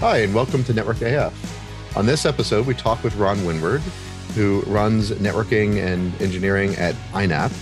Hi, 0.00 0.20
and 0.20 0.34
welcome 0.34 0.64
to 0.64 0.72
Network 0.72 1.02
AF. 1.02 1.94
On 1.94 2.06
this 2.06 2.24
episode, 2.24 2.66
we 2.66 2.72
talk 2.72 3.04
with 3.04 3.14
Ron 3.16 3.36
Winward, 3.40 3.80
who 4.34 4.62
runs 4.62 5.10
networking 5.10 5.76
and 5.76 6.18
engineering 6.22 6.74
at 6.76 6.94
INAP. 7.12 7.52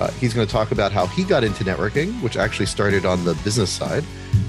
Uh, 0.00 0.10
he's 0.14 0.34
going 0.34 0.44
to 0.44 0.52
talk 0.52 0.72
about 0.72 0.90
how 0.90 1.06
he 1.06 1.22
got 1.22 1.44
into 1.44 1.62
networking, 1.62 2.20
which 2.20 2.36
actually 2.36 2.66
started 2.66 3.06
on 3.06 3.24
the 3.24 3.34
business 3.44 3.70
side, 3.70 4.02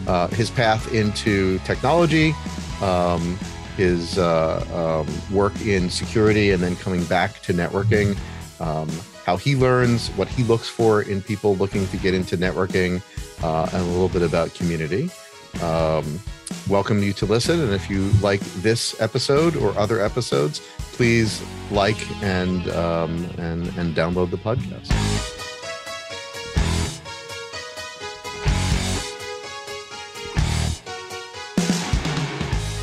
uh, 0.08 0.28
his 0.30 0.50
path 0.50 0.92
into 0.92 1.60
technology, 1.60 2.34
um, 2.82 3.38
his 3.78 4.18
uh, 4.18 5.06
um, 5.06 5.36
work 5.36 5.54
in 5.62 5.88
security, 5.88 6.50
and 6.50 6.64
then 6.64 6.76
coming 6.78 7.04
back 7.04 7.44
to 7.44 7.54
networking, 7.54 8.18
um, 8.60 8.90
how 9.24 9.38
he 9.38 9.56
learns, 9.56 10.08
what 10.16 10.28
he 10.28 10.44
looks 10.46 10.68
for 10.68 11.04
in 11.04 11.22
people 11.22 11.56
looking 11.58 11.88
to 11.90 11.98
get 11.98 12.16
into 12.16 12.38
networking, 12.38 13.04
uh, 13.44 13.70
and 13.72 13.84
a 13.84 13.86
little 13.86 14.10
bit 14.10 14.24
about 14.24 14.52
community. 14.56 15.12
Welcome 16.68 17.04
you 17.04 17.14
to 17.14 17.28
listen. 17.28 17.60
And 17.60 17.74
if 17.74 17.92
you 17.92 18.10
like 18.24 18.40
this 18.40 19.00
episode 19.00 19.56
or 19.56 19.78
other 19.78 20.02
episodes, 20.02 20.62
please 20.94 21.44
like 21.70 21.96
and 22.24 22.68
um, 22.72 23.30
and 23.38 23.68
and 23.78 23.96
download 23.96 24.32
the 24.32 24.38
podcast. 24.38 24.92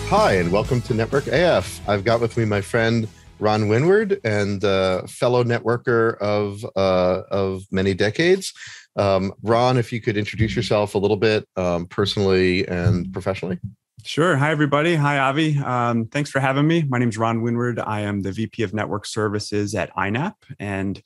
Hi, 0.08 0.34
and 0.34 0.52
welcome 0.52 0.80
to 0.82 0.94
Network 0.94 1.26
AF. 1.26 1.80
I've 1.88 2.04
got 2.04 2.20
with 2.20 2.36
me 2.36 2.44
my 2.44 2.60
friend 2.60 3.08
Ron 3.40 3.62
Winward 3.62 4.20
and 4.22 4.62
uh, 4.62 5.08
fellow 5.08 5.42
networker 5.42 6.16
of 6.18 6.64
uh, 6.76 7.22
of 7.32 7.64
many 7.72 7.94
decades. 7.94 8.52
Um, 8.96 9.32
Ron, 9.42 9.78
if 9.78 9.92
you 9.92 10.00
could 10.00 10.16
introduce 10.16 10.54
yourself 10.54 10.94
a 10.94 10.98
little 10.98 11.16
bit 11.16 11.48
um, 11.56 11.86
personally 11.86 12.66
and 12.68 13.12
professionally. 13.12 13.58
Sure. 14.04 14.36
Hi, 14.36 14.50
everybody. 14.50 14.96
Hi, 14.96 15.18
Avi. 15.18 15.58
Um, 15.58 16.06
thanks 16.06 16.28
for 16.28 16.40
having 16.40 16.66
me. 16.66 16.82
My 16.88 16.98
name 16.98 17.08
is 17.08 17.16
Ron 17.16 17.40
Winward. 17.40 17.82
I 17.86 18.00
am 18.00 18.22
the 18.22 18.32
VP 18.32 18.64
of 18.64 18.74
Network 18.74 19.06
Services 19.06 19.76
at 19.76 19.94
INAP, 19.94 20.34
and 20.58 21.00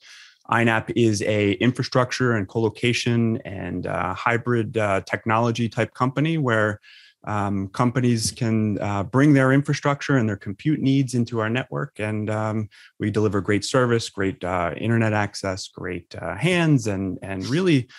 INAP 0.49 0.93
is 0.95 1.21
a 1.21 1.51
infrastructure 1.53 2.33
and 2.33 2.47
colocation 2.47 3.37
and 3.45 3.85
uh, 3.85 4.15
hybrid 4.15 4.77
uh, 4.77 5.01
technology 5.01 5.69
type 5.69 5.93
company 5.93 6.39
where 6.39 6.79
um, 7.27 7.67
companies 7.67 8.31
can 8.31 8.79
uh, 8.81 9.03
bring 9.03 9.33
their 9.33 9.51
infrastructure 9.51 10.15
and 10.15 10.27
their 10.29 10.37
compute 10.37 10.79
needs 10.79 11.13
into 11.13 11.39
our 11.39 11.49
network, 11.49 11.99
and 11.99 12.29
um, 12.29 12.69
we 12.99 13.11
deliver 13.11 13.41
great 13.41 13.65
service, 13.65 14.09
great 14.09 14.41
uh, 14.43 14.73
internet 14.77 15.11
access, 15.11 15.67
great 15.67 16.15
uh, 16.15 16.35
hands, 16.35 16.87
and 16.87 17.19
and 17.21 17.45
really 17.47 17.89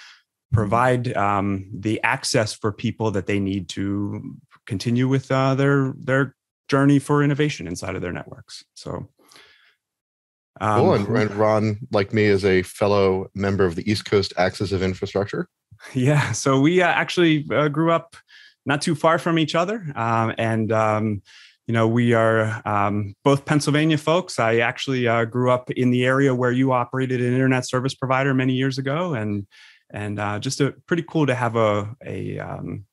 provide 0.51 1.15
um, 1.15 1.69
the 1.75 2.03
access 2.03 2.55
for 2.55 2.73
people 2.73 3.11
that 3.11 3.27
they 3.27 3.39
need 3.39 3.69
to 3.69 4.34
continue 4.67 5.06
with 5.06 5.31
uh, 5.31 5.55
their 5.55 5.95
their 5.99 6.34
journey 6.69 6.99
for 6.99 7.23
innovation 7.23 7.67
inside 7.67 7.95
of 7.95 8.03
their 8.03 8.12
networks. 8.12 8.65
So. 8.75 9.09
Um, 10.61 10.81
cool. 10.81 10.95
And, 10.95 11.17
and 11.17 11.31
Ron, 11.37 11.79
like 11.93 12.12
me, 12.12 12.25
is 12.25 12.45
a 12.45 12.62
fellow 12.62 13.29
member 13.33 13.65
of 13.65 13.77
the 13.77 13.89
East 13.89 14.06
Coast 14.06 14.33
Axis 14.37 14.73
of 14.73 14.83
Infrastructure. 14.83 15.49
Yeah. 15.95 16.33
So 16.33 16.59
we 16.59 16.83
uh, 16.83 16.89
actually 16.89 17.47
uh, 17.53 17.69
grew 17.69 17.93
up 17.93 18.17
not 18.69 18.83
too 18.83 18.95
far 18.95 19.19
from 19.19 19.39
each 19.39 19.55
other. 19.55 19.85
Um, 19.97 20.35
and 20.39 20.71
um, 20.71 21.23
you 21.67 21.75
know, 21.75 21.89
we 21.89 22.13
are 22.13 22.63
um, 22.67 23.15
both 23.25 23.45
Pennsylvania 23.45 23.99
folks. 23.99 24.39
I 24.39 24.59
actually 24.59 25.09
uh, 25.09 25.25
grew 25.25 25.51
up 25.51 25.71
in 25.71 25.91
the 25.91 26.05
area 26.05 26.35
where 26.35 26.53
you 26.53 26.73
operated 26.73 27.21
an 27.21 27.33
internet 27.33 27.67
service 27.67 27.95
provider 27.95 28.33
many 28.35 28.53
years 28.53 28.79
ago, 28.79 29.15
and 29.15 29.47
and 29.91 30.21
uh, 30.21 30.39
just 30.39 30.61
a 30.61 30.75
pretty 30.87 31.03
cool 31.03 31.27
to 31.27 31.35
have 31.35 31.57
a 31.57 31.95
a 32.05 32.39
um, 32.39 32.85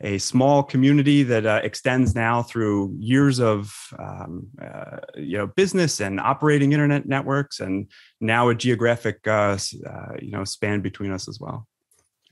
a 0.00 0.18
small 0.18 0.62
community 0.62 1.22
that 1.22 1.46
uh, 1.46 1.60
extends 1.62 2.14
now 2.14 2.42
through 2.42 2.94
years 2.98 3.40
of 3.40 3.74
um, 3.98 4.46
uh, 4.62 4.98
you 5.16 5.38
know 5.38 5.46
business 5.46 6.00
and 6.00 6.20
operating 6.20 6.72
internet 6.72 7.06
networks, 7.06 7.60
and 7.60 7.90
now 8.20 8.50
a 8.50 8.54
geographic 8.54 9.26
uh, 9.26 9.56
uh, 9.86 10.14
you 10.20 10.30
know 10.30 10.44
span 10.44 10.80
between 10.80 11.12
us 11.12 11.28
as 11.28 11.38
well 11.40 11.66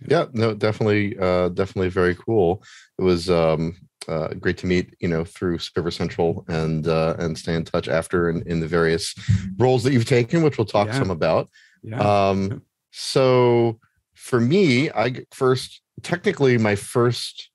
yeah 0.08 0.26
no 0.32 0.54
definitely 0.54 1.16
uh 1.18 1.48
definitely 1.50 1.88
very 1.88 2.14
cool 2.14 2.62
it 2.98 3.02
was 3.02 3.30
um 3.30 3.76
uh, 4.08 4.28
great 4.34 4.58
to 4.58 4.66
meet 4.66 4.94
you 5.00 5.08
know 5.08 5.24
through 5.24 5.58
server 5.58 5.90
central 5.90 6.44
and 6.48 6.88
uh 6.88 7.14
and 7.18 7.38
stay 7.38 7.54
in 7.54 7.64
touch 7.64 7.88
after 7.88 8.28
in, 8.28 8.42
in 8.46 8.60
the 8.60 8.66
various 8.66 9.14
roles 9.58 9.82
that 9.82 9.92
you've 9.92 10.04
taken 10.04 10.42
which 10.42 10.58
we'll 10.58 10.64
talk 10.64 10.88
yeah. 10.88 10.98
some 10.98 11.10
about 11.10 11.48
yeah. 11.82 12.00
um 12.00 12.62
so 12.90 13.78
for 14.14 14.40
me 14.40 14.90
i 14.90 15.14
first 15.30 15.82
technically 16.02 16.58
my 16.58 16.74
first 16.74 17.50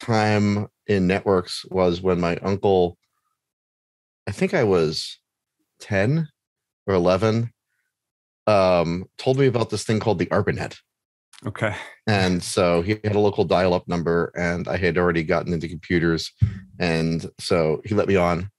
time 0.00 0.68
in 0.86 1.06
networks 1.06 1.64
was 1.70 2.00
when 2.00 2.20
my 2.20 2.36
uncle 2.36 2.96
i 4.28 4.30
think 4.30 4.54
i 4.54 4.62
was 4.62 5.18
10 5.80 6.28
or 6.86 6.94
11 6.94 7.50
um 8.46 9.06
told 9.18 9.38
me 9.38 9.46
about 9.46 9.70
this 9.70 9.84
thing 9.84 9.98
called 9.98 10.18
the 10.18 10.26
arpanet 10.26 10.76
Okay. 11.46 11.74
And 12.06 12.42
so 12.42 12.82
he 12.82 12.98
had 13.04 13.16
a 13.16 13.20
local 13.20 13.44
dial 13.44 13.74
up 13.74 13.86
number, 13.88 14.32
and 14.36 14.68
I 14.68 14.76
had 14.76 14.98
already 14.98 15.22
gotten 15.22 15.52
into 15.52 15.68
computers. 15.68 16.32
And 16.78 17.28
so 17.38 17.80
he 17.84 17.94
let 17.94 18.08
me 18.08 18.16
on, 18.16 18.50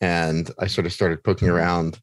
and 0.00 0.50
I 0.58 0.66
sort 0.66 0.86
of 0.86 0.92
started 0.92 1.22
poking 1.22 1.48
around 1.48 2.00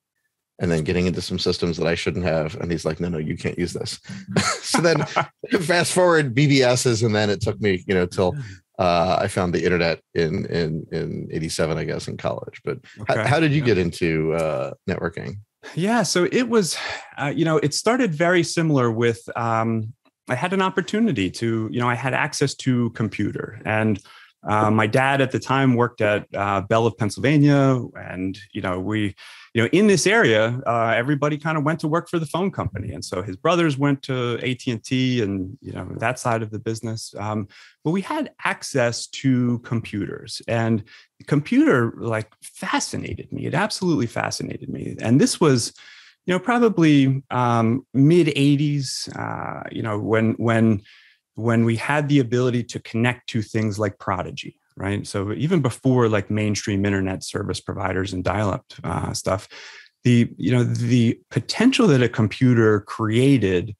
and 0.59 0.69
then 0.71 0.83
getting 0.83 1.07
into 1.07 1.21
some 1.21 1.39
systems 1.39 1.75
that 1.77 1.87
I 1.87 1.95
shouldn't 1.95 2.23
have. 2.23 2.55
And 2.55 2.71
he's 2.71 2.85
like, 2.85 2.99
no, 2.99 3.09
no, 3.09 3.17
you 3.17 3.35
can't 3.35 3.57
use 3.57 3.73
this. 3.73 3.99
so 4.61 4.79
then 4.79 5.05
fast 5.61 5.91
forward 5.91 6.35
BBSs, 6.35 7.03
and 7.03 7.15
then 7.15 7.29
it 7.29 7.41
took 7.41 7.59
me, 7.59 7.83
you 7.87 7.95
know, 7.95 8.05
till 8.05 8.35
uh, 8.77 9.17
I 9.19 9.27
found 9.27 9.53
the 9.53 9.63
internet 9.63 10.01
in 10.13 10.45
in 10.45 10.85
in 10.91 11.27
'87, 11.31 11.77
I 11.77 11.83
guess, 11.83 12.07
in 12.07 12.17
college. 12.17 12.61
But 12.63 12.79
okay. 13.01 13.21
how, 13.21 13.27
how, 13.27 13.39
did 13.39 13.51
you 13.51 13.59
yeah. 13.59 13.65
get 13.65 13.77
into 13.77 14.33
uh, 14.33 14.73
networking? 14.89 15.39
Yeah, 15.75 16.03
so 16.03 16.27
it 16.31 16.49
was, 16.49 16.75
uh, 17.17 17.31
you 17.35 17.45
know, 17.45 17.57
it 17.57 17.73
started 17.73 18.13
very 18.15 18.41
similar 18.41 18.91
with 18.91 19.21
um, 19.35 19.93
I 20.31 20.35
had 20.35 20.53
an 20.53 20.61
opportunity 20.61 21.29
to, 21.31 21.67
you 21.69 21.79
know, 21.81 21.89
I 21.89 21.95
had 21.95 22.13
access 22.13 22.55
to 22.55 22.89
computer. 22.91 23.61
And 23.65 24.01
uh, 24.47 24.71
my 24.71 24.87
dad 24.87 25.19
at 25.19 25.31
the 25.31 25.39
time 25.39 25.75
worked 25.75 25.99
at 25.99 26.25
uh, 26.33 26.61
Bell 26.61 26.87
of 26.87 26.97
Pennsylvania, 26.97 27.79
and 27.95 28.39
you 28.53 28.61
know 28.61 28.79
we, 28.79 29.13
you 29.53 29.61
know, 29.61 29.69
in 29.71 29.85
this 29.85 30.07
area, 30.07 30.59
uh, 30.65 30.93
everybody 30.95 31.37
kind 31.37 31.59
of 31.59 31.63
went 31.63 31.79
to 31.81 31.87
work 31.87 32.09
for 32.09 32.17
the 32.17 32.25
phone 32.25 32.49
company, 32.49 32.91
and 32.91 33.05
so 33.05 33.21
his 33.21 33.35
brothers 33.35 33.77
went 33.77 34.01
to 34.03 34.39
AT 34.39 34.65
and 34.65 34.83
T, 34.83 35.21
and 35.21 35.59
you 35.61 35.73
know 35.73 35.87
that 35.97 36.17
side 36.17 36.41
of 36.41 36.49
the 36.49 36.57
business. 36.57 37.13
Um, 37.19 37.49
but 37.83 37.91
we 37.91 38.01
had 38.01 38.31
access 38.43 39.05
to 39.07 39.59
computers, 39.59 40.41
and 40.47 40.83
computer 41.27 41.93
like 41.97 42.31
fascinated 42.41 43.31
me. 43.31 43.45
It 43.45 43.53
absolutely 43.53 44.07
fascinated 44.07 44.69
me, 44.69 44.95
and 44.99 45.21
this 45.21 45.39
was 45.39 45.71
you 46.25 46.33
know, 46.33 46.39
probably 46.39 47.23
um, 47.31 47.85
mid 47.93 48.27
'80s. 48.27 49.09
Uh, 49.17 49.67
you 49.71 49.81
know, 49.81 49.99
when 49.99 50.33
when 50.33 50.81
when 51.35 51.65
we 51.65 51.75
had 51.75 52.09
the 52.09 52.19
ability 52.19 52.63
to 52.63 52.79
connect 52.79 53.27
to 53.29 53.41
things 53.41 53.79
like 53.79 53.97
Prodigy, 53.99 54.59
right? 54.75 55.05
So 55.07 55.33
even 55.33 55.61
before 55.61 56.07
like 56.09 56.29
mainstream 56.29 56.85
internet 56.85 57.23
service 57.23 57.59
providers 57.59 58.13
and 58.13 58.23
dial-up 58.23 58.65
uh, 58.83 59.13
stuff, 59.13 59.47
the 60.03 60.29
you 60.37 60.51
know 60.51 60.63
the 60.63 61.19
potential 61.29 61.87
that 61.87 62.03
a 62.03 62.09
computer 62.09 62.81
created 62.81 63.75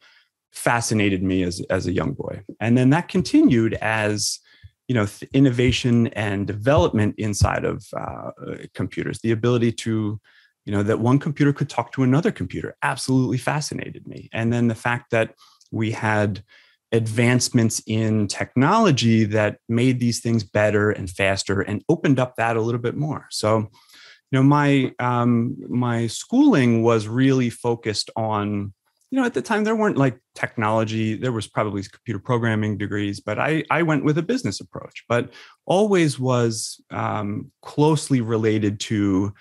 fascinated 0.51 1.23
me 1.23 1.43
as 1.43 1.61
as 1.69 1.87
a 1.87 1.93
young 1.93 2.13
boy, 2.13 2.43
and 2.59 2.77
then 2.77 2.89
that 2.89 3.07
continued 3.07 3.75
as 3.75 4.39
you 4.87 4.95
know 4.95 5.07
innovation 5.33 6.07
and 6.07 6.47
development 6.47 7.15
inside 7.17 7.65
of 7.65 7.85
uh, 7.95 8.31
computers, 8.73 9.19
the 9.19 9.31
ability 9.31 9.71
to 9.71 10.19
you 10.65 10.71
know 10.71 10.83
that 10.83 10.99
one 10.99 11.19
computer 11.19 11.53
could 11.53 11.69
talk 11.69 11.91
to 11.93 12.03
another 12.03 12.31
computer. 12.31 12.75
Absolutely 12.83 13.37
fascinated 13.37 14.07
me. 14.07 14.29
And 14.31 14.51
then 14.51 14.67
the 14.67 14.75
fact 14.75 15.11
that 15.11 15.35
we 15.71 15.91
had 15.91 16.43
advancements 16.91 17.81
in 17.87 18.27
technology 18.27 19.23
that 19.23 19.57
made 19.69 19.99
these 19.99 20.19
things 20.19 20.43
better 20.43 20.91
and 20.91 21.09
faster 21.09 21.61
and 21.61 21.83
opened 21.87 22.19
up 22.19 22.35
that 22.35 22.57
a 22.57 22.61
little 22.61 22.81
bit 22.81 22.95
more. 22.95 23.27
So 23.31 23.69
you 24.31 24.39
know 24.39 24.43
my 24.43 24.93
um, 24.99 25.57
my 25.69 26.07
schooling 26.07 26.83
was 26.83 27.07
really 27.07 27.49
focused 27.49 28.09
on 28.15 28.73
you 29.09 29.19
know 29.19 29.25
at 29.25 29.33
the 29.33 29.41
time 29.41 29.63
there 29.63 29.75
weren't 29.75 29.97
like 29.97 30.19
technology. 30.35 31.15
There 31.15 31.31
was 31.31 31.47
probably 31.47 31.83
computer 31.83 32.19
programming 32.19 32.77
degrees 32.77 33.19
but 33.19 33.39
i 33.39 33.63
i 33.69 33.81
went 33.81 34.05
with 34.05 34.17
a 34.17 34.23
business 34.23 34.59
approach. 34.59 35.03
But 35.09 35.33
always 35.65 36.19
was 36.19 36.81
um, 36.91 37.51
closely 37.61 38.21
related 38.21 38.79
to 38.81 39.33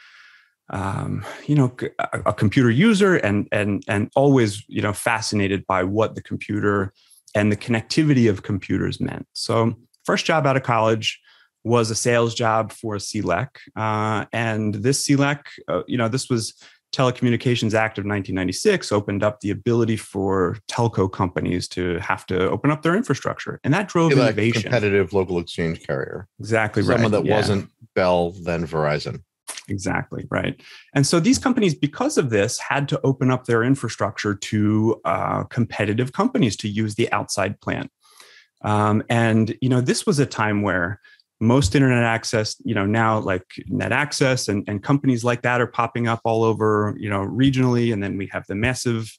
um, 0.70 1.24
you 1.46 1.54
know 1.54 1.74
a, 1.98 2.20
a, 2.26 2.32
computer 2.32 2.70
user 2.70 3.16
and 3.16 3.48
and 3.50 3.82
and 3.88 4.10
always 4.14 4.64
you 4.68 4.80
know 4.80 4.92
fascinated 4.92 5.66
by 5.66 5.82
what 5.82 6.14
the 6.14 6.22
computer 6.22 6.92
and 7.34 7.50
the 7.50 7.56
connectivity 7.56 8.30
of 8.30 8.42
computers 8.42 9.00
meant 9.00 9.26
so 9.32 9.74
first 10.04 10.24
job 10.24 10.46
out 10.46 10.56
of 10.56 10.62
college 10.62 11.20
was 11.64 11.90
a 11.90 11.94
sales 11.94 12.34
job 12.34 12.72
for 12.72 12.96
CLEC. 12.96 13.48
Uh, 13.76 14.24
and 14.32 14.74
this 14.74 15.06
CLEC, 15.06 15.40
uh, 15.68 15.82
you 15.86 15.98
know, 15.98 16.08
this 16.08 16.28
was 16.30 16.54
Telecommunications 16.94 17.74
Act 17.74 17.98
of 17.98 18.04
1996 18.04 18.90
opened 18.90 19.22
up 19.22 19.40
the 19.40 19.50
ability 19.50 19.96
for 19.96 20.56
telco 20.68 21.10
companies 21.10 21.68
to 21.68 21.98
have 21.98 22.26
to 22.26 22.50
open 22.50 22.70
up 22.70 22.82
their 22.82 22.96
infrastructure, 22.96 23.60
and 23.62 23.72
that 23.72 23.88
drove 23.88 24.12
like 24.12 24.18
innovation. 24.32 24.62
competitive 24.62 25.12
local 25.12 25.38
exchange 25.38 25.86
carrier. 25.86 26.26
Exactly 26.40 26.82
Someone 26.82 27.12
right. 27.12 27.22
that 27.22 27.24
Yeah. 27.26 27.36
wasn't 27.36 27.70
Bell, 27.94 28.32
then 28.42 28.66
Verizon. 28.66 29.22
Exactly 29.70 30.26
right. 30.30 30.60
And 30.94 31.06
so 31.06 31.20
these 31.20 31.38
companies, 31.38 31.74
because 31.74 32.18
of 32.18 32.30
this, 32.30 32.58
had 32.58 32.88
to 32.88 33.00
open 33.02 33.30
up 33.30 33.44
their 33.44 33.62
infrastructure 33.62 34.34
to 34.34 35.00
uh, 35.04 35.44
competitive 35.44 36.12
companies 36.12 36.56
to 36.56 36.68
use 36.68 36.96
the 36.96 37.10
outside 37.12 37.60
plant. 37.60 37.90
Um, 38.62 39.02
and 39.08 39.56
you 39.62 39.68
know, 39.68 39.80
this 39.80 40.04
was 40.04 40.18
a 40.18 40.26
time 40.26 40.62
where 40.62 41.00
most 41.40 41.74
internet 41.74 42.04
access, 42.04 42.56
you 42.64 42.74
know, 42.74 42.84
now 42.84 43.18
like 43.18 43.46
net 43.66 43.92
access 43.92 44.48
and, 44.48 44.62
and 44.68 44.82
companies 44.82 45.24
like 45.24 45.42
that 45.42 45.60
are 45.60 45.66
popping 45.66 46.06
up 46.06 46.20
all 46.24 46.44
over, 46.44 46.94
you 46.98 47.08
know, 47.08 47.20
regionally. 47.20 47.92
And 47.92 48.02
then 48.02 48.18
we 48.18 48.26
have 48.26 48.46
the 48.46 48.54
massive 48.54 49.10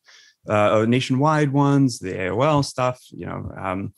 uh, 0.47 0.85
nationwide 0.87 1.51
ones, 1.51 1.97
the 1.99 2.13
AOL 2.13 2.63
stuff, 2.63 2.99
you 3.09 3.25
know, 3.25 3.51
um, 3.57 3.93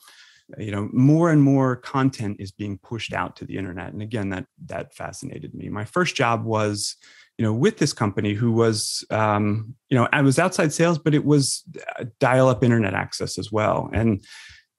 you 0.57 0.72
know 0.72 0.90
more 0.92 1.31
and 1.31 1.42
more 1.42 1.75
content 1.75 2.38
is 2.40 2.51
being 2.51 2.78
pushed 2.78 3.13
out 3.13 3.36
to 3.36 3.45
the 3.45 3.57
internet 3.57 3.94
and 3.94 4.01
again 4.01 4.30
that 4.30 4.45
that 4.66 4.94
fascinated 4.95 5.54
me 5.54 5.69
my 5.69 5.86
first 5.86 6.16
job 6.16 6.44
was 6.44 6.95
you 7.38 7.44
know 7.45 7.54
with 7.54 7.78
this 7.78 7.94
company 7.94 8.34
who 8.34 8.51
was 8.51 9.04
um, 9.10 9.75
you 9.90 9.98
know 9.98 10.07
i 10.12 10.22
was 10.22 10.40
outside 10.40 10.72
sales 10.72 11.00
but 11.00 11.16
it 11.16 11.25
was 11.25 11.63
dial 12.19 12.50
up 12.50 12.63
internet 12.63 12.94
access 12.94 13.38
as 13.38 13.51
well 13.51 13.90
and 13.94 14.24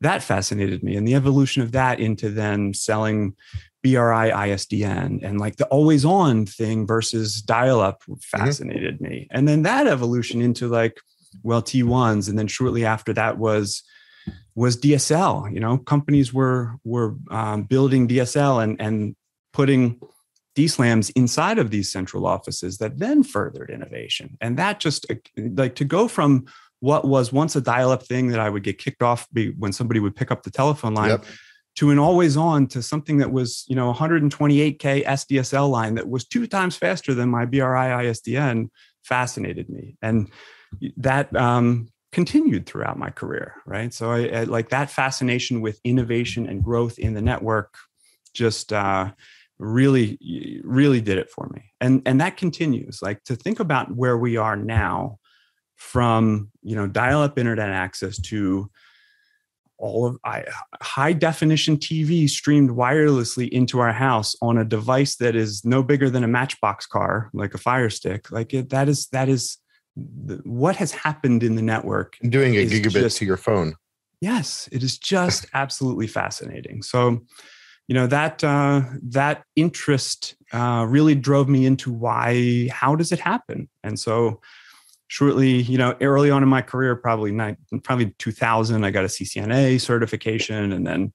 that 0.01 0.23
fascinated 0.23 0.83
me 0.83 0.97
and 0.97 1.09
the 1.09 1.15
evolution 1.15 1.63
of 1.63 1.73
that 1.73 2.01
into 2.01 2.31
then 2.31 2.75
selling 2.75 3.35
BRI 3.85 4.31
ISDN 4.31 5.23
and 5.23 5.39
like 5.39 5.57
the 5.57 5.67
always 5.67 6.07
on 6.07 6.47
thing 6.47 6.87
versus 6.87 7.43
dial 7.43 7.81
up 7.81 8.03
fascinated 8.23 8.95
mm-hmm. 8.95 9.05
me. 9.05 9.29
And 9.31 9.47
then 9.47 9.63
that 9.63 9.87
evolution 9.87 10.41
into 10.41 10.69
like, 10.69 10.99
well, 11.43 11.63
T1s. 11.63 12.29
And 12.29 12.39
then 12.39 12.47
shortly 12.47 12.87
after 12.87 13.13
that 13.13 13.37
was 13.37 13.83
was 14.55 14.77
DSL. 14.77 15.53
You 15.53 15.61
know, 15.61 15.79
companies 15.79 16.33
were 16.33 16.77
were 16.85 17.17
um, 17.31 17.65
building 17.65 18.09
DSL 18.09 18.63
and 18.63 18.81
and 18.81 19.17
putting 19.53 20.01
DSLAMs 20.57 21.11
inside 21.17 21.59
of 21.59 21.71
these 21.71 21.91
central 21.91 22.27
offices 22.27 22.79
that 22.79 22.99
then 22.99 23.23
furthered 23.23 23.71
innovation. 23.71 24.37
And 24.41 24.57
that 24.57 24.81
just 24.81 25.07
like 25.37 25.75
to 25.75 25.85
go 25.85 26.07
from 26.09 26.47
what 26.81 27.07
was 27.07 27.33
once 27.33 27.57
a 27.57 27.61
dial-up 27.61 28.03
thing 28.05 28.29
that 28.29 28.41
I 28.41 28.51
would 28.51 28.63
get 28.63 28.79
kicked 28.79 29.03
off 29.03 29.27
when 29.59 29.73
somebody 29.73 30.01
would 30.01 30.15
pick 30.15 30.31
up 30.31 30.43
the 30.43 30.51
telephone 30.51 30.95
line. 30.95 31.11
Yep. 31.11 31.25
To 31.79 31.91
an 31.91 31.99
always 31.99 32.37
on 32.37 32.69
to 32.69 32.83
something 32.83 33.19
that 33.19 33.33
was, 33.33 33.65
you 33.67 33.75
know, 33.75 33.93
128K 33.93 35.05
SDSL 35.05 35.69
line 35.69 35.97
that 35.97 36.09
was 36.09 36.25
two 36.25 36.47
times 36.47 36.77
faster 36.77 37.15
than 37.15 37.31
my 37.31 37.47
BRI 37.47 37.59
ISDN 37.61 38.69
fascinated 39.03 39.69
me. 39.69 39.97
And 40.01 40.31
that 40.99 41.35
um, 41.35 41.89
continued 42.15 42.65
throughout 42.65 42.99
my 42.99 43.11
career 43.11 43.55
right 43.67 43.93
so 43.93 44.11
I, 44.11 44.27
I, 44.29 44.45
like 44.45 44.71
that 44.71 44.89
fascination 44.89 45.61
with 45.61 45.81
innovation 45.85 46.49
and 46.49 46.63
growth 46.63 46.99
in 46.99 47.13
the 47.15 47.21
network 47.21 47.77
just 48.33 48.73
uh, 48.73 49.13
really 49.59 50.19
really 50.65 51.01
did 51.01 51.19
it 51.19 51.31
for 51.31 51.49
me 51.53 51.73
and 51.81 52.03
and 52.07 52.21
that 52.21 52.37
continues 52.37 53.01
like 53.03 53.23
to 53.25 53.37
think 53.37 53.61
about 53.61 53.95
where 53.95 54.17
we 54.17 54.37
are 54.37 54.57
now 54.57 55.19
from 55.75 56.51
you 56.63 56.77
know 56.77 56.87
dial 56.87 57.21
up 57.21 57.39
internet 57.39 57.69
access 57.69 58.19
to 58.21 58.71
all 59.77 60.07
of 60.07 60.17
I, 60.25 60.45
high 60.81 61.13
definition 61.13 61.77
TV 61.77 62.29
streamed 62.31 62.71
wirelessly 62.71 63.49
into 63.49 63.81
our 63.81 63.93
house 63.93 64.35
on 64.41 64.57
a 64.57 64.65
device 64.65 65.17
that 65.17 65.35
is 65.35 65.65
no 65.65 65.83
bigger 65.83 66.09
than 66.09 66.25
a 66.25 66.29
matchbox 66.29 66.87
car, 66.87 67.29
like 67.33 67.55
a 67.55 67.59
Fire 67.59 67.91
Stick. 67.91 68.31
Like 68.31 68.55
it, 68.55 68.71
that 68.71 68.89
is 68.89 69.09
that 69.09 69.29
is 69.29 69.59
the, 69.97 70.41
what 70.45 70.77
has 70.77 70.93
happened 70.93 71.43
in 71.43 71.55
the 71.57 71.63
network. 71.63 72.17
Doing 72.29 72.57
a 72.57 72.67
gigabit 72.67 72.93
just, 72.93 73.19
to 73.19 73.25
your 73.25 73.37
phone. 73.37 73.77
Yes, 74.21 74.69
it 74.73 74.83
is 74.83 74.99
just 74.99 75.47
absolutely 75.55 76.07
fascinating. 76.07 76.83
So, 76.83 77.23
you 77.87 77.95
know 77.95 78.07
that 78.07 78.43
uh, 78.43 78.83
that 79.03 79.45
interest 79.57 80.37
uh, 80.53 80.87
really 80.89 81.15
drove 81.15 81.49
me 81.49 81.67
into 81.67 81.93
why. 81.93 82.69
How 82.73 82.95
does 82.95 83.13
it 83.13 83.21
happen? 83.21 83.69
And 83.83 84.01
so, 84.01 84.41
shortly, 85.09 85.63
you 85.63 85.77
know, 85.77 85.95
early 86.01 86.31
on 86.31 86.43
in 86.43 86.49
my 86.49 86.63
career, 86.63 86.97
probably 86.97 87.31
nine, 87.31 87.59
probably 87.83 88.15
2000, 88.19 88.85
I 88.85 88.91
got 88.91 89.05
a 89.05 89.09
CCNA 89.09 89.83
certification, 89.83 90.73
and 90.73 90.87
then 90.87 91.13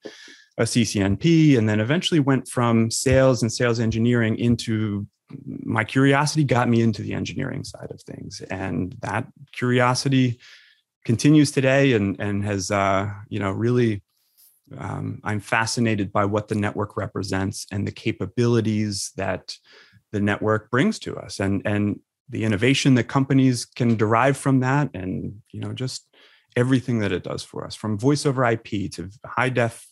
a 0.60 0.64
CCNP, 0.64 1.58
and 1.58 1.68
then 1.68 1.80
eventually 1.80 2.20
went 2.20 2.48
from 2.48 2.92
sales 2.92 3.42
and 3.42 3.52
sales 3.52 3.80
engineering 3.80 4.38
into 4.38 5.08
my 5.46 5.84
curiosity 5.84 6.44
got 6.44 6.70
me 6.70 6.82
into 6.82 7.02
the 7.02 7.14
engineering 7.14 7.64
side 7.64 7.92
of 7.92 8.02
things. 8.02 8.42
And 8.50 8.96
that 9.02 9.28
curiosity 9.52 10.40
continues 11.06 11.52
today 11.52 11.94
and 11.94 12.20
and 12.20 12.44
has 12.44 12.72
uh, 12.72 13.12
you 13.30 13.40
know 13.40 13.52
really 13.52 14.04
um, 14.78 15.20
i'm 15.24 15.40
fascinated 15.40 16.12
by 16.12 16.26
what 16.26 16.48
the 16.48 16.56
network 16.56 16.96
represents 16.98 17.66
and 17.72 17.88
the 17.88 17.92
capabilities 17.92 19.12
that 19.16 19.56
the 20.12 20.20
network 20.20 20.70
brings 20.70 21.00
to 21.00 21.18
us 21.18 21.40
and 21.40 21.62
and 21.66 22.00
the 22.30 22.44
innovation 22.44 22.94
that 22.94 23.06
companies 23.06 23.66
can 23.66 23.96
derive 23.96 24.38
from 24.38 24.60
that 24.60 24.90
and 24.94 25.42
you 25.52 25.60
know 25.60 25.74
just 25.74 26.06
everything 26.56 27.00
that 27.00 27.12
it 27.12 27.24
does 27.24 27.44
for 27.44 27.66
us 27.66 27.76
from 27.76 27.98
voice 27.98 28.26
over 28.26 28.46
ip 28.46 28.68
to 28.92 29.10
high 29.26 29.50
def 29.50 29.88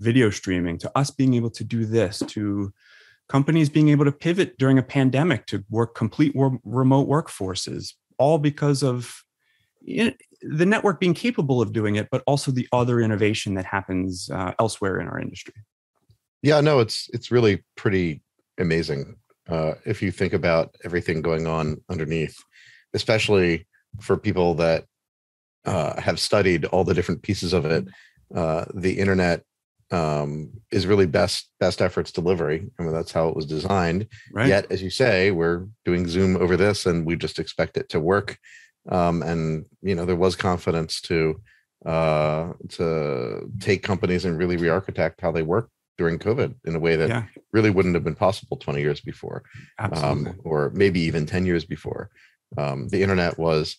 video 0.00 0.30
streaming 0.30 0.78
to 0.78 0.90
us 0.96 1.10
being 1.10 1.34
able 1.34 1.50
to 1.50 1.64
do 1.64 1.84
this 1.84 2.20
to 2.28 2.72
companies 3.28 3.68
being 3.68 3.88
able 3.88 4.04
to 4.04 4.12
pivot 4.12 4.58
during 4.58 4.78
a 4.78 4.82
pandemic 4.82 5.46
to 5.46 5.64
work 5.70 5.94
complete 5.94 6.32
remote 6.34 7.08
workforces, 7.08 7.94
all 8.18 8.38
because 8.38 8.82
of 8.82 9.22
the 9.82 10.66
network 10.66 11.00
being 11.00 11.14
capable 11.14 11.60
of 11.60 11.72
doing 11.72 11.96
it, 11.96 12.08
but 12.10 12.22
also 12.26 12.50
the 12.50 12.68
other 12.72 13.00
innovation 13.00 13.54
that 13.54 13.64
happens 13.64 14.30
uh, 14.30 14.52
elsewhere 14.58 15.00
in 15.00 15.08
our 15.08 15.18
industry. 15.18 15.54
Yeah, 16.42 16.60
no, 16.60 16.78
it's 16.78 17.08
it's 17.12 17.30
really 17.30 17.64
pretty 17.76 18.22
amazing 18.58 19.16
uh, 19.48 19.74
if 19.84 20.02
you 20.02 20.10
think 20.10 20.32
about 20.32 20.74
everything 20.84 21.22
going 21.22 21.46
on 21.46 21.82
underneath, 21.88 22.36
especially 22.94 23.66
for 24.00 24.16
people 24.16 24.54
that 24.54 24.84
uh, 25.64 26.00
have 26.00 26.20
studied 26.20 26.64
all 26.66 26.84
the 26.84 26.94
different 26.94 27.22
pieces 27.22 27.52
of 27.52 27.64
it. 27.64 27.86
Uh, 28.34 28.64
the 28.74 28.98
internet 28.98 29.42
um, 29.90 30.50
is 30.70 30.86
really 30.86 31.06
best 31.06 31.50
best 31.60 31.80
efforts 31.80 32.12
delivery. 32.12 32.68
I 32.78 32.82
mean, 32.82 32.92
that's 32.92 33.12
how 33.12 33.28
it 33.28 33.36
was 33.36 33.46
designed. 33.46 34.06
Right. 34.32 34.48
Yet, 34.48 34.66
as 34.70 34.82
you 34.82 34.90
say, 34.90 35.30
we're 35.30 35.66
doing 35.84 36.06
Zoom 36.06 36.36
over 36.36 36.56
this, 36.56 36.86
and 36.86 37.06
we 37.06 37.16
just 37.16 37.38
expect 37.38 37.76
it 37.76 37.88
to 37.90 38.00
work. 38.00 38.38
Um, 38.90 39.22
and 39.22 39.66
you 39.82 39.94
know, 39.94 40.04
there 40.04 40.16
was 40.16 40.36
confidence 40.36 41.00
to 41.02 41.40
uh, 41.86 42.52
to 42.70 43.50
take 43.60 43.82
companies 43.82 44.24
and 44.24 44.38
really 44.38 44.56
re-architect 44.56 45.20
how 45.20 45.30
they 45.30 45.42
work 45.42 45.70
during 45.96 46.18
COVID 46.18 46.54
in 46.64 46.76
a 46.76 46.78
way 46.78 46.96
that 46.96 47.08
yeah. 47.08 47.24
really 47.52 47.70
wouldn't 47.70 47.94
have 47.94 48.04
been 48.04 48.14
possible 48.14 48.56
20 48.56 48.80
years 48.80 49.00
before, 49.00 49.42
um, 49.78 50.38
or 50.44 50.70
maybe 50.70 51.00
even 51.00 51.26
10 51.26 51.44
years 51.44 51.64
before. 51.64 52.10
Um, 52.56 52.88
the 52.88 53.02
internet 53.02 53.38
was, 53.38 53.76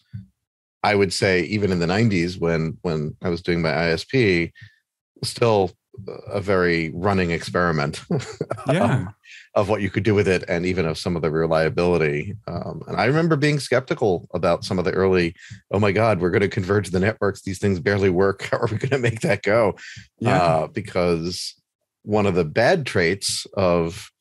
I 0.84 0.95
would 0.95 1.13
say, 1.13 1.41
even 1.43 1.72
in 1.72 1.79
the 1.79 1.88
90s 1.88 2.39
when 2.39 2.77
when 2.81 3.15
I 3.22 3.29
was 3.29 3.41
doing 3.41 3.62
my 3.62 3.72
ISP, 3.72 4.51
still 5.24 5.72
a 6.27 6.39
very 6.39 6.91
running 6.91 7.31
experiment 7.31 8.01
yeah. 8.67 8.84
um, 8.84 9.15
of 9.55 9.69
what 9.69 9.81
you 9.81 9.89
could 9.89 10.03
do 10.03 10.13
with 10.13 10.27
it 10.27 10.43
and 10.48 10.65
even 10.65 10.86
of 10.86 10.98
some 10.98 11.15
of 11.15 11.22
the 11.22 11.31
reliability. 11.31 12.36
Um, 12.48 12.81
and 12.88 12.98
I 12.98 13.05
remember 13.05 13.36
being 13.36 13.60
skeptical 13.60 14.27
about 14.34 14.63
some 14.63 14.79
of 14.79 14.86
the 14.86 14.91
early, 14.91 15.36
oh 15.72 15.79
my 15.79 15.91
God, 15.91 16.19
we're 16.19 16.31
going 16.31 16.41
to 16.41 16.48
converge 16.48 16.89
the 16.89 17.00
networks. 17.00 17.41
These 17.41 17.60
things 17.60 17.79
barely 17.79 18.10
work. 18.10 18.43
How 18.51 18.58
are 18.58 18.67
we 18.67 18.77
going 18.77 18.89
to 18.89 19.00
make 19.00 19.22
that 19.22 19.43
go? 19.43 19.75
Yeah. 20.19 20.38
Uh, 20.38 20.67
because 20.67 21.55
one 22.03 22.25
of 22.25 22.36
the 22.36 22.46
bad 22.46 22.86
traits 22.86 23.46
of 23.53 24.12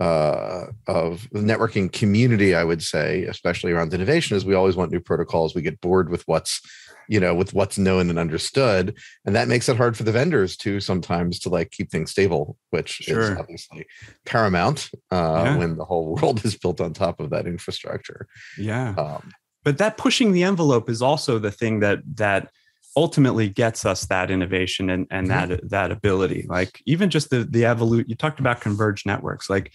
uh, 0.00 0.66
of 0.88 1.28
the 1.30 1.38
networking 1.38 1.90
community, 1.90 2.54
I 2.54 2.64
would 2.64 2.82
say, 2.82 3.24
especially 3.24 3.70
around 3.70 3.94
innovation, 3.94 4.36
is 4.36 4.44
we 4.44 4.54
always 4.54 4.74
want 4.76 4.90
new 4.90 5.00
protocols. 5.00 5.54
We 5.54 5.62
get 5.62 5.80
bored 5.80 6.10
with 6.10 6.24
what's 6.26 6.60
you 7.08 7.20
know 7.20 7.34
with 7.34 7.54
what's 7.54 7.78
known 7.78 8.10
and 8.10 8.18
understood 8.18 8.96
and 9.24 9.34
that 9.34 9.48
makes 9.48 9.68
it 9.68 9.76
hard 9.76 9.96
for 9.96 10.02
the 10.02 10.12
vendors 10.12 10.56
too 10.56 10.80
sometimes 10.80 11.38
to 11.38 11.48
like 11.48 11.70
keep 11.70 11.90
things 11.90 12.10
stable 12.10 12.56
which 12.70 12.90
sure. 12.90 13.20
is 13.20 13.30
obviously 13.38 13.86
paramount 14.24 14.90
uh, 15.10 15.42
yeah. 15.44 15.56
when 15.56 15.76
the 15.76 15.84
whole 15.84 16.14
world 16.20 16.44
is 16.44 16.56
built 16.56 16.80
on 16.80 16.92
top 16.92 17.20
of 17.20 17.30
that 17.30 17.46
infrastructure 17.46 18.26
yeah 18.58 18.94
um, 18.96 19.32
but 19.62 19.78
that 19.78 19.96
pushing 19.96 20.32
the 20.32 20.42
envelope 20.42 20.88
is 20.88 21.02
also 21.02 21.38
the 21.38 21.50
thing 21.50 21.80
that 21.80 22.00
that 22.14 22.50
ultimately 22.96 23.48
gets 23.48 23.84
us 23.84 24.06
that 24.06 24.30
innovation 24.30 24.88
and, 24.88 25.06
and 25.10 25.28
mm-hmm. 25.28 25.50
that 25.50 25.70
that 25.70 25.92
ability 25.92 26.46
like 26.48 26.80
even 26.86 27.10
just 27.10 27.30
the 27.30 27.44
the 27.44 27.62
evolute 27.62 28.08
you 28.08 28.14
talked 28.14 28.40
about 28.40 28.60
converged 28.60 29.04
networks 29.06 29.50
like 29.50 29.72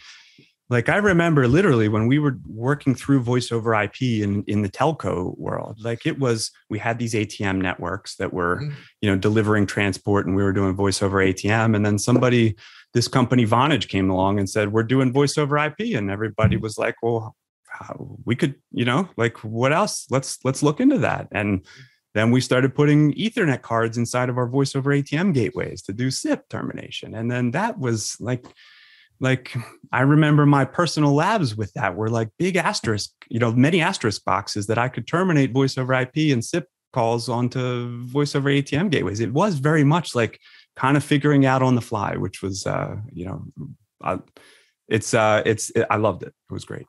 like 0.69 0.88
I 0.88 0.97
remember 0.97 1.47
literally 1.47 1.89
when 1.89 2.07
we 2.07 2.19
were 2.19 2.38
working 2.47 2.93
through 2.93 3.21
voice 3.21 3.51
over 3.51 3.73
IP 3.73 4.01
in, 4.01 4.43
in 4.45 4.61
the 4.61 4.69
telco 4.69 5.38
world, 5.38 5.77
like 5.81 6.05
it 6.05 6.19
was, 6.19 6.51
we 6.69 6.77
had 6.77 6.99
these 6.99 7.15
ATM 7.15 7.59
networks 7.61 8.15
that 8.17 8.33
were, 8.33 8.57
mm-hmm. 8.57 8.75
you 9.01 9.09
know, 9.09 9.17
delivering 9.17 9.65
transport 9.65 10.27
and 10.27 10.35
we 10.35 10.43
were 10.43 10.53
doing 10.53 10.75
voice 10.75 11.01
over 11.01 11.17
ATM. 11.17 11.75
And 11.75 11.85
then 11.85 11.97
somebody, 11.97 12.55
this 12.93 13.07
company 13.07 13.47
Vonage 13.47 13.88
came 13.88 14.09
along 14.11 14.38
and 14.38 14.49
said, 14.49 14.71
we're 14.71 14.83
doing 14.83 15.11
voice 15.11 15.38
over 15.38 15.57
IP. 15.57 15.95
And 15.95 16.11
everybody 16.11 16.55
was 16.57 16.77
like, 16.77 16.95
well, 17.01 17.35
we 18.25 18.35
could, 18.35 18.55
you 18.71 18.85
know, 18.85 19.09
like 19.17 19.38
what 19.43 19.73
else? 19.73 20.07
Let's 20.09 20.39
let's 20.43 20.63
look 20.63 20.79
into 20.79 20.97
that. 20.99 21.27
And 21.31 21.65
then 22.13 22.31
we 22.31 22.41
started 22.41 22.75
putting 22.75 23.13
Ethernet 23.13 23.61
cards 23.61 23.97
inside 23.97 24.29
of 24.29 24.38
our 24.38 24.47
voice 24.47 24.75
over 24.75 24.91
ATM 24.91 25.33
gateways 25.33 25.81
to 25.83 25.93
do 25.93 26.11
SIP 26.11 26.49
termination. 26.49 27.15
And 27.15 27.31
then 27.31 27.51
that 27.51 27.79
was 27.79 28.17
like, 28.19 28.45
like 29.19 29.55
I 29.91 30.01
remember 30.01 30.45
my 30.45 30.65
personal 30.65 31.13
labs 31.13 31.55
with 31.55 31.73
that 31.73 31.95
were 31.95 32.09
like 32.09 32.29
big 32.38 32.55
asterisk, 32.55 33.11
you 33.29 33.39
know, 33.39 33.51
many 33.51 33.81
asterisk 33.81 34.23
boxes 34.23 34.67
that 34.67 34.77
I 34.77 34.88
could 34.88 35.07
terminate 35.07 35.51
voice 35.51 35.77
over 35.77 35.93
IP 35.93 36.31
and 36.31 36.43
SIP 36.43 36.67
calls 36.93 37.29
onto 37.29 38.03
voice 38.05 38.35
over 38.35 38.49
ATM 38.49 38.89
gateways. 38.89 39.19
It 39.19 39.33
was 39.33 39.55
very 39.55 39.83
much 39.83 40.15
like 40.15 40.39
kind 40.75 40.97
of 40.97 41.03
figuring 41.03 41.45
out 41.45 41.61
on 41.61 41.75
the 41.75 41.81
fly, 41.81 42.15
which 42.15 42.41
was, 42.41 42.65
uh, 42.65 42.95
you 43.11 43.25
know, 43.25 43.45
uh, 44.03 44.17
it's, 44.88 45.13
uh, 45.13 45.43
it's, 45.45 45.69
it, 45.71 45.85
I 45.89 45.97
loved 45.97 46.23
it. 46.23 46.33
It 46.49 46.53
was 46.53 46.65
great. 46.65 46.88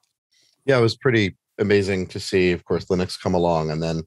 Yeah, 0.64 0.78
it 0.78 0.82
was 0.82 0.96
pretty 0.96 1.37
amazing 1.58 2.06
to 2.08 2.20
see, 2.20 2.52
of 2.52 2.64
course, 2.64 2.87
Linux 2.87 3.20
come 3.20 3.34
along 3.34 3.70
and 3.70 3.82
then 3.82 4.02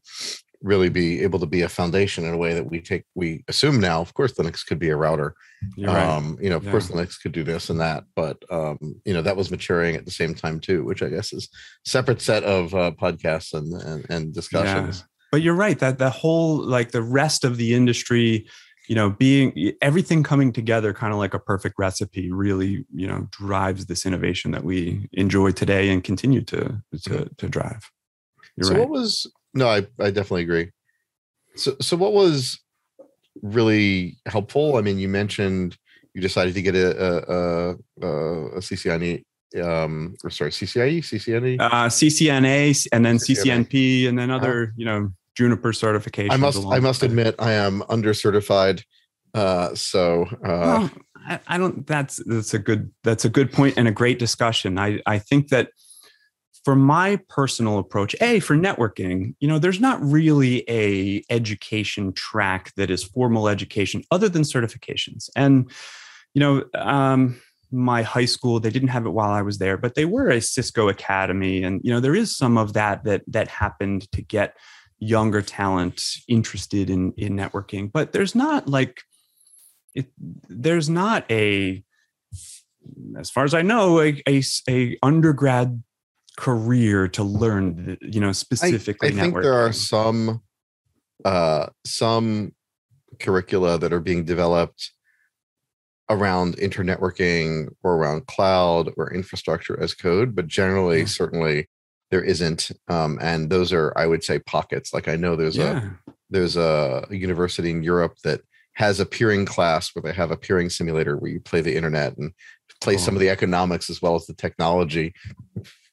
really 0.64 0.90
be 0.90 1.22
able 1.22 1.40
to 1.40 1.46
be 1.46 1.62
a 1.62 1.70
foundation 1.70 2.24
in 2.26 2.34
a 2.34 2.38
way 2.38 2.54
that 2.54 2.70
we 2.70 2.80
take 2.80 3.04
we 3.14 3.44
assume 3.48 3.80
now 3.80 4.02
of 4.02 4.14
course 4.14 4.34
linux 4.34 4.66
could 4.66 4.80
be 4.80 4.90
a 4.90 4.96
router 4.96 5.36
right. 5.78 5.96
um 5.96 6.38
you 6.42 6.50
know 6.50 6.56
of 6.56 6.64
yeah. 6.64 6.72
course 6.72 6.90
linux 6.90 7.22
could 7.22 7.34
do 7.34 7.44
this 7.44 7.70
and 7.70 7.80
that 7.80 8.06
but 8.16 8.42
um 8.50 8.78
you 9.06 9.14
know 9.14 9.22
that 9.22 9.38
was 9.38 9.52
maturing 9.52 9.96
at 9.96 10.06
the 10.06 10.12
same 10.12 10.34
time 10.34 10.60
too 10.60 10.84
which 10.84 11.04
i 11.04 11.10
guess 11.10 11.34
is 11.34 11.50
separate 11.86 12.22
set 12.22 12.44
of 12.44 12.74
uh, 12.74 12.92
podcasts 12.92 13.54
and, 13.54 13.74
and 13.84 14.06
and 14.10 14.34
discussions 14.34 15.00
yeah. 15.00 15.06
but 15.32 15.42
you're 15.42 15.54
right 15.54 15.80
that 15.80 16.00
the 16.00 16.10
whole 16.10 16.58
like 16.58 16.92
the 16.92 17.04
rest 17.04 17.44
of 17.44 17.58
the 17.58 17.74
industry 17.74 18.48
you 18.88 18.96
know 18.96 19.10
being 19.10 19.74
everything 19.82 20.24
coming 20.24 20.52
together 20.54 20.94
kind 20.94 21.14
of 21.14 21.20
like 21.20 21.34
a 21.34 21.40
perfect 21.40 21.76
recipe 21.78 22.32
really 22.32 22.86
you 22.94 23.08
know 23.08 23.28
drives 23.32 23.86
this 23.86 24.06
innovation 24.06 24.52
that 24.52 24.64
we 24.64 25.08
enjoy 25.14 25.52
today 25.52 25.90
and 25.90 26.04
continue 26.04 26.42
to 26.42 26.82
to, 27.04 27.30
to 27.38 27.50
drive 27.50 27.92
you're 28.56 28.66
so 28.66 28.74
right. 28.74 28.80
what 28.80 28.90
was 28.90 29.30
no, 29.54 29.68
I, 29.68 29.86
I 30.00 30.12
definitely 30.12 30.44
agree. 30.44 30.72
So, 31.56 31.76
so 31.80 31.96
what 31.98 32.14
was 32.14 32.60
really 33.42 34.18
helpful? 34.26 34.78
I 34.78 34.82
mean, 34.82 35.00
you 35.00 35.08
mentioned 35.08 35.78
you 36.14 36.22
decided 36.22 36.54
to 36.56 36.62
get 36.62 36.76
a 36.76 36.90
a, 37.04 37.76
a, 38.02 38.08
a 38.08 38.60
CCNE, 38.60 39.24
um, 39.62 40.16
or 40.24 40.30
sorry, 40.30 40.52
CCIE, 40.52 41.00
CCNE, 41.00 41.60
uh, 41.60 41.88
CCNA, 41.88 42.88
and 42.92 43.06
then 43.06 43.18
CCNA. 43.18 43.68
CCNP, 43.68 44.08
and 44.10 44.18
then 44.18 44.30
uh-huh. 44.30 44.40
other, 44.40 44.64
uh, 44.64 44.72
you 44.76 44.86
know, 44.86 45.12
Juniper 45.36 45.72
certifications. 45.72 46.32
I 46.32 46.38
must, 46.38 46.66
I 46.66 46.80
must 46.80 47.04
admit, 47.04 47.36
I 47.40 47.54
am 47.54 47.84
under 47.90 48.14
certified. 48.14 48.84
Uh, 49.34 49.74
so, 49.74 50.26
uh, 50.46 50.46
well, 50.46 50.92
I, 51.28 51.40
I 51.48 51.58
don't. 51.58 51.88
That's 51.88 52.22
that's 52.26 52.54
a 52.54 52.60
good 52.60 52.92
that's 53.04 53.26
a 53.26 53.30
good 53.30 53.52
point 53.52 53.76
and 53.78 53.88
a 53.88 53.92
great 53.92 54.20
discussion. 54.20 54.78
I 54.78 55.02
I 55.06 55.18
think 55.18 55.48
that 55.50 55.70
for 56.64 56.76
my 56.76 57.20
personal 57.30 57.78
approach 57.78 58.16
a 58.22 58.40
for 58.40 58.56
networking 58.56 59.36
you 59.40 59.48
know 59.48 59.60
there's 59.60 59.80
not 59.80 60.02
really 60.02 60.64
a 60.70 61.24
education 61.30 62.14
track 62.14 62.74
that 62.76 62.90
is 62.90 63.04
formal 63.04 63.48
education 63.48 64.04
other 64.12 64.30
than 64.30 64.44
certifications. 64.44 65.30
And 65.36 65.70
you 66.34 66.40
know 66.40 66.64
um, 66.76 67.40
my 67.72 68.04
high 68.04 68.26
school 68.26 68.60
they 68.60 68.70
didn't 68.70 68.90
have 68.90 69.06
it 69.06 69.10
while 69.10 69.32
i 69.32 69.42
was 69.42 69.58
there 69.58 69.78
but 69.78 69.96
they 69.96 70.06
were 70.06 70.30
a 70.30 70.42
cisco 70.42 70.90
academy. 70.90 71.64
And 71.64 71.82
you 71.84 71.92
know 71.92 72.00
there 72.00 72.16
is 72.16 72.36
some 72.36 72.58
of 72.58 72.74
that 72.74 73.04
that 73.04 73.24
that 73.28 73.48
happened 73.48 74.12
to 74.14 74.22
get 74.22 74.56
younger 75.00 75.42
talent 75.42 76.02
interested 76.28 76.90
in 76.90 77.14
in 77.18 77.36
networking. 77.36 77.92
But 77.92 78.14
there's 78.14 78.36
not 78.36 78.68
like 78.68 79.02
it 79.96 80.08
there's 80.48 80.90
not 80.90 81.30
a 81.30 81.84
as 83.18 83.30
far 83.30 83.46
as 83.46 83.54
i 83.54 83.62
know 83.62 84.02
a, 84.02 84.22
a, 84.28 84.44
a 84.70 84.98
undergrad 85.02 85.82
career 86.38 87.08
to 87.08 87.24
learn 87.24 87.98
you 88.02 88.20
know 88.20 88.32
specifically 88.32 89.10
i, 89.10 89.12
I 89.12 89.16
think 89.16 89.36
there 89.36 89.54
are 89.54 89.72
some 89.72 90.42
uh 91.26 91.68
some 91.86 92.54
curricula 93.20 93.78
that 93.78 93.94
are 93.94 94.00
being 94.00 94.26
developed 94.26 94.92
around 96.10 96.58
internetworking 96.58 97.70
or 97.84 97.96
around 97.96 98.26
cloud 98.26 98.92
or 98.98 99.14
infrastructure 99.14 99.80
as 99.80 99.94
code 99.94 100.36
but 100.36 100.48
generally 100.48 101.02
yeah. 101.02 101.06
certainly 101.06 101.70
there 102.10 102.24
isn't 102.24 102.72
um 102.88 103.20
and 103.22 103.52
those 103.52 103.72
are 103.72 103.94
i 103.96 104.08
would 104.08 104.24
say 104.24 104.40
pockets 104.40 104.92
like 104.94 105.08
i 105.08 105.16
know 105.16 105.36
there's 105.36 105.58
yeah. 105.58 105.92
a 106.08 106.12
there's 106.32 106.56
a, 106.56 107.06
a 107.12 107.16
university 107.16 107.70
in 107.70 107.84
europe 107.84 108.16
that 108.24 108.42
has 108.74 109.00
a 109.00 109.06
peering 109.06 109.46
class 109.46 109.94
where 109.94 110.02
they 110.02 110.14
have 110.16 110.32
a 110.32 110.38
peering 110.38 110.68
simulator 110.68 111.16
where 111.16 111.30
you 111.30 111.40
play 111.40 111.62
the 111.62 111.76
internet 111.76 112.18
and 112.18 112.34
play 112.82 112.98
some 112.98 113.16
of 113.16 113.22
the 113.22 113.30
economics 113.30 113.90
as 113.90 114.02
well 114.02 114.16
as 114.16 114.26
the 114.26 114.34
technology 114.34 115.14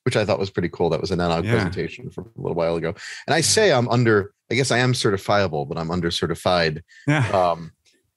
which 0.04 0.16
I 0.16 0.24
thought 0.24 0.38
was 0.38 0.50
pretty 0.50 0.68
cool. 0.68 0.90
That 0.90 1.00
was 1.00 1.10
a 1.10 1.16
NANOG 1.16 1.44
yeah. 1.44 1.52
presentation 1.52 2.10
from 2.10 2.30
a 2.36 2.40
little 2.40 2.56
while 2.56 2.76
ago. 2.76 2.94
And 3.26 3.34
I 3.34 3.40
say 3.40 3.72
I'm 3.72 3.88
under, 3.88 4.32
I 4.50 4.54
guess 4.54 4.70
I 4.70 4.78
am 4.78 4.92
certifiable, 4.92 5.68
but 5.68 5.78
I'm 5.78 5.90
under 5.90 6.10
certified. 6.10 6.82
Yeah. 7.06 7.28
Um, 7.28 7.72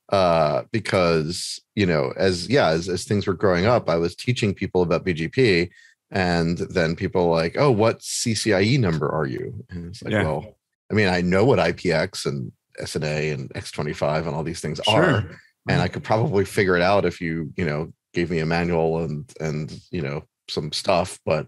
uh, 0.10 0.64
because 0.72 1.60
you 1.76 1.86
know, 1.86 2.14
as 2.18 2.48
yeah, 2.48 2.68
as, 2.68 2.88
as 2.88 3.04
things 3.04 3.26
were 3.26 3.34
growing 3.34 3.66
up, 3.66 3.90
I 3.90 3.96
was 3.96 4.16
teaching 4.16 4.54
people 4.54 4.84
about 4.84 5.06
BGP, 5.06 5.70
and 6.12 6.58
then 6.58 6.96
people 6.96 7.30
like, 7.30 7.56
oh, 7.58 7.72
what 7.72 8.00
CCIE 8.00 8.80
number 8.80 9.10
are 9.10 9.26
you? 9.26 9.66
And 9.70 9.88
it's 9.88 10.04
like, 10.04 10.12
yeah. 10.12 10.24
well, 10.24 10.56
I 10.92 10.94
mean, 10.94 11.08
I 11.08 11.22
know 11.22 11.46
what 11.46 11.58
IPX 11.58 12.28
and 12.28 12.52
SNA 12.80 13.34
and 13.34 13.50
X25 13.54 14.28
and 14.28 14.36
all 14.36 14.44
these 14.44 14.60
things 14.60 14.80
sure. 14.88 15.04
are, 15.04 15.40
and 15.68 15.82
I 15.82 15.88
could 15.88 16.04
probably 16.04 16.46
figure 16.46 16.76
it 16.76 16.84
out 16.84 17.06
if 17.06 17.20
you, 17.20 17.52
you 17.56 17.66
know, 17.66 17.92
gave 18.14 18.30
me 18.30 18.40
a 18.40 18.46
manual 18.46 19.00
and 19.00 19.34
and 19.40 19.80
you 19.90 20.02
know 20.02 20.24
some 20.50 20.72
stuff, 20.72 21.20
but 21.26 21.48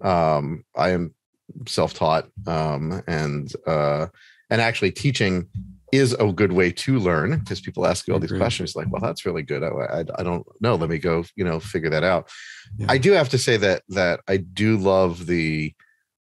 um, 0.00 0.64
I 0.76 0.90
am 0.90 1.14
self-taught 1.66 2.28
um, 2.46 3.02
and 3.06 3.52
uh, 3.66 4.06
and 4.50 4.60
actually 4.60 4.92
teaching 4.92 5.48
is 5.92 6.12
a 6.14 6.32
good 6.32 6.52
way 6.52 6.72
to 6.72 6.98
learn 6.98 7.38
because 7.38 7.60
people 7.60 7.86
ask 7.86 8.08
you 8.08 8.14
all 8.14 8.18
these 8.18 8.32
questions 8.32 8.74
like 8.74 8.90
well 8.90 9.00
that's 9.00 9.24
really 9.24 9.42
good. 9.42 9.62
I, 9.62 9.68
I, 9.68 10.04
I, 10.18 10.22
don't 10.24 10.44
know. 10.60 10.74
Let 10.74 10.90
me 10.90 10.98
go 10.98 11.24
you 11.36 11.44
know 11.44 11.60
figure 11.60 11.90
that 11.90 12.04
out. 12.04 12.28
Yeah. 12.76 12.86
i 12.90 12.98
do 12.98 13.12
have 13.12 13.28
to 13.30 13.38
say 13.38 13.56
that 13.58 13.82
that 13.90 14.20
i 14.26 14.36
do 14.38 14.76
love 14.76 15.26
the 15.26 15.72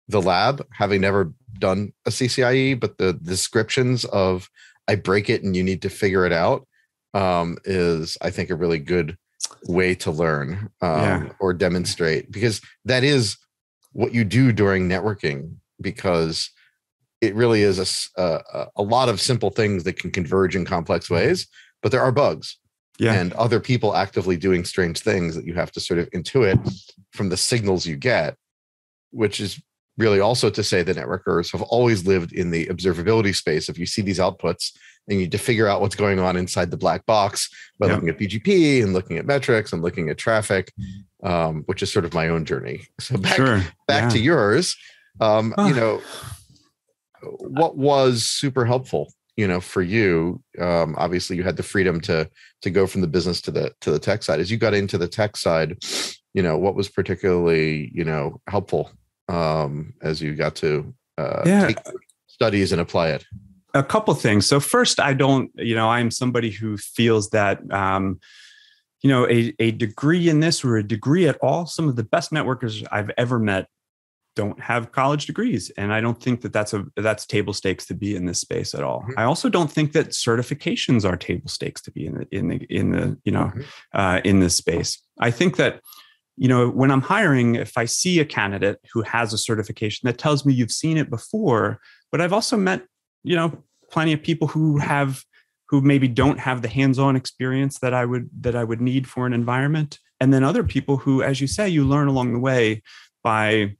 the 0.07 0.21
lab 0.21 0.65
having 0.71 1.01
never 1.01 1.31
done 1.59 1.93
a 2.05 2.09
ccie 2.09 2.79
but 2.79 2.97
the 2.97 3.13
descriptions 3.13 4.05
of 4.05 4.49
i 4.87 4.95
break 4.95 5.29
it 5.29 5.43
and 5.43 5.55
you 5.55 5.63
need 5.63 5.83
to 5.83 5.89
figure 5.89 6.25
it 6.25 6.33
out 6.33 6.67
um, 7.13 7.57
is 7.65 8.17
i 8.21 8.29
think 8.29 8.49
a 8.49 8.55
really 8.55 8.79
good 8.79 9.17
way 9.65 9.95
to 9.95 10.11
learn 10.11 10.69
um, 10.81 10.99
yeah. 11.01 11.29
or 11.39 11.53
demonstrate 11.53 12.31
because 12.31 12.61
that 12.85 13.03
is 13.03 13.37
what 13.93 14.13
you 14.13 14.23
do 14.23 14.51
during 14.51 14.87
networking 14.87 15.55
because 15.81 16.51
it 17.21 17.35
really 17.35 17.63
is 17.63 18.09
a, 18.17 18.21
a, 18.21 18.67
a 18.77 18.83
lot 18.83 19.09
of 19.09 19.19
simple 19.19 19.49
things 19.49 19.83
that 19.83 19.99
can 19.99 20.11
converge 20.11 20.55
in 20.55 20.65
complex 20.65 21.05
mm-hmm. 21.05 21.15
ways 21.15 21.47
but 21.81 21.91
there 21.91 22.01
are 22.01 22.11
bugs 22.11 22.57
yeah. 22.99 23.13
and 23.13 23.33
other 23.33 23.59
people 23.59 23.95
actively 23.95 24.35
doing 24.35 24.65
strange 24.65 24.99
things 24.99 25.35
that 25.35 25.45
you 25.45 25.53
have 25.53 25.71
to 25.71 25.79
sort 25.79 25.99
of 25.99 26.09
intuit 26.11 26.59
from 27.11 27.29
the 27.29 27.37
signals 27.37 27.85
you 27.85 27.95
get 27.95 28.35
which 29.11 29.39
is 29.39 29.61
really 29.99 30.21
also 30.21 30.49
to 30.49 30.63
say 30.63 30.81
the 30.81 30.95
networkers 30.95 31.51
have 31.51 31.61
always 31.61 32.07
lived 32.07 32.31
in 32.31 32.49
the 32.49 32.65
observability 32.67 33.35
space 33.35 33.67
if 33.69 33.77
you 33.77 33.85
see 33.85 34.01
these 34.01 34.17
outputs 34.17 34.71
and 35.07 35.19
you 35.19 35.25
need 35.25 35.31
to 35.31 35.37
figure 35.37 35.67
out 35.67 35.81
what's 35.81 35.95
going 35.95 36.19
on 36.19 36.37
inside 36.37 36.71
the 36.71 36.77
black 36.77 37.05
box 37.05 37.49
by 37.79 37.87
yep. 37.87 37.95
looking 37.95 38.09
at 38.09 38.17
BGP 38.17 38.81
and 38.81 38.93
looking 38.93 39.17
at 39.17 39.25
metrics 39.25 39.73
and 39.73 39.81
looking 39.81 40.09
at 40.09 40.17
traffic, 40.17 40.71
um, 41.23 41.63
which 41.65 41.83
is 41.83 41.91
sort 41.91 42.05
of 42.05 42.13
my 42.13 42.29
own 42.29 42.45
journey. 42.45 42.87
So 42.99 43.17
back 43.17 43.35
sure. 43.35 43.57
back 43.87 44.03
yeah. 44.03 44.09
to 44.09 44.19
yours. 44.19 44.77
Um, 45.19 45.53
you 45.57 45.73
know, 45.73 46.01
what 47.21 47.75
was 47.75 48.23
super 48.23 48.65
helpful, 48.65 49.11
you 49.35 49.47
know, 49.47 49.59
for 49.59 49.81
you? 49.81 50.41
Um, 50.59 50.95
obviously, 50.97 51.35
you 51.35 51.43
had 51.43 51.57
the 51.57 51.63
freedom 51.63 51.99
to 52.01 52.29
to 52.61 52.69
go 52.69 52.87
from 52.87 53.01
the 53.01 53.07
business 53.07 53.41
to 53.41 53.51
the 53.51 53.73
to 53.81 53.91
the 53.91 53.99
tech 53.99 54.23
side. 54.23 54.39
As 54.39 54.51
you 54.51 54.57
got 54.57 54.73
into 54.73 54.97
the 54.97 55.07
tech 55.07 55.35
side, 55.35 55.77
you 56.33 56.43
know, 56.43 56.57
what 56.57 56.75
was 56.75 56.87
particularly 56.87 57.91
you 57.93 58.05
know 58.05 58.39
helpful 58.47 58.91
um, 59.29 59.93
as 60.01 60.21
you 60.21 60.35
got 60.35 60.55
to 60.55 60.93
uh, 61.17 61.43
yeah. 61.45 61.67
take 61.67 61.77
studies 62.27 62.71
and 62.71 62.81
apply 62.81 63.09
it? 63.09 63.25
a 63.73 63.83
couple 63.83 64.13
things. 64.15 64.47
So 64.47 64.59
first, 64.59 64.99
I 64.99 65.13
don't, 65.13 65.51
you 65.55 65.75
know, 65.75 65.89
I'm 65.89 66.11
somebody 66.11 66.49
who 66.49 66.77
feels 66.77 67.29
that, 67.29 67.59
um, 67.71 68.19
you 69.01 69.09
know, 69.09 69.27
a, 69.27 69.53
a 69.59 69.71
degree 69.71 70.27
in 70.27 70.39
this 70.39 70.63
or 70.63 70.77
a 70.77 70.83
degree 70.83 71.27
at 71.27 71.37
all, 71.37 71.65
some 71.65 71.87
of 71.87 71.95
the 71.95 72.03
best 72.03 72.31
networkers 72.31 72.85
I've 72.91 73.11
ever 73.17 73.39
met 73.39 73.67
don't 74.35 74.59
have 74.59 74.91
college 74.93 75.25
degrees 75.25 75.69
and 75.75 75.91
i 75.91 75.99
don't 75.99 76.21
think 76.21 76.41
that 76.41 76.53
that's 76.53 76.73
a 76.73 76.85
that's 76.95 77.25
table 77.25 77.51
stakes 77.51 77.85
to 77.85 77.93
be 77.93 78.15
in 78.15 78.25
this 78.25 78.39
space 78.39 78.73
at 78.73 78.83
all 78.83 79.01
mm-hmm. 79.01 79.19
i 79.19 79.23
also 79.23 79.49
don't 79.49 79.71
think 79.71 79.91
that 79.91 80.09
certifications 80.09 81.03
are 81.03 81.17
table 81.17 81.49
stakes 81.49 81.81
to 81.81 81.91
be 81.91 82.05
in 82.05 82.13
the 82.13 82.27
in 82.31 82.47
the 82.47 82.55
in 82.69 82.91
the 82.91 83.17
you 83.25 83.31
know 83.33 83.45
mm-hmm. 83.45 83.61
uh, 83.99 84.21
in 84.23 84.39
this 84.39 84.55
space 84.55 85.01
i 85.19 85.29
think 85.29 85.57
that 85.57 85.81
you 86.39 86.47
know 86.47 86.69
when 86.69 86.89
i'm 86.89 87.01
hiring 87.01 87.55
if 87.55 87.77
i 87.77 87.85
see 87.85 88.19
a 88.19 88.25
candidate 88.25 88.79
who 88.91 89.01
has 89.01 89.33
a 89.33 89.37
certification 89.37 90.07
that 90.07 90.17
tells 90.17 90.45
me 90.45 90.53
you've 90.53 90.71
seen 90.71 90.97
it 90.97 91.09
before 91.09 91.79
but 92.11 92.21
i've 92.21 92.33
also 92.33 92.57
met 92.57 92.83
you 93.23 93.35
know 93.35 93.63
plenty 93.91 94.13
of 94.13 94.23
people 94.23 94.47
who 94.47 94.77
have 94.77 95.23
who 95.67 95.81
maybe 95.81 96.07
don't 96.07 96.39
have 96.39 96.63
the 96.63 96.67
hands-on 96.67 97.15
experience 97.15 97.77
that 97.77 97.93
I 97.93 98.03
would 98.03 98.27
that 98.41 98.55
I 98.55 98.63
would 98.63 98.81
need 98.81 99.07
for 99.07 99.27
an 99.27 99.33
environment 99.33 99.99
and 100.19 100.33
then 100.33 100.43
other 100.43 100.63
people 100.63 100.97
who 100.97 101.21
as 101.21 101.41
you 101.41 101.47
say 101.47 101.69
you 101.69 101.85
learn 101.85 102.07
along 102.07 102.33
the 102.33 102.39
way 102.39 102.81
by 103.23 103.75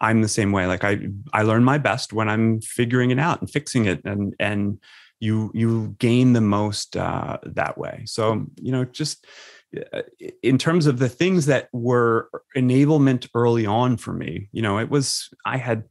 I'm 0.00 0.20
the 0.20 0.28
same 0.28 0.52
way. 0.52 0.66
Like 0.66 0.84
I 0.84 1.08
I 1.32 1.42
learn 1.42 1.64
my 1.64 1.78
best 1.78 2.12
when 2.12 2.28
I'm 2.28 2.60
figuring 2.60 3.10
it 3.10 3.18
out 3.18 3.40
and 3.40 3.50
fixing 3.50 3.86
it, 3.86 4.02
and 4.04 4.34
and 4.38 4.78
you 5.20 5.50
you 5.54 5.96
gain 5.98 6.34
the 6.34 6.40
most 6.40 6.96
uh, 6.96 7.38
that 7.44 7.78
way. 7.78 8.02
So 8.06 8.46
you 8.60 8.72
know, 8.72 8.84
just 8.84 9.26
in 10.42 10.58
terms 10.58 10.86
of 10.86 10.98
the 10.98 11.08
things 11.08 11.46
that 11.46 11.68
were 11.72 12.28
enablement 12.56 13.28
early 13.34 13.66
on 13.66 13.96
for 13.96 14.12
me, 14.12 14.48
you 14.52 14.62
know, 14.62 14.78
it 14.78 14.90
was 14.90 15.28
I 15.44 15.56
had 15.56 15.84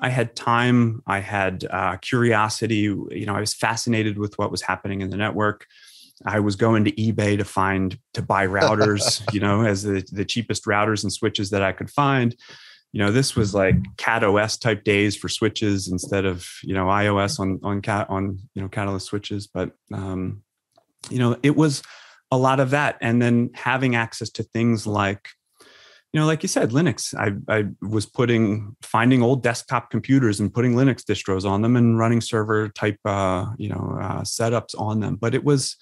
I 0.00 0.08
had 0.08 0.34
time, 0.34 1.02
I 1.06 1.20
had 1.20 1.64
uh, 1.70 1.96
curiosity. 1.98 2.76
You 2.76 3.24
know, 3.26 3.36
I 3.36 3.40
was 3.40 3.54
fascinated 3.54 4.18
with 4.18 4.36
what 4.36 4.50
was 4.50 4.62
happening 4.62 5.00
in 5.00 5.10
the 5.10 5.16
network. 5.16 5.66
I 6.26 6.40
was 6.40 6.56
going 6.56 6.84
to 6.84 6.92
eBay 6.92 7.38
to 7.38 7.44
find 7.44 7.96
to 8.14 8.22
buy 8.22 8.46
routers, 8.46 9.22
you 9.32 9.40
know, 9.40 9.62
as 9.62 9.84
the, 9.84 10.04
the 10.10 10.24
cheapest 10.24 10.64
routers 10.64 11.04
and 11.04 11.12
switches 11.12 11.50
that 11.50 11.62
I 11.62 11.72
could 11.72 11.90
find. 11.90 12.34
You 12.92 12.98
know, 12.98 13.12
this 13.12 13.36
was 13.36 13.54
like 13.54 13.76
Cat 13.96 14.22
OS 14.22 14.58
type 14.58 14.84
days 14.84 15.16
for 15.16 15.28
switches 15.28 15.90
instead 15.90 16.26
of 16.26 16.46
you 16.62 16.74
know 16.74 16.86
IOS 16.86 17.38
on 17.38 17.60
on 17.62 17.80
cat 17.80 18.08
on 18.10 18.38
you 18.54 18.62
know 18.62 18.68
Catalyst 18.68 19.06
switches. 19.06 19.46
But 19.46 19.70
um, 19.92 20.42
you 21.10 21.18
know, 21.18 21.36
it 21.42 21.56
was 21.56 21.82
a 22.32 22.36
lot 22.36 22.58
of 22.58 22.70
that, 22.70 22.96
and 23.00 23.22
then 23.22 23.50
having 23.54 23.94
access 23.94 24.30
to 24.30 24.42
things 24.42 24.86
like 24.86 25.28
you 26.12 26.20
know, 26.20 26.26
like 26.26 26.42
you 26.42 26.48
said, 26.48 26.70
Linux. 26.70 27.14
I, 27.14 27.32
I 27.50 27.64
was 27.80 28.04
putting 28.04 28.76
finding 28.82 29.22
old 29.22 29.42
desktop 29.42 29.90
computers 29.90 30.40
and 30.40 30.52
putting 30.52 30.74
Linux 30.74 31.02
distros 31.04 31.48
on 31.48 31.62
them 31.62 31.74
and 31.74 31.98
running 31.98 32.20
server 32.20 32.68
type, 32.68 32.98
uh, 33.06 33.46
you 33.56 33.70
know, 33.70 33.98
uh, 33.98 34.20
setups 34.20 34.78
on 34.78 35.00
them. 35.00 35.16
But 35.16 35.34
it 35.34 35.42
was 35.42 35.76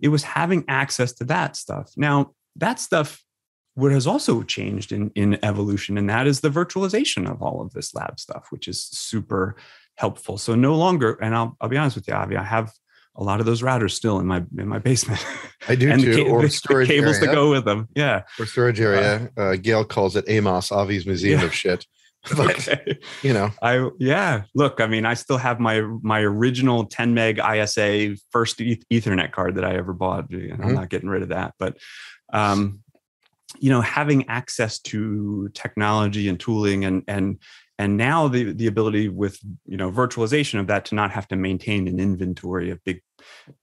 it 0.00 0.08
was 0.08 0.22
having 0.22 0.64
access 0.68 1.12
to 1.14 1.24
that 1.24 1.56
stuff. 1.56 1.92
Now, 1.96 2.32
that 2.56 2.80
stuff 2.80 3.22
what 3.74 3.92
has 3.92 4.06
also 4.06 4.42
changed 4.42 4.92
in, 4.92 5.10
in 5.16 5.44
evolution, 5.44 5.98
and 5.98 6.08
that 6.08 6.26
is 6.26 6.40
the 6.40 6.48
virtualization 6.50 7.28
of 7.30 7.42
all 7.42 7.60
of 7.60 7.72
this 7.72 7.94
lab 7.94 8.20
stuff, 8.20 8.46
which 8.50 8.68
is 8.68 8.82
super 8.82 9.56
helpful. 9.96 10.38
So 10.38 10.54
no 10.54 10.76
longer, 10.76 11.18
and 11.20 11.34
I'll, 11.34 11.56
I'll 11.60 11.68
be 11.68 11.76
honest 11.76 11.96
with 11.96 12.06
you, 12.06 12.14
Avi, 12.14 12.36
I 12.36 12.44
have 12.44 12.72
a 13.16 13.22
lot 13.22 13.40
of 13.40 13.46
those 13.46 13.62
routers 13.62 13.92
still 13.92 14.18
in 14.18 14.26
my 14.26 14.42
in 14.58 14.68
my 14.68 14.78
basement. 14.78 15.24
I 15.68 15.74
do 15.74 15.90
and 15.92 16.02
too. 16.02 16.14
The, 16.14 16.22
or 16.24 16.48
storage 16.48 16.88
the 16.88 16.94
cables 16.94 17.16
area. 17.16 17.28
to 17.28 17.34
go 17.34 17.50
with 17.50 17.64
them. 17.64 17.88
Yeah. 17.94 18.22
Or 18.38 18.46
storage 18.46 18.80
area. 18.80 19.30
Uh, 19.36 19.40
uh, 19.40 19.56
Gail 19.56 19.84
calls 19.84 20.16
it 20.16 20.24
Amos, 20.28 20.70
Avi's 20.72 21.06
Museum 21.06 21.40
yeah. 21.40 21.46
of 21.46 21.54
Shit. 21.54 21.86
but 22.38 22.70
you 23.22 23.34
know 23.34 23.50
i 23.60 23.86
yeah 23.98 24.44
look 24.54 24.80
i 24.80 24.86
mean 24.86 25.04
i 25.04 25.12
still 25.12 25.36
have 25.36 25.60
my 25.60 25.82
my 26.00 26.20
original 26.20 26.86
10 26.86 27.12
meg 27.12 27.38
isa 27.38 28.16
first 28.30 28.60
ethernet 28.60 29.30
card 29.30 29.56
that 29.56 29.64
i 29.66 29.74
ever 29.74 29.92
bought 29.92 30.30
mm-hmm. 30.30 30.62
i'm 30.62 30.72
not 30.72 30.88
getting 30.88 31.10
rid 31.10 31.20
of 31.20 31.28
that 31.28 31.52
but 31.58 31.76
um 32.32 32.80
you 33.58 33.68
know 33.68 33.82
having 33.82 34.26
access 34.28 34.78
to 34.78 35.50
technology 35.52 36.28
and 36.28 36.40
tooling 36.40 36.86
and 36.86 37.02
and 37.08 37.38
and 37.78 37.96
now 37.96 38.28
the 38.28 38.52
the 38.52 38.66
ability 38.66 39.08
with 39.08 39.38
you 39.66 39.76
know 39.76 39.90
virtualization 39.90 40.60
of 40.60 40.66
that 40.68 40.84
to 40.86 40.94
not 40.94 41.10
have 41.10 41.28
to 41.28 41.36
maintain 41.36 41.88
an 41.88 41.98
inventory 41.98 42.70
of 42.70 42.82
big 42.84 43.00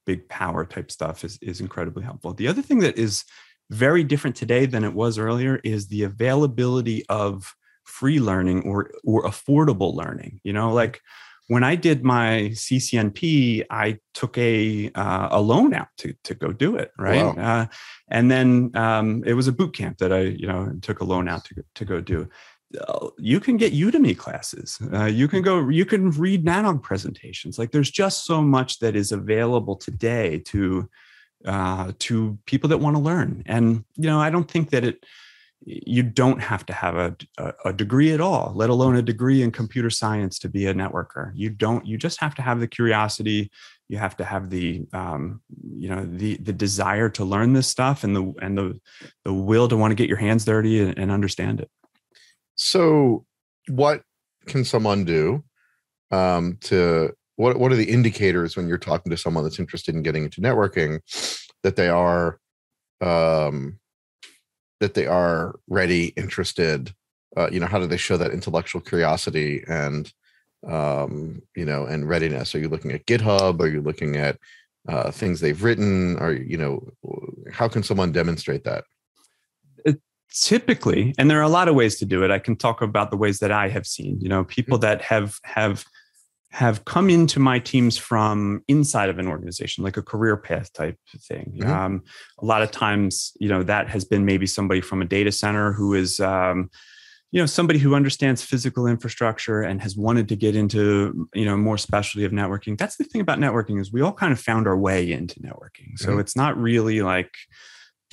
big 0.05 0.27
power 0.29 0.65
type 0.65 0.91
stuff 0.91 1.23
is 1.23 1.37
is 1.41 1.61
incredibly 1.61 2.03
helpful. 2.03 2.33
The 2.33 2.47
other 2.47 2.61
thing 2.61 2.79
that 2.79 2.97
is 2.97 3.23
very 3.69 4.03
different 4.03 4.35
today 4.35 4.65
than 4.65 4.83
it 4.83 4.93
was 4.93 5.17
earlier 5.17 5.61
is 5.63 5.87
the 5.87 6.03
availability 6.03 7.05
of 7.07 7.53
free 7.85 8.19
learning 8.19 8.63
or 8.63 8.91
or 9.03 9.23
affordable 9.23 9.95
learning. 9.95 10.41
You 10.43 10.53
know 10.53 10.73
like 10.73 10.99
when 11.47 11.65
i 11.65 11.75
did 11.75 12.01
my 12.01 12.49
ccnp 12.53 13.65
i 13.69 13.97
took 14.13 14.37
a 14.37 14.89
uh, 14.95 15.27
a 15.31 15.41
loan 15.41 15.73
out 15.73 15.89
to 15.97 16.13
to 16.23 16.33
go 16.33 16.53
do 16.53 16.77
it 16.77 16.91
right? 16.97 17.25
Wow. 17.25 17.43
uh, 17.43 17.65
and 18.09 18.31
then 18.31 18.71
um, 18.75 19.23
it 19.25 19.33
was 19.33 19.49
a 19.49 19.51
boot 19.51 19.75
camp 19.75 19.97
that 19.97 20.13
i 20.13 20.21
you 20.21 20.47
know 20.47 20.71
took 20.81 21.01
a 21.01 21.03
loan 21.03 21.27
out 21.27 21.43
to, 21.45 21.63
to 21.75 21.83
go 21.83 21.99
do 21.99 22.29
you 23.17 23.39
can 23.39 23.57
get 23.57 23.73
udemy 23.73 24.17
classes. 24.17 24.79
Uh, 24.93 25.05
you 25.05 25.27
can 25.27 25.41
go 25.41 25.69
you 25.69 25.85
can 25.85 26.11
read 26.11 26.45
nanog 26.45 26.81
presentations. 26.81 27.59
Like 27.59 27.71
there's 27.71 27.91
just 27.91 28.25
so 28.25 28.41
much 28.41 28.79
that 28.79 28.95
is 28.95 29.11
available 29.11 29.75
today 29.75 30.39
to 30.45 30.89
uh, 31.45 31.91
to 31.99 32.37
people 32.45 32.69
that 32.69 32.77
want 32.77 32.95
to 32.95 33.01
learn. 33.01 33.43
And 33.45 33.83
you 33.95 34.07
know 34.09 34.19
i 34.19 34.29
don't 34.29 34.49
think 34.49 34.69
that 34.71 34.83
it 34.83 35.03
you 35.63 36.01
don't 36.01 36.39
have 36.39 36.65
to 36.65 36.73
have 36.73 36.95
a, 36.95 37.15
a, 37.65 37.71
degree 37.71 38.13
at 38.13 38.19
all 38.19 38.51
let 38.55 38.71
alone 38.71 38.95
a 38.95 39.01
degree 39.03 39.43
in 39.43 39.51
computer 39.51 39.91
science 39.91 40.39
to 40.39 40.49
be 40.49 40.65
a 40.65 40.73
networker. 40.73 41.31
You 41.35 41.51
don't 41.51 41.85
you 41.85 41.97
just 41.97 42.19
have 42.19 42.33
to 42.35 42.41
have 42.41 42.59
the 42.59 42.67
curiosity. 42.67 43.51
You 43.87 43.97
have 43.97 44.17
to 44.17 44.25
have 44.25 44.49
the 44.49 44.87
um, 44.93 45.41
you 45.75 45.89
know 45.89 46.03
the 46.05 46.37
the 46.37 46.53
desire 46.53 47.09
to 47.09 47.25
learn 47.25 47.53
this 47.53 47.67
stuff 47.67 48.03
and 48.03 48.15
the 48.15 48.33
and 48.41 48.57
the 48.57 48.79
the 49.23 49.33
will 49.33 49.67
to 49.67 49.77
want 49.77 49.91
to 49.91 49.95
get 49.95 50.09
your 50.09 50.17
hands 50.17 50.45
dirty 50.45 50.81
and, 50.81 50.97
and 50.97 51.11
understand 51.11 51.59
it 51.61 51.69
so 52.61 53.25
what 53.67 54.03
can 54.45 54.63
someone 54.63 55.03
do 55.03 55.43
um, 56.11 56.57
to 56.61 57.11
what 57.35 57.57
what 57.57 57.71
are 57.71 57.75
the 57.75 57.89
indicators 57.89 58.55
when 58.55 58.67
you're 58.67 58.77
talking 58.77 59.09
to 59.09 59.17
someone 59.17 59.43
that's 59.43 59.59
interested 59.59 59.95
in 59.95 60.03
getting 60.03 60.25
into 60.25 60.41
networking 60.41 60.99
that 61.63 61.75
they 61.75 61.89
are 61.89 62.39
um, 63.01 63.79
that 64.79 64.93
they 64.93 65.07
are 65.07 65.55
ready, 65.67 66.07
interested? 66.15 66.93
Uh, 67.35 67.49
you 67.51 67.59
know, 67.59 67.65
how 67.65 67.79
do 67.79 67.87
they 67.87 67.97
show 67.97 68.17
that 68.17 68.31
intellectual 68.31 68.81
curiosity 68.81 69.63
and 69.67 70.13
um, 70.67 71.41
you 71.55 71.65
know 71.65 71.85
and 71.85 72.07
readiness? 72.07 72.53
Are 72.53 72.59
you 72.59 72.69
looking 72.69 72.91
at 72.91 73.07
GitHub? 73.07 73.59
Are 73.59 73.67
you 73.67 73.81
looking 73.81 74.17
at 74.17 74.37
uh, 74.87 75.09
things 75.09 75.39
they've 75.39 75.63
written? 75.63 76.15
Are 76.19 76.33
you 76.33 76.57
know 76.57 76.87
how 77.51 77.67
can 77.67 77.81
someone 77.81 78.11
demonstrate 78.11 78.65
that? 78.65 78.83
Typically 80.33 81.13
and 81.17 81.29
there 81.29 81.39
are 81.39 81.43
a 81.43 81.49
lot 81.49 81.67
of 81.67 81.75
ways 81.75 81.97
to 81.97 82.05
do 82.05 82.23
it 82.23 82.31
i 82.31 82.39
can 82.39 82.55
talk 82.55 82.81
about 82.81 83.11
the 83.11 83.17
ways 83.17 83.39
that 83.39 83.51
i 83.51 83.67
have 83.67 83.85
seen 83.85 84.19
you 84.21 84.29
know 84.29 84.43
people 84.45 84.77
mm-hmm. 84.77 84.83
that 84.83 85.01
have 85.01 85.39
have 85.43 85.85
have 86.51 86.83
come 86.83 87.09
into 87.09 87.39
my 87.39 87.59
teams 87.59 87.97
from 87.97 88.61
inside 88.67 89.09
of 89.09 89.19
an 89.19 89.27
organization, 89.27 89.85
like 89.85 89.95
a 89.95 90.01
career 90.01 90.35
path 90.35 90.71
type 90.73 90.97
thing. 91.17 91.53
Mm-hmm. 91.57 91.71
Um, 91.71 92.03
a 92.39 92.45
lot 92.45 92.61
of 92.61 92.71
times, 92.71 93.31
you 93.39 93.47
know, 93.47 93.63
that 93.63 93.87
has 93.87 94.03
been 94.03 94.25
maybe 94.25 94.45
somebody 94.45 94.81
from 94.81 95.01
a 95.01 95.05
data 95.05 95.31
center 95.31 95.71
who 95.71 95.93
is, 95.93 96.19
um, 96.19 96.69
you 97.31 97.39
know, 97.39 97.45
somebody 97.45 97.79
who 97.79 97.95
understands 97.95 98.43
physical 98.43 98.85
infrastructure 98.85 99.61
and 99.61 99.81
has 99.81 99.95
wanted 99.95 100.27
to 100.27 100.35
get 100.35 100.53
into, 100.53 101.29
you 101.33 101.45
know, 101.45 101.55
more 101.55 101.77
specialty 101.77 102.25
of 102.25 102.33
networking. 102.33 102.77
That's 102.77 102.97
the 102.97 103.05
thing 103.05 103.21
about 103.21 103.39
networking 103.39 103.79
is 103.79 103.93
we 103.93 104.01
all 104.01 104.11
kind 104.11 104.33
of 104.33 104.39
found 104.39 104.67
our 104.67 104.77
way 104.77 105.09
into 105.09 105.39
networking. 105.39 105.97
So 105.97 106.09
mm-hmm. 106.09 106.19
it's 106.19 106.35
not 106.35 106.57
really 106.57 107.01
like, 107.01 107.31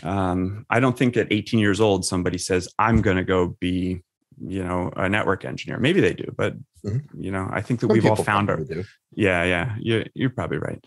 um, 0.03 0.67
I 0.71 0.81
don't 0.81 0.97
think 0.97 1.17
at 1.17 1.33
18 1.33 1.59
years 1.59 1.81
old 1.81 2.05
somebody 2.05 2.39
says, 2.39 2.69
"I'm 2.79 3.03
going 3.03 3.17
to 3.17 3.25
go 3.25 3.57
be 3.61 4.03
you 4.47 4.63
know 4.63 4.91
a 4.97 5.09
network 5.09 5.45
engineer 5.45 5.79
maybe 5.79 6.01
they 6.01 6.15
do 6.15 6.33
but 6.37 6.55
mm-hmm. 6.85 6.99
you 7.21 7.31
know 7.31 7.49
i 7.53 7.61
think 7.61 7.81
that 7.81 7.87
Some 7.87 7.95
we've 7.95 8.07
all 8.07 8.17
found 8.17 8.51
our 8.51 8.63
do. 8.63 8.85
yeah 9.15 9.45
yeah 9.45 9.75
you're, 9.79 10.05
you're 10.15 10.31
probably 10.31 10.59
right 10.59 10.85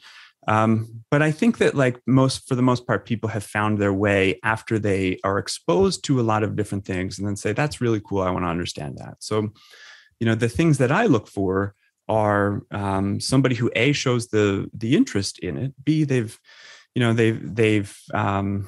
um, 0.48 1.04
but 1.12 1.22
i 1.22 1.32
think 1.32 1.58
that 1.60 1.76
like 1.76 2.00
most 2.08 2.48
for 2.48 2.56
the 2.56 2.62
most 2.62 2.88
part 2.88 3.06
people 3.06 3.30
have 3.30 3.44
found 3.44 3.78
their 3.78 3.94
way 3.94 4.40
after 4.44 4.80
they 4.80 5.20
are 5.24 5.38
exposed 5.38 6.04
to 6.06 6.20
a 6.20 6.24
lot 6.24 6.44
of 6.44 6.56
different 6.56 6.86
things 6.86 7.18
and 7.18 7.28
then 7.28 7.36
say 7.36 7.54
that's 7.54 7.82
really 7.82 8.02
cool 8.02 8.22
i 8.22 8.30
want 8.30 8.44
to 8.44 8.50
understand 8.50 8.98
that 8.98 9.16
so 9.20 9.50
you 10.20 10.26
know 10.26 10.36
the 10.36 10.50
things 10.50 10.78
that 10.78 10.92
i 10.92 11.06
look 11.06 11.28
for 11.28 11.76
are 12.08 12.64
um, 12.72 13.20
somebody 13.20 13.56
who 13.56 13.72
a 13.76 13.92
shows 13.92 14.28
the 14.30 14.70
the 14.74 14.96
interest 14.96 15.40
in 15.40 15.58
it 15.58 15.74
b 15.84 16.04
they've 16.04 16.40
you 16.96 17.00
know 17.00 17.14
they've 17.14 17.56
they've 17.56 17.96
um, 18.14 18.68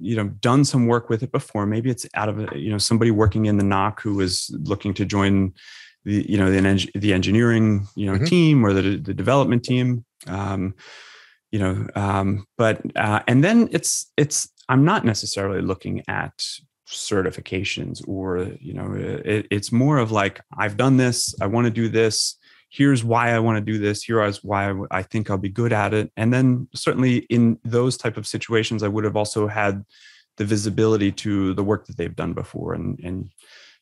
you 0.00 0.16
know 0.16 0.28
done 0.40 0.64
some 0.64 0.86
work 0.86 1.08
with 1.08 1.22
it 1.22 1.32
before. 1.32 1.66
Maybe 1.66 1.90
it's 1.90 2.06
out 2.14 2.28
of 2.28 2.38
you 2.56 2.70
know 2.70 2.78
somebody 2.78 3.10
working 3.10 3.46
in 3.46 3.56
the 3.56 3.64
NOC 3.64 4.00
who 4.00 4.20
is 4.20 4.54
looking 4.62 4.94
to 4.94 5.04
join 5.04 5.54
the 6.04 6.24
you 6.28 6.38
know 6.38 6.50
the, 6.50 6.90
the 6.94 7.12
engineering 7.12 7.86
you 7.94 8.06
know 8.06 8.14
mm-hmm. 8.14 8.24
team 8.24 8.64
or 8.64 8.72
the, 8.72 8.96
the 8.96 9.14
development 9.14 9.64
team. 9.64 10.04
Um, 10.26 10.74
you 11.54 11.60
know 11.60 11.86
um, 11.94 12.46
but 12.58 12.82
uh, 12.96 13.20
and 13.28 13.44
then 13.44 13.68
it's 13.70 14.10
it's 14.16 14.48
i'm 14.68 14.84
not 14.84 15.04
necessarily 15.04 15.62
looking 15.62 16.02
at 16.08 16.34
certifications 16.88 18.02
or 18.08 18.50
you 18.60 18.74
know 18.74 18.92
it, 18.92 19.46
it's 19.52 19.70
more 19.70 19.98
of 19.98 20.10
like 20.10 20.40
i've 20.58 20.76
done 20.76 20.96
this 20.96 21.32
i 21.40 21.46
want 21.46 21.64
to 21.64 21.70
do 21.70 21.88
this 21.88 22.36
here's 22.74 23.04
why 23.04 23.30
I 23.30 23.38
want 23.38 23.56
to 23.56 23.72
do 23.72 23.78
this. 23.78 24.02
Here's 24.02 24.42
why 24.42 24.68
I, 24.68 24.74
I 24.90 25.02
think 25.02 25.30
I'll 25.30 25.38
be 25.38 25.48
good 25.48 25.72
at 25.72 25.94
it. 25.94 26.10
And 26.16 26.34
then 26.34 26.66
certainly 26.74 27.18
in 27.30 27.56
those 27.64 27.96
type 27.96 28.16
of 28.16 28.26
situations, 28.26 28.82
I 28.82 28.88
would 28.88 29.04
have 29.04 29.14
also 29.14 29.46
had 29.46 29.84
the 30.38 30.44
visibility 30.44 31.12
to 31.12 31.54
the 31.54 31.62
work 31.62 31.86
that 31.86 31.96
they've 31.96 32.16
done 32.16 32.32
before 32.32 32.74
and, 32.74 32.98
and, 32.98 33.30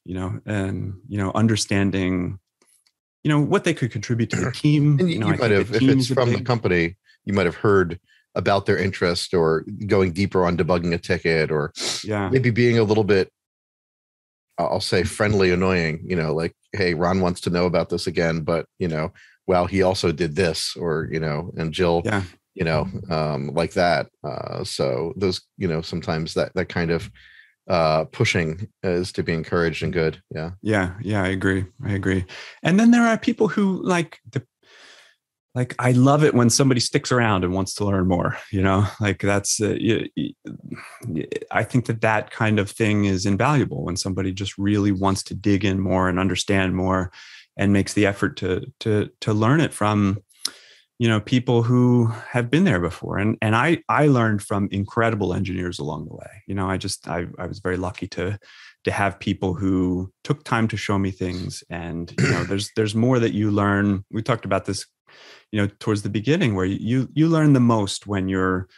you 0.04 0.14
know, 0.14 0.38
and, 0.44 1.00
you 1.08 1.16
know, 1.16 1.32
understanding, 1.34 2.38
you 3.24 3.30
know, 3.30 3.40
what 3.40 3.64
they 3.64 3.72
could 3.72 3.90
contribute 3.90 4.28
to 4.28 4.36
the 4.36 4.52
team. 4.54 4.98
And 4.98 5.08
you, 5.08 5.14
you, 5.14 5.20
know, 5.20 5.28
you 5.28 5.38
might 5.38 5.50
have, 5.52 5.74
if 5.74 5.82
it's 5.82 6.08
from 6.08 6.28
big, 6.28 6.40
the 6.40 6.44
company, 6.44 6.98
you 7.24 7.32
might 7.32 7.46
have 7.46 7.56
heard 7.56 7.98
about 8.34 8.66
their 8.66 8.76
interest 8.76 9.32
or 9.32 9.64
going 9.86 10.12
deeper 10.12 10.44
on 10.44 10.58
debugging 10.58 10.92
a 10.92 10.98
ticket 10.98 11.50
or 11.50 11.72
yeah. 12.04 12.28
maybe 12.28 12.50
being 12.50 12.78
a 12.78 12.84
little 12.84 13.04
bit 13.04 13.32
I'll 14.58 14.80
say 14.80 15.02
friendly 15.02 15.50
annoying, 15.50 16.04
you 16.06 16.16
know, 16.16 16.34
like, 16.34 16.54
hey, 16.72 16.94
Ron 16.94 17.20
wants 17.20 17.40
to 17.42 17.50
know 17.50 17.66
about 17.66 17.88
this 17.88 18.06
again, 18.06 18.42
but 18.42 18.66
you 18.78 18.88
know, 18.88 19.12
well, 19.46 19.66
he 19.66 19.82
also 19.82 20.12
did 20.12 20.36
this, 20.36 20.76
or 20.76 21.08
you 21.10 21.20
know, 21.20 21.52
and 21.56 21.72
Jill, 21.72 22.02
yeah. 22.04 22.22
you 22.54 22.64
know, 22.64 22.88
um, 23.10 23.48
like 23.54 23.72
that. 23.72 24.08
Uh, 24.22 24.64
so 24.64 25.12
those, 25.16 25.40
you 25.58 25.68
know, 25.68 25.82
sometimes 25.82 26.34
that 26.34 26.52
that 26.54 26.68
kind 26.68 26.90
of 26.90 27.10
uh, 27.68 28.04
pushing 28.06 28.68
is 28.82 29.12
to 29.12 29.22
be 29.22 29.32
encouraged 29.32 29.82
and 29.82 29.92
good. 29.92 30.20
Yeah. 30.34 30.50
Yeah. 30.62 30.94
Yeah. 31.00 31.22
I 31.22 31.28
agree. 31.28 31.64
I 31.84 31.92
agree. 31.92 32.24
And 32.62 32.78
then 32.78 32.90
there 32.90 33.06
are 33.06 33.18
people 33.18 33.48
who 33.48 33.82
like 33.82 34.18
the, 34.30 34.44
like 35.54 35.74
I 35.78 35.92
love 35.92 36.24
it 36.24 36.34
when 36.34 36.48
somebody 36.48 36.80
sticks 36.80 37.12
around 37.12 37.44
and 37.44 37.52
wants 37.52 37.74
to 37.74 37.84
learn 37.84 38.08
more. 38.08 38.38
You 38.50 38.62
know, 38.62 38.86
like 39.00 39.20
that's 39.20 39.60
uh, 39.60 39.76
I 41.50 41.62
think 41.64 41.86
that 41.86 42.00
that 42.00 42.30
kind 42.30 42.58
of 42.58 42.70
thing 42.70 43.04
is 43.04 43.26
invaluable 43.26 43.84
when 43.84 43.96
somebody 43.96 44.32
just 44.32 44.56
really 44.56 44.92
wants 44.92 45.22
to 45.24 45.34
dig 45.34 45.64
in 45.64 45.78
more 45.80 46.08
and 46.08 46.18
understand 46.18 46.74
more, 46.74 47.12
and 47.56 47.72
makes 47.72 47.92
the 47.92 48.06
effort 48.06 48.36
to 48.38 48.66
to 48.80 49.10
to 49.20 49.32
learn 49.34 49.60
it 49.60 49.74
from 49.74 50.18
you 50.98 51.08
know 51.08 51.20
people 51.20 51.62
who 51.62 52.06
have 52.06 52.50
been 52.50 52.64
there 52.64 52.80
before. 52.80 53.18
And 53.18 53.36
and 53.42 53.54
i 53.54 53.82
i 53.88 54.06
learned 54.06 54.42
from 54.42 54.68
incredible 54.70 55.34
engineers 55.34 55.78
along 55.78 56.06
the 56.06 56.14
way. 56.14 56.42
You 56.46 56.54
know 56.54 56.68
i 56.68 56.78
just 56.78 57.08
i, 57.08 57.26
I 57.38 57.46
was 57.46 57.58
very 57.58 57.76
lucky 57.76 58.08
to 58.08 58.38
to 58.84 58.90
have 58.90 59.20
people 59.20 59.54
who 59.54 60.12
took 60.24 60.44
time 60.44 60.66
to 60.68 60.76
show 60.76 60.98
me 60.98 61.10
things. 61.10 61.62
And 61.70 62.12
you 62.18 62.30
know 62.30 62.44
there's 62.44 62.70
there's 62.76 62.94
more 62.94 63.18
that 63.18 63.34
you 63.34 63.50
learn. 63.50 64.04
We 64.10 64.22
talked 64.22 64.44
about 64.44 64.64
this 64.64 64.86
you 65.50 65.60
know 65.60 65.68
towards 65.78 66.02
the 66.02 66.08
beginning 66.08 66.54
where 66.54 66.64
you 66.64 67.08
you 67.12 67.28
learn 67.28 67.52
the 67.52 67.60
most 67.60 68.06
when 68.06 68.28
you're 68.28 68.68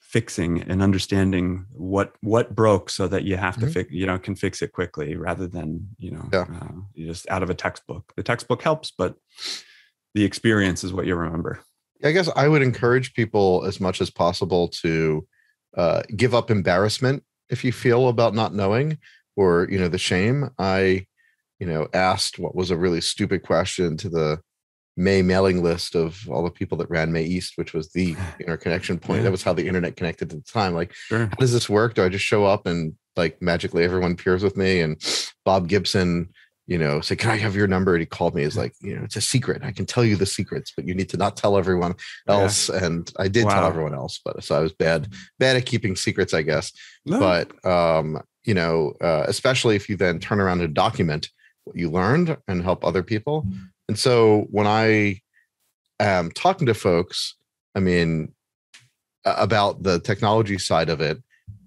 fixing 0.00 0.62
and 0.62 0.82
understanding 0.82 1.64
what 1.72 2.14
what 2.20 2.54
broke 2.54 2.90
so 2.90 3.08
that 3.08 3.24
you 3.24 3.36
have 3.36 3.54
to 3.54 3.62
mm-hmm. 3.62 3.72
fix 3.72 3.92
you 3.92 4.06
know 4.06 4.18
can 4.18 4.34
fix 4.34 4.60
it 4.60 4.72
quickly 4.72 5.16
rather 5.16 5.46
than 5.46 5.88
you 5.98 6.10
know 6.10 6.28
yeah. 6.32 6.44
uh, 6.60 6.68
just 6.96 7.28
out 7.30 7.42
of 7.42 7.48
a 7.48 7.54
textbook 7.54 8.12
the 8.16 8.22
textbook 8.22 8.62
helps 8.62 8.92
but 8.96 9.16
the 10.14 10.24
experience 10.24 10.84
is 10.84 10.92
what 10.92 11.06
you 11.06 11.14
remember. 11.14 11.60
I 12.04 12.12
guess 12.12 12.28
I 12.34 12.48
would 12.48 12.62
encourage 12.62 13.14
people 13.14 13.64
as 13.64 13.80
much 13.80 14.00
as 14.00 14.10
possible 14.10 14.68
to 14.68 15.26
uh, 15.76 16.02
give 16.16 16.34
up 16.34 16.50
embarrassment 16.50 17.22
if 17.48 17.64
you 17.64 17.72
feel 17.72 18.08
about 18.08 18.34
not 18.34 18.54
knowing 18.54 18.98
or 19.36 19.68
you 19.70 19.78
know 19.78 19.88
the 19.88 19.98
shame. 19.98 20.50
I 20.58 21.06
you 21.60 21.66
know 21.66 21.88
asked 21.94 22.38
what 22.38 22.54
was 22.54 22.70
a 22.70 22.76
really 22.76 23.00
stupid 23.00 23.42
question 23.42 23.96
to 23.98 24.08
the 24.08 24.40
MAE 24.96 25.22
mailing 25.22 25.62
list 25.62 25.94
of 25.94 26.28
all 26.28 26.44
the 26.44 26.50
people 26.50 26.76
that 26.78 26.90
ran 26.90 27.12
MAE-East, 27.12 27.54
which 27.56 27.72
was 27.72 27.90
the 27.92 28.16
interconnection 28.40 28.98
point. 28.98 29.18
Yeah. 29.18 29.24
That 29.24 29.32
was 29.32 29.42
how 29.42 29.52
the 29.52 29.66
internet 29.66 29.96
connected 29.96 30.32
at 30.32 30.44
the 30.44 30.52
time. 30.52 30.74
Like, 30.74 30.92
sure. 30.92 31.26
how 31.26 31.36
does 31.38 31.52
this 31.52 31.68
work? 31.68 31.94
Do 31.94 32.04
I 32.04 32.08
just 32.08 32.24
show 32.24 32.44
up 32.44 32.66
and 32.66 32.94
like 33.16 33.40
magically 33.40 33.84
everyone 33.84 34.16
peers 34.16 34.42
with 34.42 34.56
me? 34.56 34.80
And 34.80 35.00
Bob 35.44 35.68
Gibson 35.68 36.28
you 36.66 36.78
know, 36.78 37.00
say, 37.00 37.16
"Can 37.16 37.30
I 37.30 37.36
have 37.36 37.56
your 37.56 37.66
number?" 37.66 37.94
And 37.94 38.00
he 38.00 38.06
called 38.06 38.34
me. 38.34 38.44
He's 38.44 38.56
like, 38.56 38.72
"You 38.80 38.96
know, 38.96 39.02
it's 39.02 39.16
a 39.16 39.20
secret. 39.20 39.62
I 39.64 39.72
can 39.72 39.84
tell 39.84 40.04
you 40.04 40.16
the 40.16 40.26
secrets, 40.26 40.72
but 40.74 40.86
you 40.86 40.94
need 40.94 41.08
to 41.10 41.16
not 41.16 41.36
tell 41.36 41.58
everyone 41.58 41.96
else." 42.28 42.68
Yeah. 42.68 42.84
And 42.84 43.12
I 43.18 43.28
did 43.28 43.44
wow. 43.44 43.54
tell 43.54 43.66
everyone 43.66 43.94
else, 43.94 44.20
but 44.24 44.42
so 44.44 44.56
I 44.56 44.60
was 44.60 44.72
bad, 44.72 45.12
bad 45.38 45.56
at 45.56 45.66
keeping 45.66 45.96
secrets, 45.96 46.32
I 46.32 46.42
guess. 46.42 46.72
No. 47.04 47.18
But 47.18 47.66
um, 47.66 48.22
you 48.44 48.54
know, 48.54 48.94
uh, 49.00 49.24
especially 49.26 49.76
if 49.76 49.88
you 49.88 49.96
then 49.96 50.20
turn 50.20 50.40
around 50.40 50.60
and 50.60 50.72
document 50.72 51.30
what 51.64 51.76
you 51.76 51.90
learned 51.90 52.36
and 52.48 52.62
help 52.62 52.84
other 52.84 53.02
people. 53.02 53.46
And 53.88 53.98
so 53.98 54.46
when 54.50 54.66
I 54.66 55.20
am 56.00 56.30
talking 56.30 56.66
to 56.66 56.74
folks, 56.74 57.34
I 57.74 57.80
mean, 57.80 58.32
about 59.24 59.82
the 59.82 60.00
technology 60.00 60.58
side 60.58 60.88
of 60.88 61.00
it, 61.00 61.22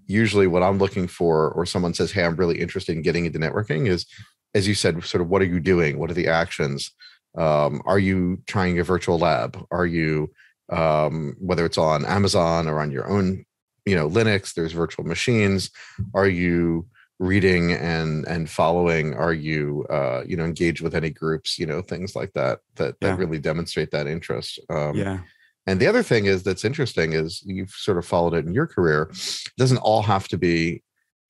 usually 0.06 0.46
what 0.46 0.62
I'm 0.62 0.78
looking 0.78 1.08
for, 1.08 1.50
or 1.50 1.66
someone 1.66 1.94
says, 1.94 2.12
Hey, 2.12 2.24
I'm 2.24 2.36
really 2.36 2.60
interested 2.60 2.96
in 2.96 3.02
getting 3.02 3.26
into 3.26 3.38
networking, 3.38 3.88
is 3.88 4.06
as 4.54 4.66
you 4.66 4.74
said, 4.74 5.02
sort 5.04 5.20
of 5.20 5.28
what 5.28 5.42
are 5.42 5.46
you 5.46 5.60
doing? 5.60 5.98
What 5.98 6.10
are 6.10 6.14
the 6.14 6.28
actions? 6.28 6.90
Um, 7.36 7.82
are 7.84 7.98
you 7.98 8.42
trying 8.46 8.78
a 8.78 8.84
virtual 8.84 9.18
lab? 9.18 9.62
Are 9.70 9.86
you 9.86 10.30
um, 10.72 11.36
whether 11.38 11.64
it's 11.66 11.78
on 11.78 12.04
Amazon 12.06 12.66
or 12.66 12.80
on 12.80 12.90
your 12.90 13.08
own, 13.08 13.44
you 13.84 13.94
know, 13.94 14.08
Linux? 14.08 14.54
There's 14.54 14.72
virtual 14.72 15.04
machines. 15.04 15.70
Are 16.14 16.28
you 16.28 16.86
reading 17.18 17.72
and 17.72 18.26
and 18.26 18.48
following? 18.48 19.14
Are 19.14 19.32
you 19.32 19.86
uh, 19.90 20.22
you 20.26 20.36
know 20.36 20.44
engaged 20.44 20.82
with 20.82 20.94
any 20.94 21.10
groups? 21.10 21.58
You 21.58 21.66
know, 21.66 21.82
things 21.82 22.14
like 22.14 22.32
that 22.34 22.60
that 22.76 22.96
yeah. 23.00 23.10
that 23.10 23.18
really 23.18 23.38
demonstrate 23.38 23.90
that 23.90 24.06
interest. 24.06 24.58
Um, 24.68 24.94
yeah. 24.96 25.20
And 25.66 25.80
the 25.80 25.88
other 25.88 26.02
thing 26.02 26.26
is 26.26 26.42
that's 26.42 26.64
interesting 26.64 27.12
is 27.12 27.42
you've 27.44 27.70
sort 27.70 27.98
of 27.98 28.06
followed 28.06 28.34
it 28.34 28.46
in 28.46 28.54
your 28.54 28.66
career. 28.66 29.10
It 29.12 29.52
doesn't 29.58 29.78
all 29.78 30.02
have 30.02 30.28
to 30.28 30.38
be 30.38 30.82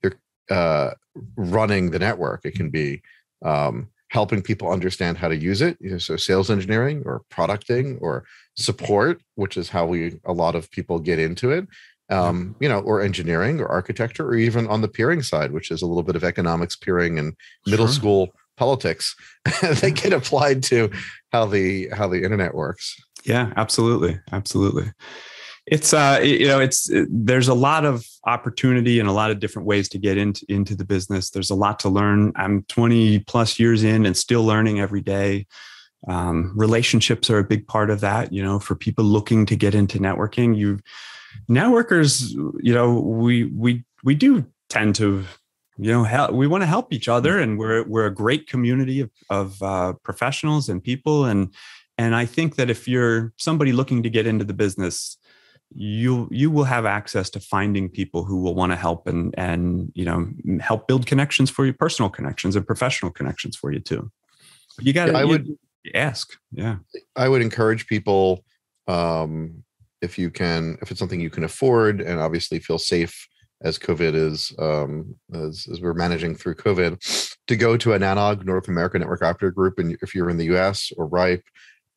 you're 0.03 0.13
uh, 0.51 0.91
running 1.37 1.91
the 1.91 1.99
network. 1.99 2.45
It 2.45 2.55
can 2.55 2.69
be 2.69 3.03
um, 3.43 3.89
helping 4.11 4.43
people 4.43 4.71
understand 4.71 5.17
how 5.17 5.29
to 5.29 5.37
use 5.37 5.63
it. 5.63 5.79
You 5.81 5.93
know, 5.93 5.99
so 5.99 6.17
sales 6.17 6.51
engineering 6.51 7.03
or 7.07 7.23
producting 7.31 7.99
or 8.03 8.25
support, 8.57 9.23
which 9.37 9.57
is 9.57 9.71
how 9.71 9.87
we 9.87 10.19
a 10.27 10.33
lot 10.33 10.55
of 10.55 10.71
people 10.71 10.99
get 10.99 11.19
into 11.19 11.51
it. 11.51 11.67
Um, 12.09 12.55
you 12.61 12.69
know, 12.69 12.79
or 12.81 13.03
engineering 13.03 13.61
or 13.61 13.67
architecture, 13.67 14.25
or 14.25 14.37
even 14.37 14.69
on 14.69 14.81
the 14.81 14.87
peering 14.87 15.23
side, 15.23 15.51
which 15.51 15.73
is 15.73 15.83
a 15.83 15.87
little 15.87 16.05
bit 16.05 16.15
of 16.15 16.23
economics 16.23 16.77
peering 16.77 17.19
and 17.19 17.35
middle 17.67 17.89
sure. 17.89 17.95
school 17.95 18.33
politics. 18.57 19.15
they 19.81 19.91
get 19.91 20.13
applied 20.13 20.63
to 20.65 20.91
how 21.33 21.47
the 21.47 21.89
how 21.91 22.09
the 22.09 22.23
internet 22.23 22.55
works. 22.55 22.97
Yeah, 23.25 23.53
absolutely, 23.57 24.19
absolutely. 24.33 24.93
It's 25.67 25.93
uh 25.93 26.21
you 26.23 26.47
know 26.47 26.61
it's 26.61 26.89
it, 26.91 27.09
there's 27.11 27.49
a 27.49 27.55
lot 27.55 27.85
of 27.85 28.07
opportunity 28.25 29.01
and 29.01 29.09
a 29.09 29.13
lot 29.13 29.31
of 29.31 29.41
different 29.41 29.67
ways 29.67 29.89
to 29.91 29.99
get 29.99 30.17
into 30.17 30.47
into 30.49 30.77
the 30.77 30.85
business. 30.85 31.31
There's 31.31 31.51
a 31.51 31.57
lot 31.57 31.81
to 31.81 31.89
learn. 31.89 32.33
I'm 32.37 32.63
20 32.65 33.21
plus 33.21 33.59
years 33.59 33.83
in 33.83 34.07
and 34.07 34.17
still 34.17 34.45
learning 34.45 34.81
every 34.81 35.01
day. 35.01 35.47
Um, 36.09 36.53
relationships 36.55 37.31
are 37.31 37.39
a 37.39 37.45
big 37.45 37.67
part 37.67 37.91
of 37.91 38.01
that 38.01 38.33
you 38.33 38.43
know 38.43 38.61
for 38.61 38.77
people 38.77 39.05
looking 39.05 39.45
to 39.47 39.57
get 39.57 39.75
into 39.75 39.99
networking. 39.99 40.57
You 40.57 40.79
networkers 41.49 42.31
you 42.61 42.75
know 42.75 43.01
we 43.01 43.45
we 43.45 43.85
we 44.05 44.15
do 44.15 44.45
tend 44.69 44.95
to 44.95 45.25
you 45.79 45.93
know 45.93 46.05
help, 46.05 46.33
we 46.33 46.47
want 46.47 46.63
to 46.63 46.67
help 46.67 46.93
each 46.93 47.09
other 47.09 47.39
and 47.39 47.59
we're 47.59 47.85
we're 47.85 48.07
a 48.07 48.15
great 48.15 48.49
community 48.49 49.01
of, 49.01 49.11
of 49.31 49.63
uh, 49.63 49.93
professionals 50.03 50.69
and 50.69 50.83
people. 50.83 51.25
And 51.25 51.53
and 51.99 52.15
i 52.15 52.25
think 52.25 52.57
that 52.57 52.71
if 52.71 52.87
you're 52.87 53.33
somebody 53.37 53.73
looking 53.73 54.03
to 54.03 54.11
get 54.11 54.27
into 54.27 54.45
the 54.45 54.55
business 54.55 55.17
you 55.75 56.29
you 56.31 56.51
will 56.51 56.65
have 56.65 56.87
access 56.87 57.29
to 57.31 57.41
finding 57.41 57.89
people 57.89 58.25
who 58.25 58.41
will 58.41 58.55
want 58.55 58.73
to 58.73 58.77
help 58.77 59.07
and 59.07 59.35
and 59.37 59.91
you 59.95 60.05
know 60.05 60.29
help 60.61 60.87
build 60.87 61.07
connections 61.07 61.51
for 61.51 61.67
you 61.67 61.73
personal 61.73 62.09
connections 62.09 62.57
and 62.57 62.67
professional 62.67 63.11
connections 63.11 63.57
for 63.57 63.73
you 63.73 63.81
too. 63.81 64.11
You 64.81 64.93
got 64.93 65.07
to 65.07 65.13
i 65.17 65.25
would 65.25 65.49
ask. 65.95 66.37
Yeah. 66.53 66.77
I 67.15 67.29
would 67.29 67.43
encourage 67.43 67.87
people 67.87 68.45
um 68.87 69.65
if 70.03 70.19
you 70.19 70.31
can 70.31 70.77
if 70.83 70.91
it's 70.91 70.99
something 70.99 71.21
you 71.21 71.31
can 71.31 71.45
afford 71.45 72.01
and 72.01 72.21
obviously 72.21 72.59
feel 72.59 72.79
safe 72.79 73.29
as 73.63 73.79
covid 73.79 74.15
is 74.15 74.53
um 74.59 75.15
as, 75.33 75.67
as 75.71 75.81
we're 75.81 75.95
managing 75.95 76.35
through 76.35 76.55
covid 76.55 76.99
to 77.47 77.57
go 77.57 77.77
to 77.77 77.95
a 77.95 77.99
NANOG 77.99 78.45
north 78.45 78.69
america 78.69 78.99
network 78.99 79.23
operator 79.23 79.51
group 79.51 79.79
and 79.79 79.97
if 80.03 80.15
you're 80.15 80.31
in 80.31 80.37
the 80.37 80.47
us 80.47 80.93
or 80.97 81.07
ripe 81.07 81.45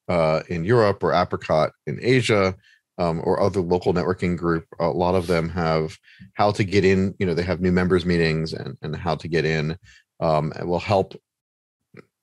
uh, 0.08 0.42
in 0.48 0.64
europe 0.64 1.04
or 1.04 1.14
apricot 1.14 1.72
in 1.86 2.00
asia 2.02 2.56
um, 3.00 3.22
or 3.24 3.40
other 3.40 3.62
local 3.62 3.94
networking 3.94 4.38
group, 4.38 4.66
a 4.80 4.90
lot 4.90 5.16
of 5.16 5.26
them 5.26 5.48
have 5.50 5.98
how 6.34 6.52
to 6.52 6.66
get 6.66 6.84
in. 6.84 7.16
You 7.18 7.26
know, 7.26 7.34
they 7.34 7.44
have 7.44 7.62
new 7.62 7.72
members 7.72 8.06
meetings 8.06 8.54
and, 8.54 8.78
and 8.82 8.96
how 8.96 9.16
to 9.16 9.28
get 9.28 9.46
in. 9.46 9.78
Um, 10.20 10.52
it 10.60 10.68
will 10.68 10.80
help 10.80 11.16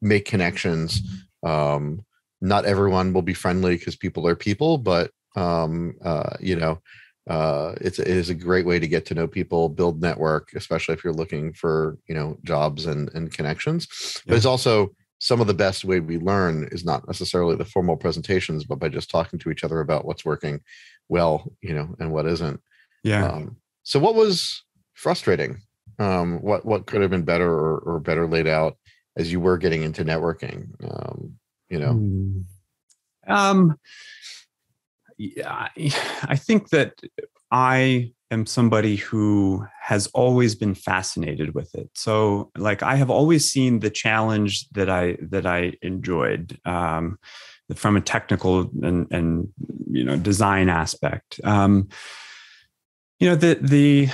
make 0.03 0.27
connections. 0.27 1.01
Um, 1.43 2.05
not 2.43 2.67
everyone 2.67 3.15
will 3.15 3.23
be 3.23 3.33
friendly 3.33 3.79
because 3.79 3.97
people 3.97 4.29
are 4.29 4.37
people, 4.37 4.77
but 4.77 5.11
um, 5.37 5.95
uh, 6.03 6.37
you 6.41 6.57
know, 6.57 6.81
uh, 7.29 7.75
it's 7.81 7.99
it 7.99 8.09
is 8.09 8.31
a 8.31 8.35
great 8.35 8.67
way 8.67 8.79
to 8.79 8.89
get 8.89 9.05
to 9.07 9.15
know 9.15 9.27
people, 9.27 9.69
build 9.69 10.01
network, 10.01 10.51
especially 10.55 10.95
if 10.95 11.03
you're 11.03 11.13
looking 11.13 11.53
for 11.53 11.99
you 12.09 12.15
know 12.15 12.39
jobs 12.45 12.87
and 12.87 13.11
and 13.15 13.33
connections. 13.33 13.89
Yeah. 14.25 14.31
But 14.31 14.37
it's 14.37 14.47
also 14.47 14.95
some 15.19 15.41
of 15.41 15.47
the 15.47 15.55
best 15.55 15.85
way 15.85 16.01
we 16.01 16.19
learn 16.19 16.69
is 16.73 16.85
not 16.85 17.07
necessarily 17.07 17.57
the 17.57 17.65
formal 17.65 17.97
presentations, 17.97 18.65
but 18.65 18.79
by 18.79 18.89
just 18.89 19.11
talking 19.11 19.39
to 19.41 19.51
each 19.51 19.65
other 19.65 19.81
about 19.81 20.05
what's 20.05 20.25
working 20.25 20.61
well, 21.09 21.51
you 21.63 21.75
know, 21.75 21.95
and 21.99 22.13
what 22.13 22.27
isn't. 22.27 22.61
Yeah. 23.03 23.27
Um, 23.27 23.57
so 23.83 23.99
what 23.99 24.15
was 24.15 24.63
frustrating? 24.95 25.63
Um, 25.99 26.41
what 26.43 26.65
what 26.65 26.87
could 26.87 27.01
have 27.01 27.11
been 27.11 27.25
better 27.25 27.51
or, 27.51 27.79
or 27.79 28.01
better 28.01 28.29
laid 28.29 28.47
out 28.47 28.77
as 29.17 29.33
you 29.33 29.41
were 29.41 29.59
getting 29.59 29.83
into 29.83 30.05
networking? 30.05 30.69
Um, 30.85 31.39
you 31.69 31.81
know. 31.81 31.93
Hmm. 31.93 32.41
Um 33.29 33.79
yeah, 35.19 35.69
I 36.25 36.37
think 36.37 36.71
that 36.71 37.01
I 37.51 38.13
am 38.31 38.47
somebody 38.47 38.97
who 38.97 39.65
has 39.81 40.09
always 40.09 40.55
been 40.55 40.75
fascinated 40.75 41.55
with 41.55 41.75
it. 41.75 41.91
So, 41.95 42.51
like, 42.57 42.83
I 42.83 42.97
have 42.97 43.11
always 43.11 43.51
seen 43.51 43.81
the 43.81 43.91
challenge 43.91 44.69
that 44.71 44.91
I 44.91 45.17
that 45.21 45.47
I 45.47 45.75
enjoyed 45.83 46.59
um, 46.65 47.19
from 47.75 47.97
a 47.97 48.01
technical 48.01 48.71
and 48.83 49.07
and 49.11 49.49
you 49.91 50.05
know 50.05 50.17
design 50.17 50.69
aspect. 50.69 51.41
Um, 51.45 51.89
you 53.21 53.29
know 53.29 53.37
the 53.37 53.59
the. 53.61 54.09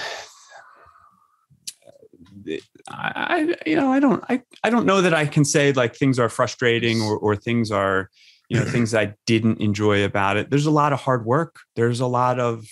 I, 2.88 3.54
you 3.64 3.76
know, 3.76 3.92
I 3.92 4.00
don't, 4.00 4.24
I, 4.28 4.42
I 4.64 4.70
don't 4.70 4.84
know 4.84 5.00
that 5.00 5.14
I 5.14 5.26
can 5.26 5.44
say 5.44 5.72
like 5.72 5.94
things 5.94 6.18
are 6.18 6.28
frustrating 6.28 7.00
or, 7.00 7.16
or 7.16 7.36
things 7.36 7.70
are, 7.70 8.10
you 8.52 8.58
know, 8.58 8.66
things 8.66 8.94
I 8.94 9.14
didn't 9.24 9.62
enjoy 9.62 10.04
about 10.04 10.36
it. 10.36 10.50
There's 10.50 10.66
a 10.66 10.70
lot 10.70 10.92
of 10.92 11.00
hard 11.00 11.24
work. 11.24 11.60
There's 11.74 12.00
a 12.00 12.06
lot 12.06 12.38
of, 12.38 12.66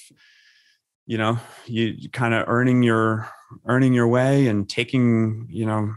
you 1.07 1.17
know, 1.17 1.39
you 1.65 2.11
kind 2.11 2.35
of 2.35 2.45
earning 2.49 2.83
your 2.83 3.27
earning 3.65 3.95
your 3.95 4.07
way 4.07 4.47
and 4.47 4.69
taking, 4.69 5.47
you 5.49 5.65
know, 5.65 5.95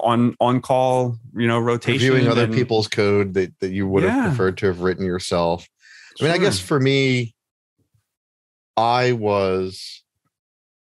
on 0.00 0.34
on 0.40 0.62
call, 0.62 1.18
you 1.36 1.46
know, 1.46 1.58
rotation. 1.58 2.08
Reviewing 2.08 2.26
other 2.26 2.44
and, 2.44 2.54
people's 2.54 2.88
code 2.88 3.34
that, 3.34 3.52
that 3.60 3.72
you 3.72 3.86
would 3.86 4.02
Yeah. 4.02 4.12
have 4.12 4.28
preferred 4.30 4.56
to 4.58 4.66
have 4.66 4.80
written 4.80 5.04
yourself. 5.04 5.68
I 6.18 6.24
mean, 6.24 6.32
I 6.32 6.38
guess 6.38 6.58
for 6.58 6.80
me, 6.80 7.34
I 8.78 9.12
was 9.12 10.02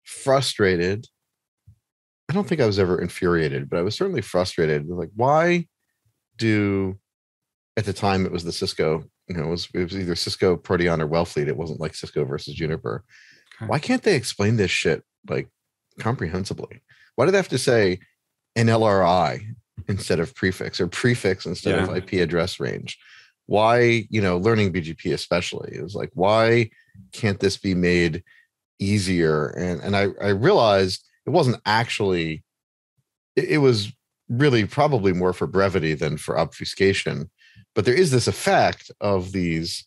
frustrated. 0.04 1.06
I 2.28 2.34
don't 2.34 2.48
think 2.48 2.60
I 2.60 2.66
was 2.66 2.80
ever 2.80 3.00
infuriated, 3.00 3.70
but 3.70 3.78
I 3.78 3.84
was 3.84 3.94
certainly 3.94 4.24
frustrated. 4.24 4.88
Like, 4.88 5.12
why 5.16 5.68
do 6.38 6.98
at 7.78 7.86
the 7.86 7.94
time 7.94 8.26
it 8.26 8.32
was 8.32 8.44
the 8.44 8.52
Cisco, 8.52 9.04
you 9.28 9.36
know, 9.36 9.44
it 9.44 9.50
was, 9.50 9.68
it 9.74 9.84
was 9.84 9.98
either 9.98 10.16
Cisco, 10.16 10.56
Proteon, 10.56 11.02
or 11.02 11.08
Wellfleet. 11.08 11.48
It 11.48 11.58
wasn't 11.58 11.82
like 11.82 11.96
Cisco 11.96 12.24
versus 12.26 12.54
Juniper. 12.54 13.04
Okay. 13.58 13.68
Why 13.68 13.80
can't 13.80 14.04
they 14.04 14.16
explain 14.16 14.58
this 14.58 14.72
shit 14.72 15.04
like 15.30 15.50
comprehensibly? 16.00 16.82
Why 17.16 17.26
do 17.26 17.32
they 17.32 17.38
have 17.38 17.50
to 17.50 17.58
say 17.58 18.00
NLRI 18.58 19.46
instead 19.88 20.20
of 20.20 20.36
prefix 20.36 20.80
or 20.80 20.88
prefix 20.88 21.46
instead 21.46 21.80
of 21.80 21.96
IP 21.96 22.14
address 22.14 22.60
range? 22.60 22.98
Why, 23.48 24.08
you 24.10 24.22
know, 24.22 24.38
learning 24.38 24.74
BGP 24.74 25.14
especially 25.14 25.72
is 25.74 25.96
like, 25.96 26.12
why 26.14 26.70
can't 27.12 27.40
this 27.40 27.58
be 27.58 27.76
made 27.76 28.24
easier? 28.80 29.48
And 29.50 29.82
and 29.82 29.96
I 29.96 30.08
I 30.22 30.30
realized 30.30 31.06
it 31.26 31.30
wasn't 31.30 31.62
actually 31.66 32.44
it, 33.36 33.46
it 33.46 33.58
was 33.60 33.92
really 34.30 34.66
probably 34.66 35.14
more 35.14 35.34
for 35.34 35.48
brevity 35.48 35.94
than 35.94 36.18
for 36.18 36.38
obfuscation. 36.38 37.30
But 37.76 37.86
there 37.86 37.94
is 37.94 38.10
this 38.10 38.28
effect 38.28 38.90
of 39.02 39.34
these 39.34 39.84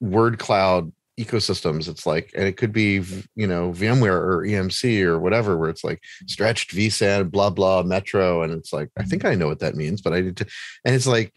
word 0.00 0.38
cloud 0.38 0.92
ecosystems. 1.18 1.88
It's 1.88 2.06
like, 2.06 2.30
and 2.34 2.44
it 2.44 2.56
could 2.56 2.72
be, 2.72 3.02
you 3.34 3.46
know, 3.46 3.72
VMware 3.72 4.10
or 4.10 4.44
EMC 4.44 5.02
or 5.02 5.18
whatever, 5.18 5.56
where 5.56 5.70
it's 5.70 5.84
like 5.84 6.02
stretched 6.26 6.74
vSAN, 6.74 7.30
blah, 7.30 7.50
blah, 7.50 7.82
Metro. 7.82 8.42
And 8.42 8.52
it's 8.52 8.72
like, 8.72 8.90
I 8.98 9.04
think 9.04 9.22
mm-hmm. 9.22 9.32
I 9.32 9.36
know 9.36 9.46
what 9.46 9.60
that 9.60 9.76
means, 9.76 10.02
but 10.02 10.12
I 10.12 10.20
need 10.20 10.36
to, 10.38 10.46
and 10.84 10.94
it's 10.94 11.06
like, 11.06 11.32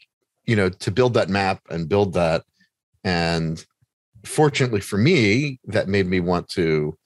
you 0.45 0.55
know, 0.55 0.69
to 0.69 0.91
build 0.91 1.13
that 1.13 1.29
map 1.29 1.61
and 1.69 1.87
build 1.87 2.13
that. 2.13 2.43
And 3.03 3.63
fortunately 4.25 4.81
for 4.81 4.97
me, 4.97 5.59
that 5.65 5.87
made 5.87 6.07
me 6.07 6.19
want 6.19 6.49
to 6.49 6.97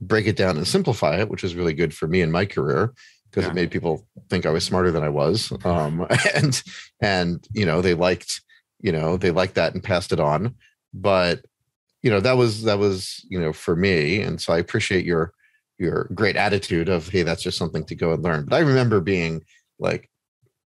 break 0.00 0.26
it 0.26 0.36
down 0.36 0.56
and 0.56 0.66
simplify 0.66 1.20
it, 1.20 1.28
which 1.28 1.42
was 1.42 1.54
really 1.54 1.74
good 1.74 1.92
for 1.92 2.06
me 2.06 2.22
in 2.22 2.30
my 2.30 2.46
career 2.46 2.94
because 3.36 3.48
Yeah. 3.48 3.52
it 3.52 3.54
made 3.54 3.70
people 3.70 4.06
think 4.30 4.46
I 4.46 4.50
was 4.50 4.64
smarter 4.64 4.90
than 4.90 5.02
I 5.02 5.10
was. 5.10 5.52
Um, 5.62 6.06
and, 6.34 6.62
and, 7.02 7.46
you 7.52 7.66
know, 7.66 7.82
they 7.82 7.92
liked, 7.92 8.40
you 8.80 8.92
know, 8.92 9.18
they 9.18 9.30
liked 9.30 9.56
that 9.56 9.74
and 9.74 9.84
passed 9.84 10.10
it 10.10 10.20
on. 10.20 10.54
But, 10.94 11.44
you 12.02 12.10
know, 12.10 12.20
that 12.20 12.38
was, 12.38 12.62
that 12.62 12.78
was, 12.78 13.22
you 13.28 13.38
know, 13.38 13.52
for 13.52 13.76
me. 13.76 14.22
And 14.22 14.40
so 14.40 14.54
I 14.54 14.58
appreciate 14.58 15.04
your, 15.04 15.34
your 15.76 16.08
great 16.14 16.36
attitude 16.36 16.88
of, 16.88 17.08
Hey, 17.10 17.24
that's 17.24 17.42
just 17.42 17.58
something 17.58 17.84
to 17.84 17.94
go 17.94 18.14
and 18.14 18.22
learn. 18.22 18.46
But 18.46 18.56
I 18.56 18.60
remember 18.60 19.00
being 19.02 19.44
like, 19.78 20.08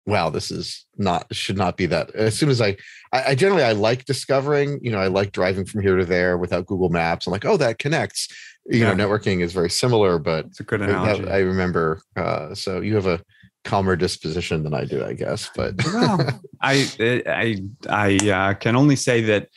wow, 0.08 0.30
this 0.30 0.50
is 0.50 0.86
not, 0.98 1.28
should 1.36 1.58
not 1.58 1.78
be 1.78 1.86
that. 1.86 2.10
As 2.16 2.36
soon 2.38 2.50
as 2.50 2.62
I, 2.62 2.78
I, 3.12 3.24
I 3.32 3.36
generally, 3.36 3.64
I 3.64 3.74
like 3.74 4.06
discovering, 4.06 4.80
you 4.82 4.90
know, 4.90 5.00
I 5.00 5.08
like 5.08 5.34
driving 5.34 5.66
from 5.66 5.82
here 5.82 5.98
to 5.98 6.06
there 6.06 6.38
without 6.38 6.66
Google 6.66 6.90
Maps. 6.90 7.28
I'm 7.28 7.32
like, 7.32 7.46
oh, 7.46 7.58
that 7.58 7.78
connects. 7.78 8.28
You 8.66 8.80
Yeah. 8.80 8.94
know, 8.94 9.06
networking 9.08 9.42
is 9.42 9.54
very 9.54 9.70
similar, 9.70 10.18
but 10.18 10.46
It's 10.46 10.60
a 10.60 10.64
good 10.64 10.80
that- 10.82 10.90
analogy. 10.90 11.30
I 11.30 11.40
remember. 11.40 12.02
Uh, 12.16 12.56
so 12.56 12.82
you 12.82 12.96
have 12.96 13.06
a 13.06 13.22
calmer 13.66 13.98
disposition 13.98 14.64
than 14.64 14.74
I 14.74 14.86
do, 14.86 15.04
I 15.06 15.12
guess. 15.14 15.50
But 15.56 15.76
well, 15.94 16.42
I 16.62 16.88
I 17.28 17.62
I 17.90 18.30
uh, 18.30 18.54
can 18.56 18.76
only 18.78 18.96
say 18.96 19.22
that 19.24 19.50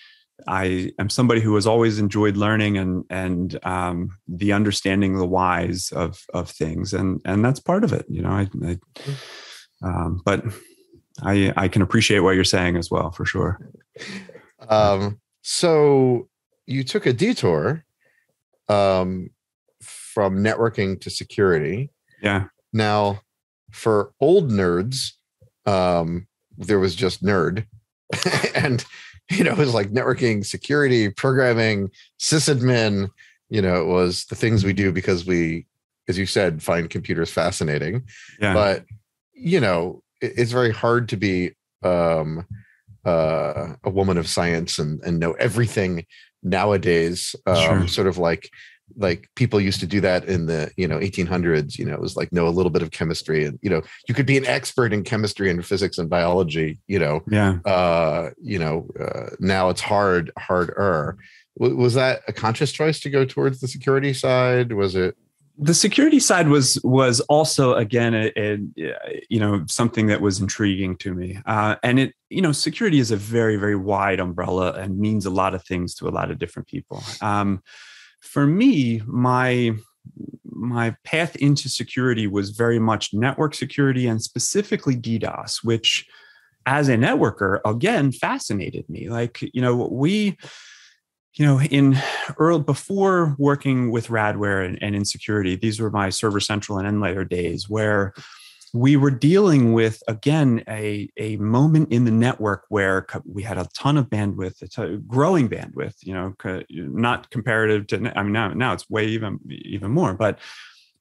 I 0.48 0.90
am 0.98 1.10
somebody 1.10 1.40
who 1.40 1.54
has 1.54 1.66
always 1.66 1.98
enjoyed 2.00 2.36
learning 2.36 2.76
and 2.78 3.04
and 3.10 3.58
um, 3.64 4.16
the 4.26 4.52
understanding 4.52 5.16
the 5.16 5.26
whys 5.26 5.92
of 5.92 6.24
of 6.34 6.50
things, 6.50 6.92
and 6.92 7.20
and 7.24 7.44
that's 7.44 7.60
part 7.60 7.84
of 7.84 7.92
it. 7.92 8.06
You 8.08 8.22
know, 8.22 8.30
I, 8.30 8.48
I 8.64 8.78
um, 9.82 10.20
but 10.24 10.44
I 11.22 11.52
I 11.56 11.68
can 11.68 11.82
appreciate 11.82 12.20
what 12.20 12.34
you're 12.34 12.44
saying 12.44 12.76
as 12.76 12.90
well 12.90 13.10
for 13.10 13.24
sure. 13.24 13.58
um, 14.68 15.20
so 15.42 16.28
you 16.66 16.84
took 16.84 17.06
a 17.06 17.12
detour 17.12 17.84
um, 18.68 19.30
from 19.80 20.38
networking 20.38 21.00
to 21.00 21.10
security. 21.10 21.90
Yeah, 22.22 22.46
Now, 22.72 23.22
for 23.70 24.12
old 24.20 24.50
nerds, 24.50 25.12
um, 25.66 26.26
there 26.58 26.78
was 26.78 26.94
just 26.94 27.24
nerd, 27.24 27.66
and 28.54 28.84
you 29.30 29.44
know 29.44 29.52
it 29.52 29.58
was 29.58 29.74
like 29.74 29.90
networking, 29.90 30.44
security, 30.44 31.08
programming, 31.08 31.90
sysadmin. 32.18 33.08
You 33.48 33.62
know, 33.62 33.80
it 33.80 33.86
was 33.86 34.26
the 34.26 34.36
things 34.36 34.64
we 34.64 34.72
do 34.72 34.92
because 34.92 35.26
we, 35.26 35.66
as 36.08 36.16
you 36.16 36.26
said, 36.26 36.62
find 36.62 36.88
computers 36.88 37.32
fascinating. 37.32 38.04
yeah, 38.40 38.54
But 38.54 38.84
you 39.40 39.60
know, 39.60 40.02
it's 40.20 40.52
very 40.52 40.72
hard 40.72 41.08
to 41.10 41.16
be 41.16 41.52
um, 41.82 42.46
uh, 43.04 43.74
a 43.82 43.90
woman 43.90 44.18
of 44.18 44.28
science 44.28 44.78
and 44.78 45.00
and 45.02 45.18
know 45.18 45.32
everything 45.32 46.06
nowadays. 46.42 47.34
Um, 47.46 47.56
Sure. 47.56 47.88
Sort 47.88 48.06
of 48.06 48.18
like 48.18 48.50
like 48.96 49.28
people 49.36 49.60
used 49.60 49.80
to 49.80 49.86
do 49.86 50.00
that 50.00 50.24
in 50.24 50.46
the 50.46 50.70
you 50.76 50.88
know 50.88 50.98
1800s 50.98 51.78
you 51.78 51.84
know 51.84 51.94
it 51.94 52.00
was 52.00 52.16
like 52.16 52.32
know 52.32 52.48
a 52.48 52.50
little 52.50 52.70
bit 52.70 52.82
of 52.82 52.90
chemistry 52.90 53.44
and 53.44 53.58
you 53.62 53.70
know 53.70 53.82
you 54.08 54.14
could 54.14 54.26
be 54.26 54.36
an 54.36 54.46
expert 54.46 54.92
in 54.92 55.04
chemistry 55.04 55.50
and 55.50 55.64
physics 55.64 55.98
and 55.98 56.10
biology 56.10 56.78
you 56.88 56.98
know 56.98 57.22
yeah. 57.28 57.58
uh 57.64 58.30
you 58.42 58.58
know 58.58 58.88
uh, 58.98 59.30
now 59.38 59.68
it's 59.68 59.80
hard 59.80 60.30
harder 60.38 61.16
W- 61.58 61.76
was 61.76 61.94
that 61.94 62.22
a 62.26 62.32
conscious 62.32 62.72
choice 62.72 63.00
to 63.00 63.10
go 63.10 63.24
towards 63.24 63.60
the 63.60 63.68
security 63.68 64.12
side 64.12 64.72
was 64.72 64.94
it 64.94 65.16
the 65.62 65.74
security 65.74 66.18
side 66.18 66.48
was 66.48 66.80
was 66.82 67.20
also 67.20 67.74
again 67.74 68.14
a, 68.14 68.32
a, 68.36 68.58
you 69.28 69.38
know 69.38 69.62
something 69.68 70.06
that 70.06 70.20
was 70.20 70.40
intriguing 70.40 70.96
to 70.96 71.12
me 71.12 71.38
uh, 71.44 71.76
and 71.82 72.00
it 72.00 72.14
you 72.30 72.40
know 72.40 72.52
security 72.52 72.98
is 72.98 73.10
a 73.10 73.16
very 73.16 73.56
very 73.56 73.76
wide 73.76 74.20
umbrella 74.20 74.72
and 74.72 74.98
means 74.98 75.26
a 75.26 75.30
lot 75.30 75.54
of 75.54 75.62
things 75.64 75.94
to 75.94 76.08
a 76.08 76.10
lot 76.10 76.30
of 76.30 76.38
different 76.38 76.66
people 76.66 77.02
um, 77.20 77.62
for 78.20 78.46
me 78.46 79.02
my 79.06 79.74
my 80.44 80.94
path 81.04 81.36
into 81.36 81.68
security 81.68 82.26
was 82.26 82.50
very 82.50 82.78
much 82.78 83.14
network 83.14 83.54
security 83.54 84.06
and 84.06 84.22
specifically 84.22 84.94
DDoS, 84.94 85.64
which 85.64 86.06
as 86.66 86.88
a 86.88 86.96
networker, 86.96 87.60
again, 87.64 88.12
fascinated 88.12 88.88
me. 88.88 89.08
Like, 89.08 89.40
you 89.54 89.62
know, 89.62 89.88
we, 89.90 90.36
you 91.34 91.46
know, 91.46 91.60
in 91.60 91.96
early 92.38 92.62
before 92.62 93.36
working 93.38 93.90
with 93.90 94.08
Radware 94.08 94.66
and, 94.66 94.82
and 94.82 94.94
in 94.94 95.04
security, 95.04 95.56
these 95.56 95.80
were 95.80 95.90
my 95.90 96.10
Server 96.10 96.40
Central 96.40 96.78
and 96.78 96.88
NLayer 96.88 97.28
days 97.28 97.68
where 97.68 98.12
we 98.72 98.96
were 98.96 99.10
dealing 99.10 99.72
with 99.72 100.02
again 100.06 100.62
a, 100.68 101.08
a 101.16 101.36
moment 101.36 101.92
in 101.92 102.04
the 102.04 102.10
network 102.10 102.64
where 102.68 103.06
we 103.24 103.42
had 103.42 103.58
a 103.58 103.68
ton 103.74 103.96
of 103.96 104.08
bandwidth, 104.08 104.62
a 104.62 104.68
ton, 104.68 105.04
growing 105.06 105.48
bandwidth. 105.48 105.94
You 106.02 106.14
know, 106.14 106.34
not 106.70 107.30
comparative 107.30 107.86
to 107.88 108.12
I 108.16 108.22
mean 108.22 108.32
now 108.32 108.52
now 108.52 108.72
it's 108.72 108.88
way 108.88 109.06
even 109.06 109.38
even 109.48 109.90
more, 109.90 110.14
but 110.14 110.38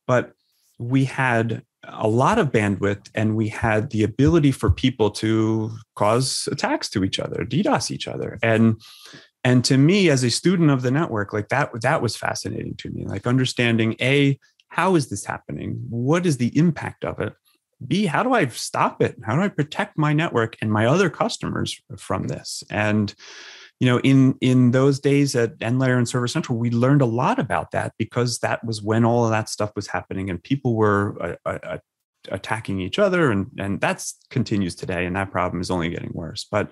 but 0.07 0.33
we 0.79 1.05
had 1.05 1.63
a 1.83 2.07
lot 2.07 2.39
of 2.39 2.51
bandwidth 2.51 3.09
and 3.15 3.35
we 3.35 3.47
had 3.47 3.89
the 3.91 4.03
ability 4.03 4.51
for 4.51 4.69
people 4.69 5.09
to 5.09 5.71
cause 5.95 6.47
attacks 6.51 6.89
to 6.89 7.03
each 7.03 7.19
other, 7.19 7.45
DDoS 7.45 7.91
each 7.91 8.07
other, 8.07 8.37
and 8.43 8.81
and 9.43 9.63
to 9.65 9.78
me 9.78 10.10
as 10.10 10.23
a 10.23 10.30
student 10.30 10.69
of 10.69 10.82
the 10.82 10.91
network, 10.91 11.34
like 11.34 11.49
that 11.49 11.69
that 11.82 12.02
was 12.02 12.15
fascinating 12.15 12.75
to 12.78 12.89
me, 12.91 13.06
like 13.06 13.28
understanding 13.28 13.95
a 14.02 14.38
how 14.67 14.95
is 14.95 15.10
this 15.10 15.25
happening, 15.25 15.84
what 15.89 16.25
is 16.25 16.38
the 16.38 16.56
impact 16.58 17.04
of 17.04 17.19
it 17.19 17.34
B, 17.86 18.06
how 18.06 18.23
do 18.23 18.34
I 18.34 18.47
stop 18.47 19.02
it? 19.02 19.15
How 19.23 19.36
do 19.36 19.41
I 19.41 19.47
protect 19.47 19.97
my 19.97 20.13
network 20.13 20.58
and 20.62 20.71
my 20.71 20.86
other 20.86 21.10
customers 21.10 21.80
from 21.97 22.28
this? 22.28 22.63
And 22.69 23.13
you 23.80 23.88
know, 23.88 23.99
in 24.02 24.36
in 24.41 24.71
those 24.71 24.99
days 24.99 25.36
at 25.36 25.58
NLayer 25.60 25.97
and 25.97 26.08
Server 26.08 26.28
Central, 26.28 26.58
we 26.58 26.69
learned 26.69 27.02
a 27.02 27.06
lot 27.06 27.39
about 27.39 27.71
that 27.71 27.93
because 27.97 28.39
that 28.39 28.62
was 28.65 28.82
when 28.82 29.06
all 29.06 29.23
of 29.23 29.32
that 29.32 29.47
stuff 29.47 29.71
was 29.75 29.88
happening, 29.88 30.30
and 30.30 30.43
people 30.43 30.75
were 30.75 31.38
uh, 31.45 31.58
uh, 31.63 31.78
attacking 32.30 32.82
each 32.82 32.99
other, 32.99 33.32
and 33.32 33.47
and 33.58 33.80
that's 33.80 34.17
continues 34.30 34.75
today, 34.75 35.06
and 35.06 35.15
that 35.15 35.32
problem 35.32 35.62
is 35.62 35.71
only 35.71 35.89
getting 35.89 36.12
worse. 36.13 36.45
But 36.52 36.69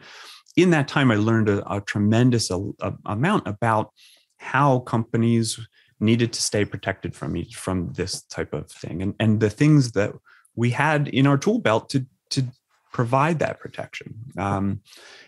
in 0.58 0.72
that 0.72 0.88
time, 0.88 1.12
I 1.12 1.16
learned 1.16 1.48
a, 1.48 1.72
a 1.72 1.80
tremendous 1.80 2.50
a, 2.50 2.58
a 2.82 2.94
amount 3.06 3.48
about 3.48 3.94
how 4.40 4.80
companies 4.80 5.60
needed 6.00 6.34
to 6.34 6.42
stay 6.42 6.66
protected 6.66 7.16
from 7.16 7.38
each 7.38 7.56
from 7.56 7.94
this 7.94 8.24
type 8.24 8.54
of 8.54 8.70
thing, 8.70 9.02
and 9.02 9.14
and 9.20 9.40
the 9.40 9.50
things 9.50 9.94
that 9.94 10.12
we 10.56 10.72
had 10.72 11.08
in 11.10 11.28
our 11.28 11.38
tool 11.38 11.60
belt 11.60 11.90
to 11.92 12.06
to 12.32 12.44
provide 12.92 13.38
that 13.40 13.60
protection. 13.60 14.16
Um, 14.38 14.82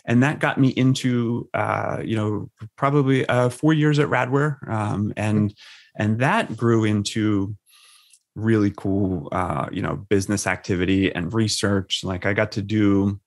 and 0.05 0.23
that 0.23 0.39
got 0.39 0.59
me 0.59 0.69
into 0.69 1.47
uh, 1.53 2.01
you 2.03 2.15
know 2.15 2.49
probably 2.75 3.25
uh, 3.27 3.49
four 3.49 3.73
years 3.73 3.99
at 3.99 4.09
radware. 4.09 4.67
Um, 4.67 5.13
and 5.15 5.53
and 5.95 6.19
that 6.19 6.57
grew 6.57 6.85
into 6.85 7.55
really 8.33 8.71
cool 8.75 9.29
uh, 9.31 9.67
you 9.71 9.83
know 9.83 9.95
business 10.09 10.47
activity 10.47 11.13
and 11.13 11.31
research. 11.31 12.03
Like 12.03 12.25
i 12.25 12.33
got 12.33 12.51
to 12.53 12.63
do 12.63 13.19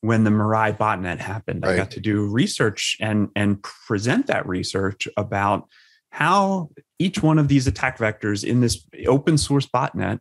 when 0.00 0.24
the 0.24 0.30
Mirai 0.30 0.76
botnet 0.76 1.18
happened 1.18 1.64
i 1.64 1.74
got 1.74 1.90
to 1.92 2.00
do 2.00 2.26
research 2.26 2.96
and 3.00 3.28
and 3.34 3.62
present 3.62 4.26
that 4.26 4.46
research 4.46 5.08
about 5.16 5.68
how 6.10 6.70
each 6.98 7.22
one 7.22 7.38
of 7.38 7.48
these 7.48 7.66
attack 7.66 7.98
vectors 7.98 8.44
in 8.44 8.60
this 8.60 8.86
open 9.06 9.38
source 9.38 9.66
botnet 9.66 10.20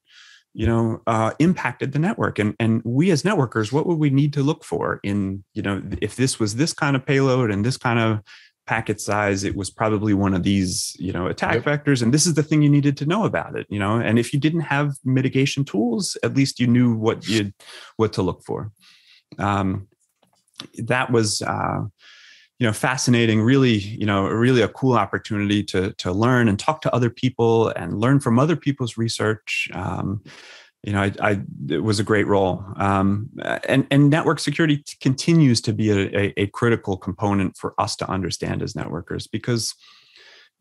you 0.57 0.65
know 0.65 1.01
uh, 1.05 1.31
impacted 1.39 1.93
the 1.93 1.99
network. 1.99 2.39
And 2.39 2.55
and 2.59 2.81
we 2.83 3.11
as 3.11 3.23
networkers 3.23 3.71
what 3.71 3.85
would 3.85 3.99
we 3.99 4.09
need 4.09 4.33
to 4.33 4.43
look 4.43 4.65
for 4.65 4.99
in 5.03 5.43
you 5.53 5.61
know 5.61 5.81
if 6.01 6.15
this 6.15 6.39
was 6.39 6.55
this 6.55 6.73
kind 6.73 6.95
of 6.95 7.05
payload 7.05 7.51
and 7.51 7.63
this 7.63 7.77
kind 7.77 7.99
of 7.99 8.21
packet 8.65 8.99
size 8.99 9.45
it 9.45 9.55
was 9.55 9.69
probably 9.69 10.13
one 10.13 10.33
of 10.33 10.43
these 10.43 10.93
you 10.99 11.13
know 11.13 11.27
attack 11.27 11.53
yep. 11.53 11.63
vectors 11.63 12.01
and 12.01 12.13
this 12.13 12.25
is 12.25 12.33
the 12.33 12.43
thing 12.43 12.61
you 12.61 12.69
needed 12.69 12.97
to 12.97 13.05
know 13.05 13.23
about 13.23 13.55
it 13.55 13.65
you 13.69 13.79
know? 13.79 13.95
And 13.97 14.19
if 14.19 14.33
you 14.33 14.39
didn't 14.39 14.61
have 14.61 14.91
mitigation 15.05 15.63
tools 15.63 16.17
at 16.21 16.35
least 16.35 16.59
you 16.59 16.67
knew 16.67 16.93
what 16.93 17.27
you 17.29 17.53
what 17.95 18.11
to 18.13 18.21
look 18.21 18.43
for 18.43 18.71
um, 19.37 19.87
that 20.77 21.11
was 21.11 21.41
uh, 21.41 21.81
you 22.59 22.67
know 22.67 22.73
fascinating 22.73 23.41
really 23.41 23.77
you 23.77 24.05
know 24.05 24.27
really 24.27 24.61
a 24.61 24.67
cool 24.67 24.93
opportunity 24.93 25.63
to 25.63 25.93
to 25.93 26.11
learn 26.11 26.47
and 26.47 26.59
talk 26.59 26.81
to 26.81 26.93
other 26.93 27.09
people 27.09 27.69
and 27.69 27.99
learn 27.99 28.19
from 28.19 28.39
other 28.39 28.55
people's 28.55 28.97
research. 28.97 29.69
Um, 29.73 30.23
you 30.83 30.93
know 30.93 31.01
I, 31.01 31.13
I, 31.21 31.41
it 31.69 31.83
was 31.83 31.99
a 31.99 32.03
great 32.03 32.27
role. 32.27 32.63
Um, 32.77 33.29
and 33.67 33.85
and 33.91 34.09
network 34.09 34.39
security 34.39 34.83
continues 35.01 35.61
to 35.61 35.73
be 35.73 35.89
a, 35.89 36.17
a, 36.17 36.33
a, 36.37 36.47
critical 36.47 36.97
component 36.97 37.57
for 37.57 37.73
us 37.79 37.95
to 37.97 38.09
understand 38.09 38.61
as 38.61 38.73
networkers 38.73 39.27
because 39.29 39.75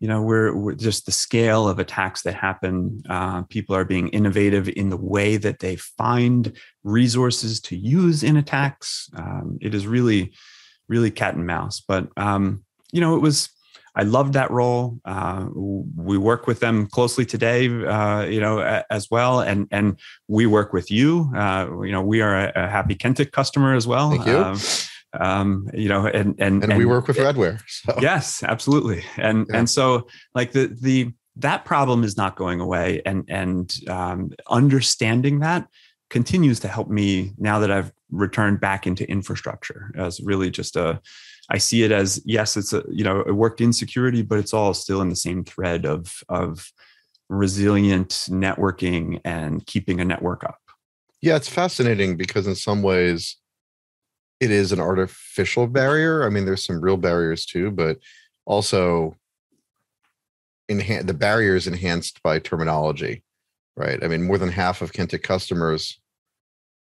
you 0.01 0.09
know 0.09 0.21
we're, 0.21 0.55
we're 0.55 0.75
just 0.75 1.07
the 1.07 1.13
scale 1.13 1.69
of 1.69 1.79
attacks 1.79 2.23
that 2.23 2.35
happen 2.35 3.03
uh, 3.09 3.43
people 3.43 3.75
are 3.75 3.85
being 3.85 4.09
innovative 4.09 4.69
in 4.69 4.91
the 4.91 4.97
way 4.97 5.37
that 5.37 5.61
they 5.61 5.77
find 5.77 6.57
resources 6.85 7.61
to 7.61 7.77
use 7.77 8.23
in 8.23 8.37
attacks 8.37 9.09
um, 9.17 9.59
it 9.61 9.75
is 9.75 9.87
really 9.87 10.33
really 10.89 11.11
cat 11.11 11.35
and 11.35 11.47
mouse. 11.47 11.81
But 11.81 12.09
um, 12.17 12.65
you 12.93 13.01
know, 13.01 13.17
it 13.17 13.21
was 13.21 13.51
I 13.95 14.03
loved 14.03 14.35
that 14.35 14.51
role. 14.51 15.01
Uh, 15.05 15.49
we 15.55 16.19
work 16.19 16.47
with 16.47 16.61
them 16.61 16.87
closely 16.87 17.25
today, 17.25 17.67
uh, 17.67 18.25
you 18.25 18.41
know, 18.41 18.83
as 18.91 19.11
well, 19.11 19.41
and 19.41 19.67
and 19.71 19.99
we 20.29 20.47
work 20.47 20.73
with 20.73 20.91
you. 20.91 21.33
Uh, 21.35 21.69
you 21.83 21.93
know, 21.93 22.03
we 22.03 22.21
are 22.21 22.35
a, 22.35 22.53
a, 22.55 22.69
happy 22.69 22.95
Kentik 22.95 23.33
customer 23.33 23.75
as 23.75 23.87
well. 23.87 24.11
Thank 24.11 24.27
you. 24.27 24.89
Um, 25.21 25.69
you 25.75 25.89
know, 25.89 26.07
and 26.07 26.35
and 26.39 26.63
and, 26.63 26.73
and 26.73 26.79
we 26.79 26.85
work 26.85 27.09
with 27.09 27.17
Radware. 27.17 27.61
So. 27.67 27.95
Yes, 28.01 28.43
absolutely. 28.43 29.05
And 29.17 29.47
yeah. 29.51 29.59
and 29.59 29.71
so 29.71 30.07
like 30.35 30.53
the 30.53 30.67
the 30.81 31.13
that 31.37 31.65
problem 31.65 32.03
is 32.03 32.17
not 32.17 32.37
going 32.37 32.61
away, 32.61 33.03
and 33.05 33.25
and 33.29 33.75
um, 33.89 34.31
understanding 34.49 35.41
that 35.41 35.69
continues 36.09 36.61
to 36.61 36.69
help 36.69 36.89
me 36.89 37.33
now 37.39 37.59
that 37.59 37.71
I've 37.71 37.93
returned 38.11 38.61
back 38.61 38.87
into 38.87 39.09
infrastructure 39.11 39.91
as 39.97 40.21
really 40.21 40.51
just 40.51 40.77
a 40.77 41.01
I 41.51 41.59
see 41.59 41.83
it 41.83 41.93
as 41.93 42.21
yes, 42.25 42.57
it's 42.57 42.73
a 42.73 42.83
you 42.91 43.05
know 43.05 43.21
it 43.21 43.33
worked 43.33 43.61
in 43.61 43.73
security, 43.73 44.23
but 44.23 44.39
it's 44.39 44.53
all 44.53 44.75
still 44.75 45.01
in 45.01 45.09
the 45.09 45.17
same 45.17 45.45
thread 45.45 45.85
of 45.85 46.23
of 46.29 46.73
resilient 47.29 48.11
networking 48.29 49.21
and 49.25 49.65
keeping 49.67 50.01
a 50.01 50.05
network 50.05 50.45
up. 50.45 50.59
Yeah, 51.23 51.37
it's 51.37 51.49
fascinating 51.49 52.17
because 52.17 52.47
in 52.47 52.55
some 52.55 52.83
ways 52.83 53.37
it 54.41 54.51
is 54.51 54.73
an 54.73 54.81
artificial 54.81 55.67
barrier. 55.67 56.25
I 56.25 56.31
mean, 56.31 56.45
there's 56.45 56.65
some 56.65 56.81
real 56.81 56.97
barriers 56.97 57.47
too, 57.47 57.71
but 57.71 57.99
also 58.45 59.17
enhan- 60.71 61.07
the 61.07 61.15
barrier 61.15 61.57
is 61.57 61.67
enhanced 61.67 62.23
by 62.23 62.39
terminology 62.39 63.23
right? 63.77 64.03
I 64.03 64.09
mean, 64.09 64.23
more 64.23 64.39
than 64.39 64.51
half 64.51 64.83
of 64.83 64.93
Kentik 64.93 65.23
customers 65.23 66.01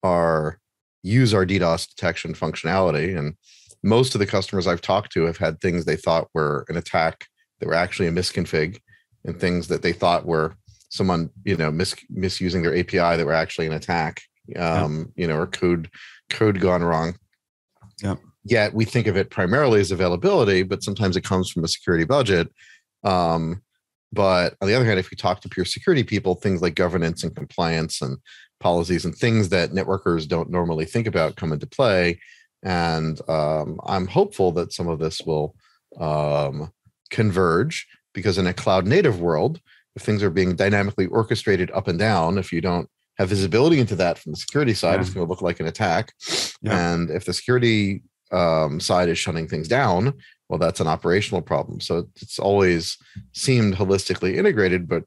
are 0.03 0.59
use 1.03 1.33
our 1.33 1.45
DDoS 1.45 1.89
detection 1.89 2.33
functionality, 2.33 3.17
and 3.17 3.35
most 3.83 4.15
of 4.15 4.19
the 4.19 4.25
customers 4.25 4.65
I've 4.65 4.81
talked 4.81 5.11
to 5.13 5.25
have 5.25 5.37
had 5.37 5.59
things 5.59 5.85
they 5.85 5.97
thought 5.97 6.29
were 6.33 6.65
an 6.69 6.77
attack 6.77 7.27
that 7.59 7.67
were 7.67 7.75
actually 7.75 8.07
a 8.07 8.11
misconfig, 8.11 8.79
and 9.23 9.39
things 9.39 9.67
that 9.67 9.81
they 9.81 9.93
thought 9.93 10.25
were 10.25 10.55
someone 10.89 11.29
you 11.43 11.57
know 11.57 11.71
mis- 11.71 12.05
misusing 12.09 12.61
their 12.61 12.77
API 12.77 13.17
that 13.17 13.25
were 13.25 13.33
actually 13.33 13.67
an 13.67 13.73
attack, 13.73 14.21
um, 14.55 15.11
you 15.15 15.27
know, 15.27 15.37
or 15.37 15.47
code 15.47 15.89
code 16.29 16.59
gone 16.59 16.83
wrong. 16.83 17.15
Yep. 18.01 18.19
Yet 18.43 18.73
we 18.73 18.86
think 18.86 19.08
of 19.08 19.17
it 19.17 19.29
primarily 19.29 19.79
as 19.79 19.91
availability, 19.91 20.63
but 20.63 20.84
sometimes 20.84 21.17
it 21.17 21.23
comes 21.23 21.49
from 21.49 21.63
a 21.63 21.67
security 21.67 22.05
budget. 22.05 22.49
Um, 23.03 23.62
but 24.13 24.55
on 24.62 24.67
the 24.67 24.73
other 24.75 24.86
hand, 24.86 24.99
if 24.99 25.12
we 25.12 25.17
talk 25.17 25.41
to 25.41 25.49
pure 25.49 25.65
security 25.65 26.03
people, 26.03 26.36
things 26.36 26.62
like 26.62 26.75
governance 26.75 27.23
and 27.23 27.36
compliance 27.36 28.01
and 28.01 28.17
policies 28.60 29.03
and 29.05 29.15
things 29.15 29.49
that 29.49 29.71
networkers 29.71 30.27
don't 30.27 30.49
normally 30.49 30.86
think 30.86 31.08
about 31.08 31.36
come 31.36 31.51
into 31.51 31.67
play. 31.67 32.19
And 32.63 33.19
um, 33.29 33.79
I'm 33.86 34.08
hopeful 34.08 34.51
that 34.53 34.73
some 34.73 34.88
of 34.88 34.99
this 34.99 35.21
will 35.21 35.55
um, 35.99 36.71
converge 37.10 37.88
because 38.13 38.38
in 38.38 38.47
a 38.47 38.53
cloud 38.53 38.88
native 38.88 39.19
world, 39.19 39.60
if 39.95 40.01
things 40.01 40.23
are 40.23 40.29
being 40.29 40.55
dynamically 40.55 41.08
orchestrated 41.08 41.71
up 41.71 41.88
and 41.88 41.99
down, 41.99 42.38
if 42.38 42.51
you 42.51 42.62
don't 42.62 42.89
have 43.17 43.30
visibility 43.30 43.80
into 43.80 43.95
that 43.95 44.17
from 44.17 44.34
the 44.34 44.38
security 44.38 44.73
side, 44.73 44.95
yeah. 44.95 45.01
it's 45.01 45.10
going 45.10 45.25
to 45.25 45.30
look 45.30 45.41
like 45.41 45.60
an 45.60 45.67
attack. 45.67 46.13
Yeah. 46.62 46.93
And 46.93 47.10
if 47.10 47.25
the 47.25 47.34
security 47.34 48.04
um, 48.32 48.80
side 48.80 49.10
is 49.10 49.17
shutting 49.17 49.47
things 49.47 49.67
down, 49.67 50.13
well, 50.49 50.60
that's 50.60 50.80
an 50.80 50.88
operational 50.88 51.41
problem. 51.41 51.80
So 51.80 52.08
it's 52.21 52.39
always 52.39 52.97
seemed 53.34 53.75
holistically 53.75 54.36
integrated. 54.36 54.88
But 54.88 55.04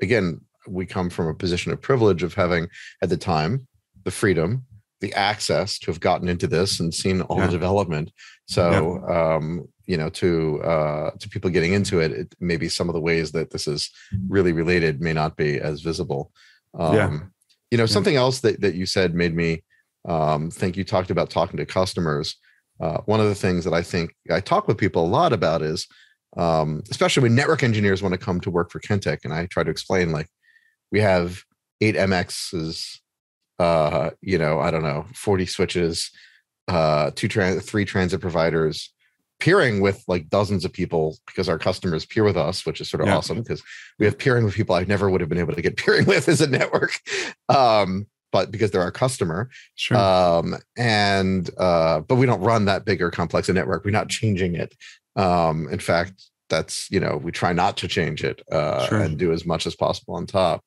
again, 0.00 0.40
we 0.66 0.86
come 0.86 1.10
from 1.10 1.28
a 1.28 1.34
position 1.34 1.72
of 1.72 1.80
privilege 1.80 2.22
of 2.22 2.34
having 2.34 2.68
at 3.02 3.08
the 3.08 3.16
time 3.16 3.66
the 4.04 4.10
freedom, 4.10 4.64
the 5.00 5.12
access 5.14 5.78
to 5.80 5.90
have 5.90 6.00
gotten 6.00 6.28
into 6.28 6.46
this 6.46 6.80
and 6.80 6.94
seen 6.94 7.22
all 7.22 7.38
yeah. 7.38 7.46
the 7.46 7.52
development. 7.52 8.12
So, 8.46 9.04
um, 9.08 9.68
you 9.84 9.96
know, 9.96 10.08
to 10.10 10.62
uh, 10.62 11.10
to 11.18 11.28
people 11.28 11.50
getting 11.50 11.72
into 11.72 12.00
it, 12.00 12.12
it, 12.12 12.34
maybe 12.40 12.68
some 12.68 12.88
of 12.88 12.94
the 12.94 13.00
ways 13.00 13.32
that 13.32 13.50
this 13.50 13.66
is 13.66 13.90
really 14.28 14.52
related 14.52 15.00
may 15.00 15.12
not 15.12 15.36
be 15.36 15.60
as 15.60 15.82
visible. 15.82 16.32
Um, 16.78 16.94
yeah. 16.94 17.18
You 17.70 17.78
know, 17.78 17.86
something 17.86 18.16
else 18.16 18.40
that 18.40 18.60
that 18.60 18.74
you 18.74 18.86
said 18.86 19.14
made 19.14 19.34
me 19.34 19.62
um, 20.08 20.50
think. 20.50 20.76
You 20.76 20.84
talked 20.84 21.10
about 21.10 21.30
talking 21.30 21.58
to 21.58 21.66
customers 21.66 22.36
uh, 22.80 22.98
one 23.06 23.20
of 23.20 23.26
the 23.26 23.34
things 23.34 23.64
that 23.64 23.74
I 23.74 23.82
think 23.82 24.14
I 24.30 24.40
talk 24.40 24.68
with 24.68 24.78
people 24.78 25.04
a 25.04 25.08
lot 25.08 25.32
about 25.32 25.62
is, 25.62 25.86
um, 26.36 26.82
especially 26.90 27.24
when 27.24 27.34
network 27.34 27.62
engineers 27.62 28.02
want 28.02 28.12
to 28.12 28.18
come 28.18 28.40
to 28.42 28.50
work 28.50 28.70
for 28.70 28.80
Kentik, 28.80 29.20
and 29.24 29.32
I 29.32 29.46
try 29.46 29.64
to 29.64 29.70
explain 29.70 30.12
like 30.12 30.28
we 30.92 31.00
have 31.00 31.42
eight 31.80 31.96
MXs, 31.96 32.98
uh, 33.58 34.10
you 34.20 34.38
know, 34.38 34.60
I 34.60 34.70
don't 34.70 34.82
know, 34.82 35.06
forty 35.14 35.46
switches, 35.46 36.10
uh, 36.68 37.10
two 37.14 37.28
trans, 37.28 37.64
three 37.64 37.84
transit 37.84 38.20
providers, 38.20 38.92
peering 39.40 39.80
with 39.80 40.02
like 40.08 40.28
dozens 40.28 40.64
of 40.64 40.72
people 40.72 41.16
because 41.26 41.48
our 41.48 41.58
customers 41.58 42.04
peer 42.04 42.24
with 42.24 42.36
us, 42.36 42.66
which 42.66 42.80
is 42.80 42.90
sort 42.90 43.00
of 43.00 43.06
yeah. 43.06 43.16
awesome 43.16 43.38
because 43.38 43.62
we 43.98 44.06
have 44.06 44.18
peering 44.18 44.44
with 44.44 44.54
people 44.54 44.74
I 44.74 44.84
never 44.84 45.08
would 45.08 45.20
have 45.20 45.28
been 45.28 45.38
able 45.38 45.54
to 45.54 45.62
get 45.62 45.76
peering 45.84 46.06
with 46.06 46.28
as 46.28 46.40
a 46.40 46.46
network. 46.46 46.98
Um, 47.48 48.06
but 48.30 48.50
because 48.50 48.70
they're 48.70 48.82
our 48.82 48.90
customer. 48.90 49.48
Sure. 49.74 49.96
Um, 49.96 50.56
and 50.76 51.48
uh, 51.58 52.00
but 52.00 52.16
we 52.16 52.26
don't 52.26 52.40
run 52.40 52.66
that 52.66 52.84
bigger 52.84 53.10
complex 53.10 53.48
a 53.48 53.52
network. 53.52 53.84
We're 53.84 53.90
not 53.90 54.08
changing 54.08 54.54
it. 54.54 54.74
Um, 55.16 55.68
in 55.70 55.78
fact, 55.78 56.22
that's 56.50 56.90
you 56.90 57.00
know 57.00 57.16
we 57.22 57.32
try 57.32 57.52
not 57.52 57.76
to 57.78 57.88
change 57.88 58.24
it 58.24 58.42
uh, 58.50 58.86
sure. 58.86 59.00
and 59.00 59.18
do 59.18 59.32
as 59.32 59.46
much 59.46 59.66
as 59.66 59.74
possible 59.74 60.14
on 60.14 60.26
top. 60.26 60.64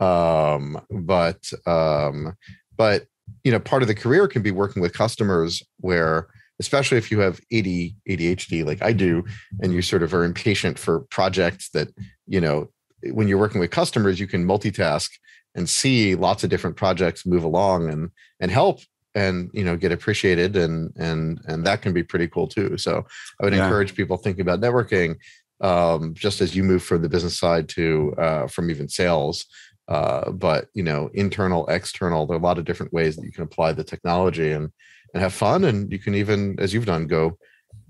Um, 0.00 0.80
but 0.90 1.50
um, 1.66 2.34
but 2.76 3.06
you 3.44 3.52
know 3.52 3.60
part 3.60 3.82
of 3.82 3.88
the 3.88 3.94
career 3.94 4.28
can 4.28 4.42
be 4.42 4.50
working 4.50 4.82
with 4.82 4.92
customers 4.92 5.62
where 5.78 6.28
especially 6.60 6.98
if 6.98 7.10
you 7.10 7.20
have 7.20 7.40
AD, 7.52 7.66
ADHD 8.08 8.64
like 8.64 8.82
I 8.82 8.92
do, 8.92 9.24
and 9.60 9.72
you 9.72 9.82
sort 9.82 10.02
of 10.02 10.14
are 10.14 10.24
impatient 10.24 10.78
for 10.78 11.00
projects 11.10 11.70
that, 11.70 11.88
you 12.26 12.40
know, 12.40 12.70
when 13.12 13.28
you're 13.28 13.38
working 13.38 13.60
with 13.60 13.70
customers, 13.70 14.18
you 14.18 14.26
can 14.26 14.46
multitask 14.46 15.10
and 15.54 15.68
see 15.68 16.14
lots 16.14 16.44
of 16.44 16.50
different 16.50 16.76
projects 16.76 17.26
move 17.26 17.42
along 17.42 17.88
and 17.88 18.10
and 18.40 18.50
help 18.50 18.80
and 19.16 19.50
you 19.52 19.64
know 19.64 19.76
get 19.76 19.90
appreciated 19.90 20.54
and 20.54 20.92
and 20.96 21.40
and 21.48 21.66
that 21.66 21.82
can 21.82 21.92
be 21.92 22.02
pretty 22.02 22.28
cool 22.28 22.46
too 22.46 22.76
so 22.76 23.04
i 23.40 23.44
would 23.44 23.54
yeah. 23.54 23.64
encourage 23.64 23.96
people 23.96 24.16
thinking 24.16 24.42
about 24.42 24.60
networking 24.60 25.16
um, 25.62 26.12
just 26.12 26.42
as 26.42 26.54
you 26.54 26.62
move 26.62 26.82
from 26.82 27.00
the 27.00 27.08
business 27.08 27.38
side 27.38 27.66
to 27.66 28.14
uh, 28.18 28.46
from 28.46 28.70
even 28.70 28.88
sales 28.88 29.46
uh, 29.88 30.30
but 30.30 30.68
you 30.74 30.82
know 30.82 31.08
internal 31.14 31.66
external 31.68 32.26
there 32.26 32.36
are 32.36 32.40
a 32.40 32.42
lot 32.42 32.58
of 32.58 32.66
different 32.66 32.92
ways 32.92 33.16
that 33.16 33.24
you 33.24 33.32
can 33.32 33.42
apply 33.42 33.72
the 33.72 33.82
technology 33.82 34.52
and 34.52 34.70
and 35.14 35.22
have 35.22 35.32
fun 35.32 35.64
and 35.64 35.90
you 35.92 35.98
can 35.98 36.14
even 36.14 36.56
as 36.58 36.72
you've 36.72 36.86
done 36.86 37.06
go 37.06 37.36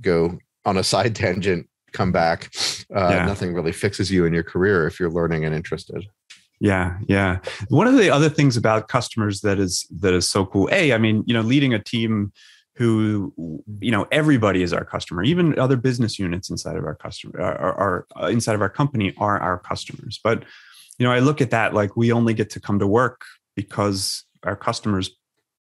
go 0.01 0.39
on 0.65 0.77
a 0.77 0.83
side 0.83 1.15
tangent 1.23 1.69
come 1.93 2.13
back 2.13 2.51
uh, 2.95 3.09
yeah. 3.11 3.27
nothing 3.27 3.55
really 3.55 3.73
fixes 3.73 4.11
you 4.11 4.25
in 4.25 4.33
your 4.33 4.43
career 4.43 4.87
if 4.87 5.01
you're 5.01 5.11
learning 5.11 5.45
and 5.45 5.55
interested 5.55 6.07
yeah, 6.59 6.99
yeah. 7.07 7.41
One 7.69 7.87
of 7.87 7.99
the 7.99 8.11
other 8.11 8.29
things 8.29 8.57
about 8.57 8.89
customers 8.89 9.43
that 9.43 9.59
is 9.59 9.87
that 10.01 10.15
is 10.15 10.29
so 10.29 10.47
cool. 10.47 10.69
A, 10.73 10.93
I 10.93 10.99
mean, 10.99 11.23
you 11.27 11.35
know, 11.35 11.43
leading 11.43 11.75
a 11.75 11.79
team 11.79 12.33
who, 12.77 13.33
you 13.81 13.91
know, 13.91 14.07
everybody 14.13 14.63
is 14.63 14.73
our 14.73 14.85
customer. 14.85 15.23
Even 15.23 15.59
other 15.59 15.77
business 15.77 16.19
units 16.19 16.51
inside 16.51 16.77
of 16.77 16.85
our 16.85 16.95
customer 16.95 17.41
are, 17.41 17.75
are, 17.75 18.07
are 18.17 18.31
inside 18.31 18.55
of 18.55 18.61
our 18.61 18.69
company 18.69 19.15
are 19.19 19.39
our 19.39 19.59
customers. 19.59 20.21
But 20.23 20.45
you 20.99 21.05
know, 21.05 21.13
I 21.13 21.19
look 21.19 21.41
at 21.41 21.51
that 21.51 21.75
like 21.75 21.97
we 21.97 22.13
only 22.13 22.33
get 22.33 22.51
to 22.51 22.61
come 22.61 22.79
to 22.79 22.87
work 22.87 23.23
because 23.55 24.25
our 24.43 24.57
customers 24.57 25.11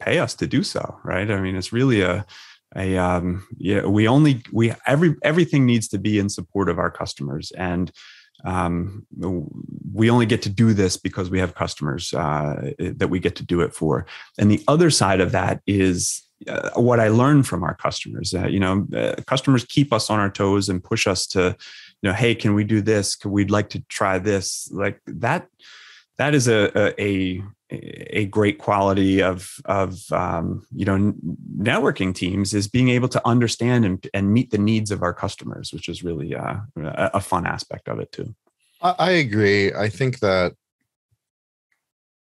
pay 0.01 0.19
us 0.19 0.33
to 0.35 0.47
do 0.47 0.63
so, 0.63 0.99
right? 1.03 1.29
I 1.29 1.39
mean, 1.39 1.55
it's 1.55 1.73
really 1.73 2.01
a 2.01 2.25
a 2.75 2.97
um, 2.97 3.45
yeah, 3.57 3.85
we 3.85 4.07
only 4.07 4.43
we 4.51 4.73
every 4.87 5.15
everything 5.23 5.65
needs 5.65 5.87
to 5.89 5.97
be 5.97 6.19
in 6.19 6.29
support 6.29 6.69
of 6.69 6.79
our 6.79 6.91
customers 6.91 7.51
and 7.51 7.91
um, 8.43 9.05
we 9.93 10.09
only 10.09 10.25
get 10.25 10.41
to 10.43 10.49
do 10.49 10.73
this 10.73 10.97
because 10.97 11.29
we 11.29 11.39
have 11.39 11.55
customers 11.55 12.13
uh, 12.13 12.71
that 12.79 13.09
we 13.09 13.19
get 13.19 13.35
to 13.35 13.45
do 13.45 13.61
it 13.61 13.73
for. 13.73 14.05
And 14.39 14.49
the 14.49 14.63
other 14.67 14.89
side 14.89 15.21
of 15.21 15.31
that 15.31 15.61
is 15.67 16.23
uh, 16.47 16.71
what 16.75 16.99
I 16.99 17.09
learned 17.09 17.47
from 17.47 17.63
our 17.63 17.75
customers. 17.75 18.33
Uh, 18.33 18.47
you 18.47 18.59
know, 18.59 18.87
uh, 18.95 19.15
customers 19.27 19.65
keep 19.65 19.93
us 19.93 20.09
on 20.09 20.19
our 20.19 20.31
toes 20.31 20.69
and 20.69 20.83
push 20.83 21.05
us 21.05 21.27
to, 21.27 21.55
you 22.01 22.09
know, 22.09 22.13
hey, 22.13 22.33
can 22.33 22.55
we 22.55 22.63
do 22.63 22.81
this? 22.81 23.17
We'd 23.23 23.51
like 23.51 23.69
to 23.71 23.81
try 23.89 24.17
this? 24.17 24.69
Like 24.71 24.99
that. 25.05 25.47
That 26.17 26.35
is 26.35 26.47
a 26.47 26.71
a, 26.77 27.01
a 27.01 27.43
great 28.29 28.57
quality 28.57 29.21
of 29.21 29.55
of 29.65 30.11
um, 30.11 30.65
you 30.75 30.85
know 30.85 31.13
networking 31.57 32.13
teams 32.13 32.53
is 32.53 32.67
being 32.67 32.89
able 32.89 33.07
to 33.09 33.27
understand 33.27 33.85
and, 33.85 34.07
and 34.13 34.33
meet 34.33 34.51
the 34.51 34.57
needs 34.57 34.91
of 34.91 35.03
our 35.03 35.13
customers, 35.13 35.71
which 35.73 35.87
is 35.87 36.03
really 36.03 36.35
uh, 36.35 36.57
a 36.75 37.21
fun 37.21 37.45
aspect 37.45 37.87
of 37.87 37.99
it 37.99 38.11
too. 38.11 38.35
I, 38.81 38.95
I 38.97 39.11
agree. 39.11 39.73
I 39.73 39.89
think 39.89 40.19
that 40.19 40.53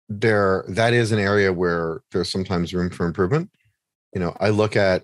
there 0.09 0.65
that 0.69 0.93
is 0.93 1.13
an 1.13 1.19
area 1.19 1.53
where 1.53 2.01
there's 2.13 2.31
sometimes 2.31 2.75
room 2.75 2.91
for 2.91 3.07
improvement 3.07 3.51
you 4.15 4.21
know, 4.21 4.35
I 4.41 4.51
look 4.51 4.77
at 4.77 5.03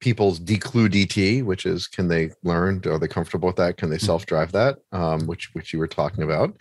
people's 0.00 0.40
declue 0.40 0.88
DT, 0.88 1.44
which 1.44 1.66
is 1.66 1.86
can 1.86 2.08
they 2.08 2.30
learn? 2.42 2.82
Are 2.86 2.98
they 2.98 3.08
comfortable 3.08 3.48
with 3.48 3.56
that? 3.56 3.76
Can 3.76 3.90
they 3.90 3.96
mm-hmm. 3.96 4.06
self 4.06 4.26
drive 4.26 4.52
that? 4.52 4.78
Um, 4.90 5.26
which 5.26 5.50
which 5.52 5.72
you 5.72 5.78
were 5.78 5.86
talking 5.86 6.24
about, 6.24 6.56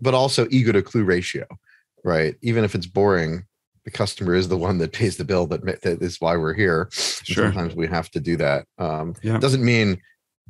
but 0.00 0.14
also 0.14 0.46
ego 0.50 0.72
to 0.72 0.82
clue 0.82 1.04
ratio, 1.04 1.46
right? 2.04 2.36
Even 2.42 2.64
if 2.64 2.74
it's 2.74 2.86
boring, 2.86 3.44
the 3.84 3.90
customer 3.90 4.34
is 4.34 4.48
the 4.48 4.56
one 4.56 4.78
that 4.78 4.92
pays 4.92 5.16
the 5.16 5.24
bill. 5.24 5.46
That 5.46 5.64
that 5.82 6.02
is 6.02 6.20
why 6.20 6.36
we're 6.36 6.54
here. 6.54 6.88
Sure. 6.92 7.46
Sometimes 7.46 7.74
we 7.74 7.86
have 7.86 8.10
to 8.12 8.20
do 8.20 8.36
that. 8.38 8.66
Um, 8.78 9.14
yeah. 9.22 9.38
Doesn't 9.38 9.64
mean 9.64 10.00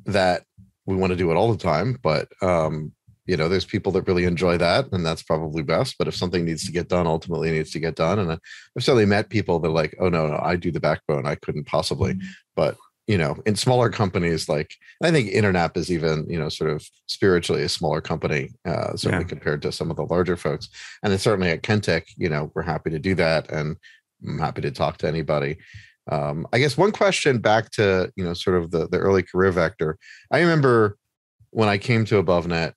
that 0.07 0.45
we 0.87 0.97
want 0.97 1.13
to 1.13 1.17
do 1.17 1.31
it 1.31 1.35
all 1.35 1.51
the 1.51 1.63
time, 1.63 1.99
but 2.03 2.29
um, 2.43 2.93
you 3.27 3.37
know 3.37 3.49
there's 3.49 3.65
people 3.65 3.93
that 3.93 4.07
really 4.07 4.25
enjoy 4.25 4.59
that 4.59 4.91
and 4.93 5.05
that's 5.05 5.23
probably 5.23 5.63
best 5.63 5.97
but 5.99 6.09
if 6.09 6.15
something 6.15 6.45
needs 6.45 6.65
to 6.67 6.73
get 6.73 6.89
done 6.89 7.07
ultimately 7.07 7.51
needs 7.51 7.71
to 7.71 7.79
get 7.79 7.95
done 7.95 8.19
and 8.19 8.31
i've 8.31 8.39
certainly 8.79 9.07
met 9.07 9.31
people 9.31 9.59
that 9.59 9.69
are 9.69 9.73
like 9.73 9.95
oh 10.01 10.09
no 10.09 10.27
no 10.27 10.39
i 10.43 10.57
do 10.57 10.71
the 10.71 10.81
backbone 10.81 11.27
i 11.27 11.35
couldn't 11.35 11.65
possibly 11.65 12.15
mm-hmm. 12.15 12.27
but 12.55 12.77
you 13.07 13.19
know 13.19 13.37
in 13.45 13.55
smaller 13.55 13.91
companies 13.91 14.49
like 14.49 14.77
i 15.03 15.11
think 15.11 15.31
internap 15.31 15.77
is 15.77 15.91
even 15.91 16.27
you 16.29 16.39
know 16.39 16.49
sort 16.49 16.71
of 16.71 16.87
spiritually 17.07 17.63
a 17.63 17.69
smaller 17.69 18.01
company 18.01 18.51
uh, 18.65 18.97
certainly 18.97 19.25
yeah. 19.25 19.29
compared 19.29 19.61
to 19.63 19.73
some 19.73 19.91
of 19.91 19.97
the 19.97 20.05
larger 20.05 20.37
folks. 20.37 20.69
And 21.03 21.13
then 21.13 21.19
certainly 21.19 21.51
at 21.51 21.63
Kentik 21.63 22.05
you 22.17 22.29
know 22.29 22.51
we're 22.55 22.63
happy 22.63 22.91
to 22.91 22.99
do 22.99 23.15
that 23.17 23.51
and 23.51 23.77
i'm 24.27 24.39
happy 24.39 24.63
to 24.63 24.71
talk 24.71 24.99
to 24.99 25.09
anybody. 25.09 25.57
Um, 26.11 26.47
i 26.53 26.59
guess 26.59 26.77
one 26.77 26.93
question 26.93 27.39
back 27.39 27.71
to 27.73 28.13
you 28.17 28.25
know 28.25 28.35
sort 28.35 28.57
of 28.57 28.71
the, 28.71 28.89
the 28.89 28.99
early 28.99 29.23
career 29.23 29.53
vector. 29.53 29.99
I 30.31 30.41
remember 30.41 30.97
when 31.51 31.69
i 31.69 31.79
came 31.79 32.05
to 32.07 32.23
AboveNet 32.23 32.73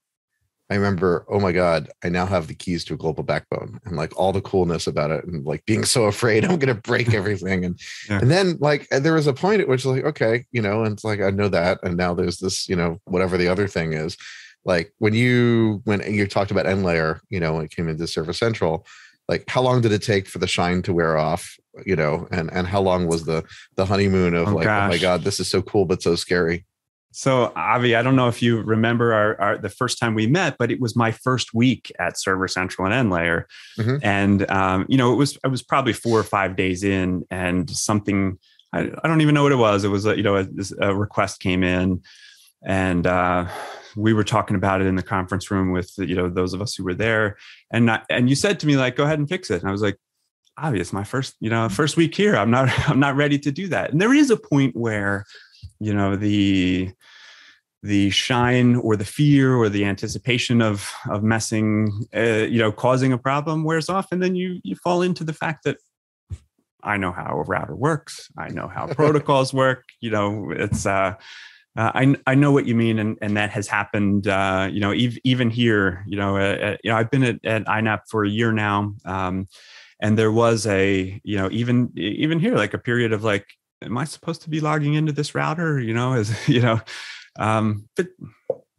I 0.69 0.75
remember, 0.75 1.25
oh 1.29 1.39
my 1.39 1.53
God, 1.53 1.89
I 2.03 2.09
now 2.09 2.25
have 2.25 2.47
the 2.47 2.53
keys 2.53 2.83
to 2.85 2.93
a 2.93 2.97
global 2.97 3.23
backbone 3.23 3.79
and 3.85 3.95
like 3.95 4.17
all 4.17 4.33
the 4.33 4.41
coolness 4.41 4.85
about 4.85 5.11
it 5.11 5.23
and 5.25 5.45
like 5.45 5.65
being 5.65 5.85
so 5.85 6.05
afraid 6.05 6.43
I'm 6.43 6.59
gonna 6.59 6.75
break 6.75 7.13
everything. 7.13 7.63
And 7.65 7.79
yeah. 8.09 8.19
and 8.19 8.29
then 8.29 8.57
like 8.59 8.87
there 8.89 9.13
was 9.13 9.27
a 9.27 9.33
point 9.33 9.61
at 9.61 9.67
which 9.67 9.85
like, 9.85 10.03
okay, 10.03 10.45
you 10.51 10.61
know, 10.61 10.83
and 10.83 10.93
it's 10.93 11.03
like 11.03 11.21
I 11.21 11.29
know 11.29 11.47
that. 11.49 11.79
And 11.83 11.95
now 11.95 12.13
there's 12.13 12.37
this, 12.37 12.67
you 12.67 12.75
know, 12.75 12.99
whatever 13.05 13.37
the 13.37 13.47
other 13.47 13.67
thing 13.67 13.93
is. 13.93 14.17
Like 14.65 14.93
when 14.97 15.13
you 15.13 15.81
when 15.85 16.01
you 16.13 16.27
talked 16.27 16.51
about 16.51 16.65
nLayer, 16.65 17.21
you 17.29 17.39
know, 17.39 17.53
when 17.53 17.65
it 17.65 17.71
came 17.71 17.87
into 17.87 18.05
Server 18.05 18.33
Central, 18.33 18.85
like 19.29 19.45
how 19.49 19.61
long 19.61 19.79
did 19.79 19.93
it 19.93 20.01
take 20.01 20.27
for 20.27 20.39
the 20.39 20.47
shine 20.47 20.81
to 20.83 20.93
wear 20.93 21.17
off? 21.17 21.55
You 21.85 21.95
know, 21.95 22.27
and 22.31 22.51
and 22.51 22.67
how 22.67 22.81
long 22.81 23.07
was 23.07 23.23
the 23.23 23.45
the 23.77 23.85
honeymoon 23.85 24.33
of 24.33 24.49
oh, 24.49 24.55
like, 24.55 24.65
gosh. 24.65 24.83
oh 24.83 24.87
my 24.89 24.97
God, 24.97 25.23
this 25.23 25.39
is 25.39 25.47
so 25.47 25.61
cool, 25.61 25.85
but 25.85 26.01
so 26.01 26.15
scary. 26.15 26.65
So 27.11 27.51
Avi, 27.55 27.95
I 27.95 28.03
don't 28.03 28.15
know 28.15 28.27
if 28.27 28.41
you 28.41 28.61
remember 28.61 29.13
our, 29.13 29.41
our, 29.41 29.57
the 29.57 29.69
first 29.69 29.99
time 29.99 30.13
we 30.13 30.27
met, 30.27 30.57
but 30.59 30.71
it 30.71 30.79
was 30.79 30.95
my 30.95 31.11
first 31.11 31.53
week 31.53 31.91
at 31.99 32.19
Server 32.19 32.47
Central 32.47 32.91
and 32.91 33.09
NLayer, 33.09 33.45
mm-hmm. 33.79 33.97
and 34.03 34.49
um, 34.51 34.85
you 34.87 34.97
know 34.97 35.13
it 35.13 35.15
was 35.15 35.37
it 35.43 35.47
was 35.47 35.63
probably 35.63 35.93
four 35.93 36.19
or 36.19 36.23
five 36.23 36.55
days 36.55 36.83
in, 36.83 37.25
and 37.31 37.69
something 37.69 38.37
I, 38.73 38.91
I 39.03 39.07
don't 39.07 39.21
even 39.21 39.33
know 39.33 39.43
what 39.43 39.51
it 39.51 39.57
was. 39.57 39.83
It 39.83 39.89
was 39.89 40.05
a, 40.05 40.15
you 40.15 40.23
know 40.23 40.35
a, 40.35 40.47
a 40.81 40.95
request 40.95 41.39
came 41.39 41.63
in, 41.63 42.01
and 42.63 43.07
uh, 43.07 43.47
we 43.95 44.13
were 44.13 44.23
talking 44.23 44.55
about 44.55 44.81
it 44.81 44.87
in 44.87 44.95
the 44.95 45.03
conference 45.03 45.49
room 45.49 45.71
with 45.71 45.91
you 45.97 46.15
know 46.15 46.29
those 46.29 46.53
of 46.53 46.61
us 46.61 46.75
who 46.75 46.83
were 46.83 46.93
there, 46.93 47.37
and 47.71 47.85
not, 47.85 48.05
and 48.09 48.29
you 48.29 48.35
said 48.35 48.59
to 48.59 48.67
me 48.67 48.77
like, 48.77 48.95
go 48.95 49.03
ahead 49.05 49.19
and 49.19 49.29
fix 49.29 49.49
it, 49.49 49.61
and 49.61 49.69
I 49.69 49.71
was 49.71 49.81
like, 49.81 49.97
obvious, 50.57 50.91
my 50.91 51.03
first 51.03 51.35
you 51.39 51.49
know 51.49 51.69
first 51.69 51.97
week 51.97 52.13
here, 52.15 52.35
I'm 52.35 52.51
not 52.51 52.69
I'm 52.89 52.99
not 52.99 53.15
ready 53.15 53.39
to 53.39 53.51
do 53.51 53.67
that, 53.69 53.91
and 53.91 54.01
there 54.01 54.13
is 54.13 54.29
a 54.29 54.37
point 54.37 54.75
where 54.75 55.25
you 55.79 55.93
know 55.93 56.15
the 56.15 56.91
the 57.83 58.09
shine 58.09 58.75
or 58.77 58.95
the 58.95 59.05
fear 59.05 59.55
or 59.55 59.69
the 59.69 59.85
anticipation 59.85 60.61
of 60.61 60.91
of 61.09 61.23
messing 61.23 62.05
uh, 62.15 62.45
you 62.49 62.59
know 62.59 62.71
causing 62.71 63.13
a 63.13 63.17
problem 63.17 63.63
wears 63.63 63.89
off 63.89 64.11
and 64.11 64.21
then 64.21 64.35
you 64.35 64.59
you 64.63 64.75
fall 64.75 65.01
into 65.01 65.23
the 65.23 65.33
fact 65.33 65.63
that 65.63 65.77
i 66.83 66.97
know 66.97 67.11
how 67.11 67.37
a 67.37 67.43
router 67.43 67.75
works 67.75 68.29
i 68.37 68.49
know 68.49 68.67
how 68.67 68.87
protocols 68.93 69.53
work 69.53 69.83
you 70.01 70.09
know 70.09 70.51
it's 70.51 70.85
uh, 70.85 71.13
uh, 71.77 71.91
I, 71.93 72.15
I 72.25 72.33
know 72.33 72.51
what 72.51 72.65
you 72.65 72.73
mean, 72.73 72.97
and, 72.97 73.19
and 73.21 73.37
that 73.37 73.51
has 73.51 73.67
happened. 73.67 74.27
Uh, 74.27 74.67
you 74.71 74.79
know, 74.79 74.91
ev- 74.91 75.19
even 75.23 75.51
here, 75.51 76.03
you 76.07 76.17
know, 76.17 76.35
uh, 76.35 76.55
uh, 76.55 76.77
you 76.83 76.89
know, 76.89 76.97
I've 76.97 77.11
been 77.11 77.23
at, 77.23 77.45
at 77.45 77.65
INAP 77.65 78.01
for 78.09 78.25
a 78.25 78.29
year 78.29 78.51
now, 78.51 78.95
um, 79.05 79.47
and 80.01 80.17
there 80.17 80.31
was 80.31 80.65
a, 80.65 81.21
you 81.23 81.37
know, 81.37 81.49
even 81.51 81.91
even 81.95 82.39
here, 82.39 82.55
like 82.55 82.73
a 82.73 82.79
period 82.79 83.13
of 83.13 83.23
like, 83.23 83.45
am 83.81 83.97
I 83.97 84.05
supposed 84.05 84.41
to 84.43 84.49
be 84.49 84.59
logging 84.59 84.93
into 84.93 85.11
this 85.11 85.35
router? 85.35 85.79
You 85.79 85.93
know, 85.93 86.13
as 86.13 86.35
you 86.49 86.61
know, 86.61 86.79
um, 87.37 87.87
but 87.95 88.07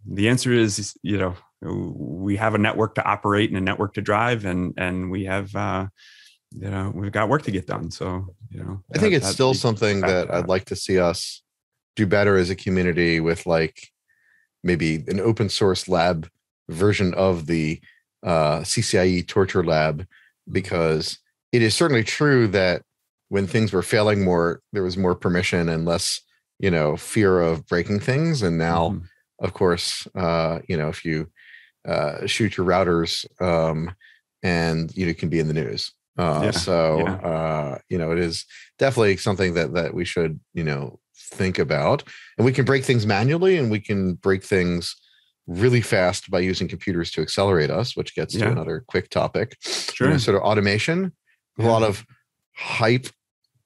the 0.07 0.28
answer 0.28 0.53
is, 0.53 0.96
you 1.03 1.18
know, 1.18 1.36
we 1.61 2.36
have 2.36 2.55
a 2.55 2.59
network 2.59 2.94
to 2.96 3.05
operate 3.05 3.51
and 3.51 3.59
a 3.59 3.61
network 3.61 3.94
to 3.94 4.03
drive, 4.03 4.44
and 4.44 4.74
and 4.76 5.11
we 5.11 5.24
have, 5.24 5.55
uh, 5.55 5.86
you 6.53 6.70
know, 6.70 6.92
we've 6.94 7.12
got 7.12 7.28
work 7.28 7.42
to 7.42 7.51
get 7.51 7.66
done. 7.66 7.90
So, 7.90 8.34
you 8.51 8.62
know, 8.62 8.82
I 8.94 8.99
think 8.99 9.14
it's 9.14 9.28
still 9.28 9.55
something 9.55 10.01
that 10.03 10.32
I'd 10.32 10.49
like 10.49 10.66
to 10.66 10.76
see 10.76 10.99
us 10.99 11.42
do 11.96 12.07
better 12.07 12.36
as 12.36 12.49
a 12.49 12.57
community 12.57 13.20
with 13.20 13.44
like 13.44 13.88
maybe 14.62 15.05
an 15.09 15.20
open 15.20 15.49
source 15.49 15.88
lab 15.88 16.28
version 16.68 17.12
of 17.14 17.46
the 17.46 17.80
uh, 18.22 18.61
CCIE 18.61 19.26
torture 19.26 19.64
lab, 19.64 20.07
because 20.51 21.18
it 21.53 21.62
is 21.62 21.74
certainly 21.74 22.05
true 22.05 22.46
that 22.49 22.82
when 23.28 23.46
things 23.46 23.72
were 23.72 23.82
failing 23.82 24.24
more, 24.24 24.60
there 24.72 24.82
was 24.82 24.96
more 24.96 25.14
permission 25.14 25.68
and 25.68 25.84
less, 25.84 26.20
you 26.58 26.70
know, 26.70 26.96
fear 26.96 27.40
of 27.40 27.66
breaking 27.66 28.00
things. 28.00 28.42
And 28.42 28.58
now, 28.58 28.90
mm-hmm. 28.90 29.44
of 29.44 29.54
course, 29.54 30.06
uh, 30.14 30.60
you 30.68 30.76
know, 30.76 30.88
if 30.88 31.04
you 31.04 31.30
uh, 31.86 32.26
shoot 32.26 32.56
your 32.56 32.66
routers, 32.66 33.26
um, 33.40 33.94
and 34.42 34.94
you 34.96 35.06
know, 35.06 35.14
can 35.14 35.28
be 35.28 35.40
in 35.40 35.48
the 35.48 35.54
news. 35.54 35.92
Uh, 36.16 36.42
yeah. 36.44 36.50
So, 36.50 36.98
yeah. 36.98 37.14
Uh, 37.14 37.78
you 37.88 37.98
know, 37.98 38.12
it 38.12 38.18
is 38.18 38.44
definitely 38.78 39.16
something 39.16 39.54
that 39.54 39.74
that 39.74 39.94
we 39.94 40.04
should, 40.04 40.40
you 40.54 40.64
know, 40.64 40.98
think 41.16 41.58
about. 41.58 42.04
And 42.36 42.44
we 42.44 42.52
can 42.52 42.64
break 42.64 42.84
things 42.84 43.06
manually, 43.06 43.56
and 43.56 43.70
we 43.70 43.80
can 43.80 44.14
break 44.14 44.44
things 44.44 44.96
really 45.46 45.80
fast 45.80 46.30
by 46.30 46.40
using 46.40 46.68
computers 46.68 47.10
to 47.12 47.22
accelerate 47.22 47.70
us, 47.70 47.96
which 47.96 48.14
gets 48.14 48.34
yeah. 48.34 48.44
to 48.44 48.50
another 48.52 48.84
quick 48.86 49.10
topic. 49.10 49.56
Sure. 49.62 50.08
You 50.08 50.12
know, 50.14 50.18
sort 50.18 50.36
of 50.36 50.42
automation. 50.42 51.12
A 51.58 51.64
lot 51.64 51.82
of 51.82 52.06
hype 52.54 53.08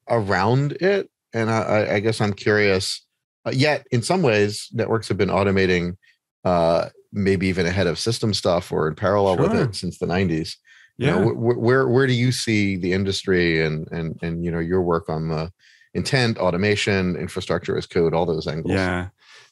around 0.09 0.73
it. 0.73 1.11
And 1.35 1.51
I, 1.51 1.95
I 1.95 2.01
guess 2.01 2.21
I'm 2.21 2.33
curious. 2.33 3.05
Uh, 3.45 3.53
yet, 3.53 3.87
in 3.91 4.03
some 4.03 4.23
ways, 4.23 4.69
networks 4.73 5.09
have 5.09 5.17
been 5.17 5.31
automating, 5.31 5.97
uh, 6.45 6.89
maybe 7.13 7.47
even 7.49 7.67
ahead 7.67 7.87
of 7.87 7.99
system 7.99 8.35
stuff 8.35 8.71
or 8.71 8.89
in 8.89 8.95
parallel 8.95 9.37
sure. 9.37 9.49
with 9.49 9.57
it 9.57 9.75
since 9.75 9.99
the 9.99 10.07
90s. 10.07 10.57
Yeah. 10.99 11.19
You 11.19 11.25
know, 11.25 11.31
wh- 11.31 11.59
where 11.59 11.89
where 11.89 12.07
do 12.07 12.13
you 12.13 12.33
see 12.33 12.77
the 12.77 12.93
industry 12.93 13.65
and 13.65 13.89
and 13.91 14.19
and 14.23 14.45
you 14.45 14.51
know 14.51 14.59
your 14.59 14.83
work 14.83 15.09
on 15.09 15.29
the 15.29 15.51
intent, 15.95 16.39
automation, 16.39 17.17
infrastructure 17.17 17.77
as 17.77 17.87
code, 17.87 18.15
all 18.15 18.27
those 18.27 18.47
angles? 18.47 18.75
Yeah, 18.75 19.09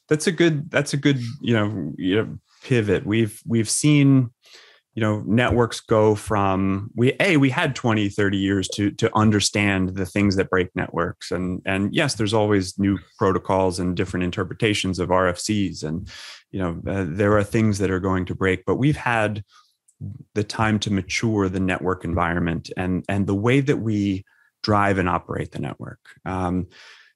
that's 0.07 0.27
a 0.27 0.31
good 0.31 0.69
that's 0.69 0.93
a 0.93 0.97
good 0.97 1.19
you 1.41 1.53
know, 1.53 1.93
you 1.97 2.15
know 2.15 2.37
pivot. 2.63 3.05
We've 3.05 3.41
we've 3.47 3.69
seen 3.69 4.29
you 4.93 5.01
know 5.01 5.23
networks 5.25 5.79
go 5.79 6.15
from 6.15 6.91
we 6.95 7.13
a 7.19 7.37
we 7.37 7.49
had 7.49 7.75
20 7.75 8.09
30 8.09 8.37
years 8.37 8.67
to 8.69 8.91
to 8.91 9.15
understand 9.15 9.89
the 9.89 10.05
things 10.05 10.35
that 10.35 10.49
break 10.49 10.69
networks. 10.75 11.31
And 11.31 11.61
and 11.65 11.93
yes 11.93 12.15
there's 12.15 12.33
always 12.33 12.77
new 12.77 12.99
protocols 13.17 13.79
and 13.79 13.95
different 13.95 14.23
interpretations 14.23 14.99
of 14.99 15.09
rfcs 15.09 15.83
and 15.83 16.09
you 16.51 16.59
know 16.59 16.81
uh, 16.87 17.05
there 17.07 17.37
are 17.37 17.43
things 17.43 17.77
that 17.77 17.91
are 17.91 17.99
going 17.99 18.25
to 18.25 18.35
break 18.35 18.65
but 18.65 18.75
we've 18.75 18.97
had 18.97 19.43
the 20.33 20.43
time 20.43 20.79
to 20.79 20.91
mature 20.91 21.47
the 21.47 21.59
network 21.59 22.03
environment 22.03 22.69
and 22.75 23.05
and 23.07 23.27
the 23.27 23.35
way 23.35 23.59
that 23.59 23.77
we 23.77 24.25
drive 24.63 24.97
and 24.97 25.09
operate 25.09 25.51
the 25.51 25.59
network. 25.59 25.99
Um, 26.25 26.67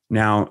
now 0.10 0.50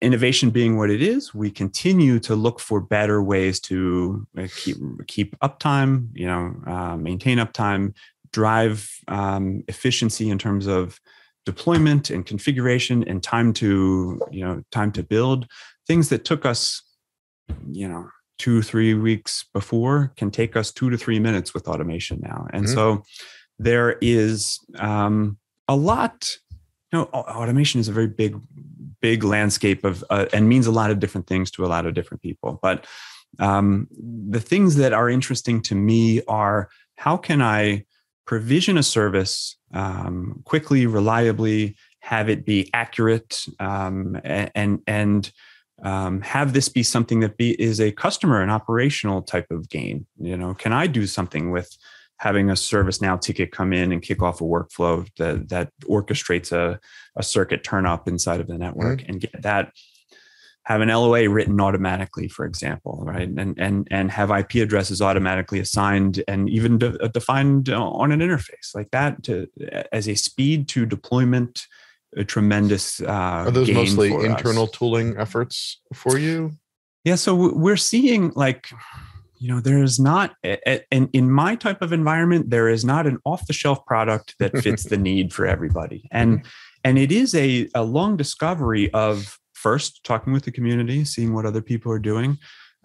innovation 0.00 0.50
being 0.50 0.76
what 0.76 0.90
it 0.90 1.02
is, 1.02 1.34
we 1.34 1.50
continue 1.50 2.18
to 2.20 2.36
look 2.36 2.60
for 2.60 2.80
better 2.80 3.22
ways 3.22 3.60
to 3.60 4.26
uh, 4.36 4.46
keep 4.56 4.76
keep 5.06 5.38
uptime, 5.40 6.08
you 6.14 6.26
know, 6.26 6.54
uh, 6.66 6.96
maintain 6.96 7.38
uptime, 7.38 7.94
drive 8.32 8.88
um, 9.08 9.64
efficiency 9.68 10.30
in 10.30 10.38
terms 10.38 10.66
of 10.66 11.00
deployment 11.48 12.10
and 12.10 12.26
configuration 12.26 13.02
and 13.04 13.22
time 13.22 13.54
to 13.54 14.20
you 14.30 14.44
know 14.44 14.62
time 14.70 14.92
to 14.92 15.02
build 15.02 15.46
things 15.86 16.10
that 16.10 16.22
took 16.22 16.44
us 16.44 16.82
you 17.70 17.88
know 17.88 18.06
two 18.38 18.60
three 18.60 18.92
weeks 18.92 19.46
before 19.54 20.12
can 20.18 20.30
take 20.30 20.56
us 20.56 20.70
two 20.70 20.90
to 20.90 20.98
three 20.98 21.18
minutes 21.18 21.54
with 21.54 21.66
automation 21.66 22.20
now 22.20 22.46
and 22.52 22.66
mm-hmm. 22.66 22.74
so 22.74 23.02
there 23.58 23.96
is 24.02 24.60
um, 24.76 25.38
a 25.68 25.74
lot 25.74 26.36
you 26.92 26.98
know 26.98 27.04
automation 27.04 27.80
is 27.80 27.88
a 27.88 27.92
very 27.92 28.08
big 28.08 28.38
big 29.00 29.24
landscape 29.24 29.84
of 29.84 30.04
uh, 30.10 30.26
and 30.32 30.48
means 30.48 30.66
a 30.66 30.72
lot 30.72 30.90
of 30.90 31.00
different 31.00 31.26
things 31.26 31.50
to 31.52 31.64
a 31.64 31.68
lot 31.68 31.86
of 31.86 31.94
different 31.94 32.22
people. 32.22 32.58
But 32.62 32.86
um, 33.38 33.88
the 33.92 34.40
things 34.40 34.76
that 34.76 34.92
are 34.92 35.08
interesting 35.08 35.60
to 35.62 35.74
me 35.74 36.22
are 36.28 36.68
how 36.96 37.16
can 37.16 37.42
i 37.42 37.84
provision 38.26 38.76
a 38.76 38.82
service 38.82 39.56
um, 39.72 40.42
quickly 40.44 40.86
reliably 40.86 41.76
have 42.00 42.28
it 42.28 42.44
be 42.44 42.70
accurate 42.74 43.44
um, 43.60 44.20
and 44.24 44.80
and 44.86 45.32
um, 45.82 46.20
have 46.22 46.52
this 46.52 46.68
be 46.68 46.82
something 46.82 47.20
that 47.20 47.36
be 47.36 47.50
is 47.60 47.80
a 47.80 47.92
customer 47.92 48.42
and 48.42 48.50
operational 48.50 49.22
type 49.22 49.46
of 49.50 49.68
gain? 49.68 50.06
You 50.18 50.36
know 50.36 50.54
can 50.54 50.72
i 50.72 50.86
do 50.86 51.06
something 51.06 51.50
with 51.50 51.76
having 52.18 52.50
a 52.50 52.54
ServiceNow 52.54 53.20
ticket 53.20 53.52
come 53.52 53.72
in 53.72 53.92
and 53.92 54.02
kick 54.02 54.22
off 54.22 54.40
a 54.40 54.44
workflow 54.44 55.08
that, 55.18 55.48
that 55.48 55.72
orchestrates 55.84 56.52
a, 56.52 56.78
a 57.16 57.22
circuit 57.22 57.64
turn 57.64 57.86
up 57.86 58.08
inside 58.08 58.40
of 58.40 58.46
the 58.46 58.58
network 58.58 59.00
mm-hmm. 59.00 59.12
and 59.12 59.20
get 59.20 59.42
that 59.42 59.72
have 60.68 60.82
an 60.82 60.88
LOA 60.90 61.30
written 61.30 61.58
automatically, 61.62 62.28
for 62.28 62.44
example, 62.44 63.02
right? 63.02 63.26
And 63.26 63.58
and 63.58 63.88
and 63.90 64.10
have 64.10 64.30
IP 64.30 64.56
addresses 64.56 65.00
automatically 65.00 65.60
assigned 65.60 66.22
and 66.28 66.50
even 66.50 66.76
de- 66.76 67.02
uh, 67.02 67.08
defined 67.08 67.70
on 67.70 68.12
an 68.12 68.20
interface 68.20 68.74
like 68.74 68.90
that 68.90 69.22
to 69.24 69.48
as 69.92 70.06
a 70.08 70.14
speed 70.14 70.68
to 70.68 70.84
deployment. 70.84 71.66
A 72.16 72.24
tremendous. 72.24 73.00
Uh, 73.00 73.44
Are 73.46 73.50
those 73.50 73.70
mostly 73.70 74.12
internal 74.12 74.64
us. 74.64 74.70
tooling 74.72 75.16
efforts 75.18 75.80
for 75.94 76.18
you? 76.18 76.52
Yeah, 77.04 77.16
so 77.16 77.34
we're 77.34 77.76
seeing 77.76 78.32
like 78.34 78.70
you 79.38 79.48
know 79.48 79.60
there 79.60 79.82
is 79.82 79.98
not 79.98 80.34
and 80.42 81.08
in 81.12 81.30
my 81.30 81.54
type 81.54 81.82
of 81.82 81.92
environment 81.92 82.50
there 82.50 82.68
is 82.68 82.84
not 82.84 83.06
an 83.06 83.18
off 83.24 83.46
the 83.46 83.52
shelf 83.52 83.84
product 83.86 84.34
that 84.38 84.56
fits 84.62 84.84
the 84.84 84.96
need 84.96 85.32
for 85.32 85.46
everybody. 85.46 86.08
And 86.10 86.44
and 86.84 86.98
it 86.98 87.12
is 87.12 87.34
a, 87.34 87.68
a 87.74 87.82
long 87.82 88.16
discovery 88.16 88.92
of 88.92 89.38
first 89.54 90.04
talking 90.04 90.32
with 90.32 90.44
the 90.44 90.52
community 90.52 91.04
seeing 91.04 91.34
what 91.34 91.46
other 91.46 91.62
people 91.62 91.92
are 91.92 91.98
doing. 91.98 92.38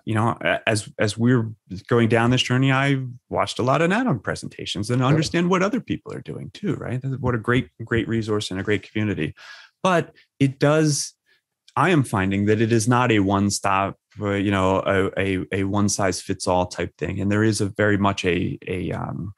You 0.06 0.16
know 0.16 0.38
as 0.68 0.90
as 1.00 1.18
we're 1.18 1.52
going 1.88 2.10
down 2.10 2.30
this 2.30 2.42
journey 2.42 2.74
i 2.74 3.02
watched 3.30 3.58
a 3.58 3.64
lot 3.64 3.82
of 3.82 3.90
NANOG 3.90 4.22
presentations 4.22 4.90
and 4.90 5.02
understand 5.02 5.50
what 5.50 5.64
other 5.64 5.80
people 5.80 6.12
are 6.14 6.22
doing 6.22 6.52
too 6.54 6.76
right? 6.76 7.02
What 7.20 7.36
a 7.36 7.38
great 7.38 7.70
great 7.86 8.08
resource 8.08 8.52
and 8.52 8.60
a 8.60 8.64
great 8.64 8.90
community. 8.90 9.34
But 9.82 10.14
it 10.40 10.60
does 10.60 11.14
i 11.76 11.90
am 11.90 12.04
finding 12.04 12.46
that 12.46 12.62
it 12.62 12.72
is 12.72 12.88
not 12.88 13.12
a 13.12 13.20
one 13.20 13.50
stop 13.50 13.98
you 14.20 14.52
know 14.52 14.82
a, 14.86 15.12
a, 15.18 15.46
a, 15.52 15.64
one 15.64 15.90
size 15.90 16.22
fits 16.22 16.48
all 16.48 16.66
type 16.66 16.96
thing. 16.98 17.20
And 17.20 17.32
there 17.32 17.44
is 17.44 17.62
a 17.62 17.68
very 17.68 17.98
much 17.98 18.26
a 18.26 18.58
a 18.68 18.92
um, 18.92 19.34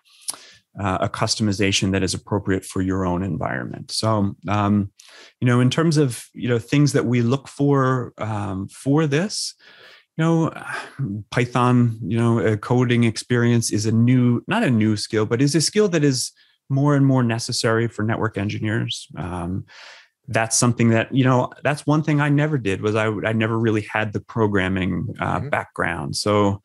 uh, 0.79 0.97
a 1.01 1.09
customization 1.09 1.91
that 1.91 2.03
is 2.03 2.13
appropriate 2.13 2.65
for 2.65 2.81
your 2.81 3.05
own 3.05 3.23
environment. 3.23 3.91
So 3.91 4.35
um, 4.47 4.91
you 5.39 5.47
know 5.47 5.59
in 5.59 5.69
terms 5.69 5.97
of 5.97 6.25
you 6.33 6.49
know 6.49 6.59
things 6.59 6.93
that 6.93 7.05
we 7.05 7.21
look 7.21 7.47
for 7.47 8.13
um, 8.17 8.67
for 8.67 9.07
this 9.07 9.53
you 10.17 10.23
know 10.23 10.53
python 11.29 11.99
you 12.01 12.17
know 12.17 12.57
coding 12.57 13.03
experience 13.03 13.71
is 13.71 13.85
a 13.85 13.91
new 13.91 14.43
not 14.47 14.63
a 14.63 14.69
new 14.69 14.95
skill 14.95 15.25
but 15.25 15.41
is 15.41 15.55
a 15.55 15.61
skill 15.61 15.89
that 15.89 16.05
is 16.05 16.31
more 16.69 16.95
and 16.95 17.05
more 17.05 17.23
necessary 17.23 17.87
for 17.87 18.03
network 18.03 18.37
engineers. 18.37 19.07
Um, 19.17 19.65
that's 20.27 20.57
something 20.57 20.89
that 20.89 21.13
you 21.13 21.23
know 21.23 21.51
that's 21.63 21.85
one 21.85 22.01
thing 22.01 22.19
i 22.19 22.29
never 22.29 22.57
did 22.57 22.81
was 22.81 22.95
i 22.95 23.07
i 23.25 23.33
never 23.33 23.57
really 23.57 23.81
had 23.81 24.13
the 24.13 24.19
programming 24.19 25.13
uh, 25.19 25.39
mm-hmm. 25.39 25.49
background 25.49 26.15
so 26.15 26.61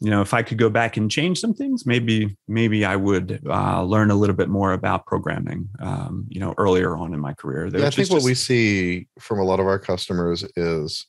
you 0.00 0.10
know 0.10 0.20
if 0.20 0.34
i 0.34 0.42
could 0.42 0.58
go 0.58 0.68
back 0.68 0.96
and 0.96 1.10
change 1.10 1.38
some 1.38 1.54
things 1.54 1.86
maybe 1.86 2.36
maybe 2.48 2.84
i 2.84 2.96
would 2.96 3.40
uh, 3.48 3.82
learn 3.82 4.10
a 4.10 4.14
little 4.14 4.36
bit 4.36 4.48
more 4.48 4.72
about 4.72 5.06
programming 5.06 5.68
um, 5.80 6.26
you 6.28 6.40
know 6.40 6.54
earlier 6.58 6.96
on 6.96 7.14
in 7.14 7.20
my 7.20 7.32
career 7.34 7.68
yeah, 7.68 7.86
i 7.86 7.90
think 7.90 8.10
what 8.10 8.22
we 8.22 8.34
see 8.34 9.06
from 9.18 9.38
a 9.38 9.44
lot 9.44 9.60
of 9.60 9.66
our 9.66 9.78
customers 9.78 10.44
is 10.56 11.06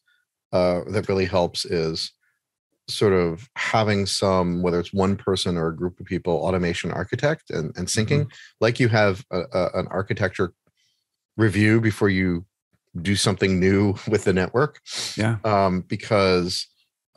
uh, 0.54 0.82
that 0.88 1.10
really 1.10 1.26
helps 1.26 1.66
is 1.66 2.12
sort 2.88 3.14
of 3.14 3.50
having 3.56 4.06
some 4.06 4.62
whether 4.62 4.80
it's 4.80 4.94
one 4.94 5.16
person 5.16 5.58
or 5.58 5.70
a 5.70 5.76
group 5.76 6.00
of 6.00 6.06
people 6.06 6.34
automation 6.34 6.92
architect 6.92 7.50
and, 7.50 7.76
and 7.78 7.88
syncing 7.88 8.22
mm-hmm. 8.22 8.30
like 8.62 8.80
you 8.80 8.88
have 8.88 9.26
a, 9.32 9.42
a, 9.54 9.70
an 9.74 9.88
architecture 9.90 10.54
review 11.38 11.82
before 11.82 12.10
you 12.10 12.46
do 13.02 13.16
something 13.16 13.60
new 13.60 13.96
with 14.08 14.24
the 14.24 14.34
network. 14.34 14.82
Yeah. 15.16 15.38
Um, 15.44 15.82
because 15.82 16.68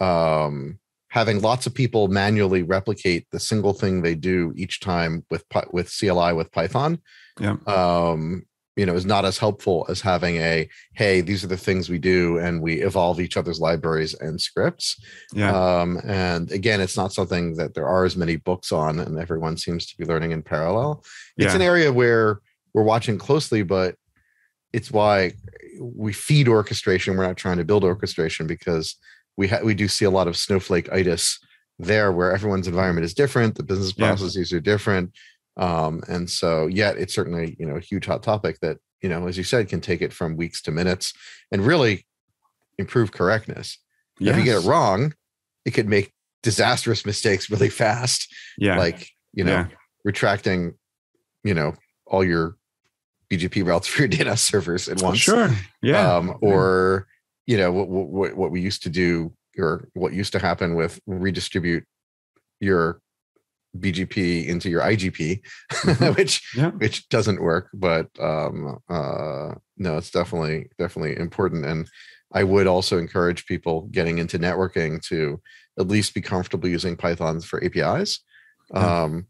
um, 0.01 0.79
having 1.09 1.41
lots 1.41 1.67
of 1.67 1.75
people 1.75 2.09
manually 2.09 2.63
replicate 2.63 3.27
the 3.31 3.41
single 3.41 3.73
thing 3.73 4.03
they 4.03 4.15
do 4.15 4.53
each 4.57 4.81
time 4.81 5.25
with 5.31 5.45
with 5.73 5.95
CLI 5.97 6.33
with 6.33 6.53
Python, 6.53 7.01
yeah. 7.41 7.57
um, 7.67 8.45
you 8.77 8.87
know, 8.87 8.95
is 8.95 9.07
not 9.07 9.25
as 9.25 9.39
helpful 9.39 9.87
as 9.89 10.01
having 10.01 10.37
a 10.37 10.69
hey, 10.95 11.21
these 11.21 11.43
are 11.43 11.49
the 11.49 11.57
things 11.57 11.89
we 11.89 11.99
do, 11.99 12.39
and 12.39 12.63
we 12.63 12.83
evolve 12.83 13.21
each 13.21 13.37
other's 13.37 13.59
libraries 13.59 14.15
and 14.15 14.41
scripts. 14.41 14.97
Yeah. 15.33 15.51
Um, 15.51 16.01
and 16.05 16.53
again, 16.53 16.81
it's 16.81 16.97
not 16.97 17.13
something 17.13 17.57
that 17.57 17.75
there 17.75 17.89
are 17.89 18.05
as 18.05 18.17
many 18.17 18.37
books 18.37 18.71
on, 18.71 19.01
and 19.01 19.19
everyone 19.19 19.57
seems 19.57 19.87
to 19.87 19.97
be 19.97 20.05
learning 20.05 20.31
in 20.33 20.43
parallel. 20.43 21.03
It's 21.37 21.51
yeah. 21.53 21.57
an 21.57 21.63
area 21.63 21.93
where 21.93 22.41
we're 22.75 22.85
watching 22.85 23.19
closely, 23.19 23.63
but 23.63 23.97
it's 24.73 24.91
why 24.91 25.33
we 25.81 26.13
feed 26.13 26.49
orchestration. 26.49 27.17
We're 27.17 27.27
not 27.27 27.37
trying 27.37 27.59
to 27.59 27.65
build 27.65 27.85
orchestration 27.85 28.47
because 28.47 28.97
we 29.37 29.49
ha- 29.49 29.61
we 29.63 29.75
do 29.75 29.89
see 29.89 30.05
a 30.05 30.11
lot 30.11 30.29
of 30.29 30.37
snowflake 30.37 30.93
itis 30.93 31.39
there, 31.79 32.13
where 32.13 32.33
everyone's 32.33 32.69
environment 32.69 33.05
is 33.05 33.15
different, 33.15 33.55
the 33.55 33.63
business 33.63 33.93
processes 33.93 34.51
yeah. 34.51 34.59
are 34.59 34.61
different, 34.61 35.13
um, 35.57 36.03
and 36.09 36.29
so 36.29 36.67
yet 36.67 36.97
it's 36.99 37.15
certainly 37.15 37.57
you 37.59 37.67
know 37.67 37.77
a 37.77 37.81
huge 37.81 38.07
hot 38.07 38.23
topic 38.23 38.59
that 38.61 38.79
you 39.03 39.09
know 39.09 39.29
as 39.29 39.39
you 39.39 39.45
said 39.45 39.69
can 39.69 39.81
take 39.81 40.03
it 40.03 40.13
from 40.13 40.37
weeks 40.37 40.61
to 40.63 40.71
minutes 40.71 41.13
and 41.53 41.65
really 41.65 42.07
improve 42.79 43.13
correctness. 43.13 43.79
Yes. 44.19 44.33
If 44.33 44.39
you 44.39 44.45
get 44.45 44.65
it 44.65 44.67
wrong, 44.67 45.15
it 45.65 45.71
could 45.71 45.89
make 45.89 46.13
disastrous 46.43 47.07
mistakes 47.07 47.51
really 47.51 47.71
fast. 47.71 48.33
Yeah, 48.59 48.77
like 48.77 49.09
you 49.33 49.45
know 49.45 49.53
yeah. 49.53 49.67
retracting, 50.05 50.75
you 51.45 51.55
know 51.55 51.75
all 52.07 52.25
your 52.25 52.57
BGP 53.31 53.67
routes 53.67 53.87
for 53.87 54.03
your 54.03 54.09
DNS 54.11 54.39
servers 54.39 54.89
at 54.89 55.03
once. 55.03 55.19
Sure. 55.19 55.51
Yeah. 55.83 56.17
Um, 56.17 56.37
or 56.41 57.07
you 57.47 57.57
know 57.57 57.73
what, 57.73 57.89
what 57.89 58.37
what 58.37 58.51
we 58.51 58.61
used 58.61 58.83
to 58.85 58.91
do 58.91 59.33
or 59.59 59.89
what 59.95 60.13
used 60.13 60.33
to 60.33 60.39
happen 60.39 60.75
with 60.75 61.01
redistribute 61.07 61.85
your 62.61 63.01
BGP 63.77 64.47
into 64.47 64.71
your 64.71 64.83
IGP, 64.83 65.41
mm-hmm. 65.73 66.15
which 66.17 66.43
yeah. 66.57 66.71
which 66.71 67.09
doesn't 67.09 67.43
work. 67.43 67.69
But 67.75 68.09
um, 68.21 68.79
uh, 68.89 69.55
no, 69.77 69.97
it's 69.97 70.11
definitely 70.11 70.69
definitely 70.79 71.17
important. 71.19 71.65
And 71.65 71.89
I 72.33 72.45
would 72.45 72.67
also 72.67 72.99
encourage 72.99 73.47
people 73.47 73.89
getting 73.91 74.19
into 74.19 74.39
networking 74.39 75.03
to 75.09 75.41
at 75.79 75.89
least 75.89 76.15
be 76.15 76.21
comfortable 76.21 76.69
using 76.69 76.97
Python 76.97 77.41
for 77.41 77.63
APIs. 77.65 78.21
Um, 78.75 79.27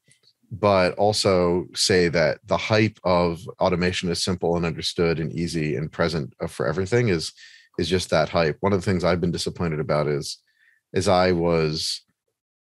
but 0.50 0.94
also 0.94 1.66
say 1.74 2.08
that 2.08 2.38
the 2.46 2.56
hype 2.56 2.98
of 3.04 3.46
automation 3.60 4.10
is 4.10 4.22
simple 4.22 4.56
and 4.56 4.64
understood 4.64 5.20
and 5.20 5.32
easy 5.32 5.76
and 5.76 5.92
present 5.92 6.34
for 6.48 6.66
everything 6.66 7.08
is 7.08 7.32
is 7.78 7.88
just 7.88 8.10
that 8.10 8.28
hype. 8.28 8.56
One 8.60 8.72
of 8.72 8.80
the 8.80 8.84
things 8.84 9.04
I've 9.04 9.20
been 9.20 9.30
disappointed 9.30 9.80
about 9.80 10.08
is 10.08 10.38
is 10.92 11.06
I 11.06 11.32
was 11.32 12.02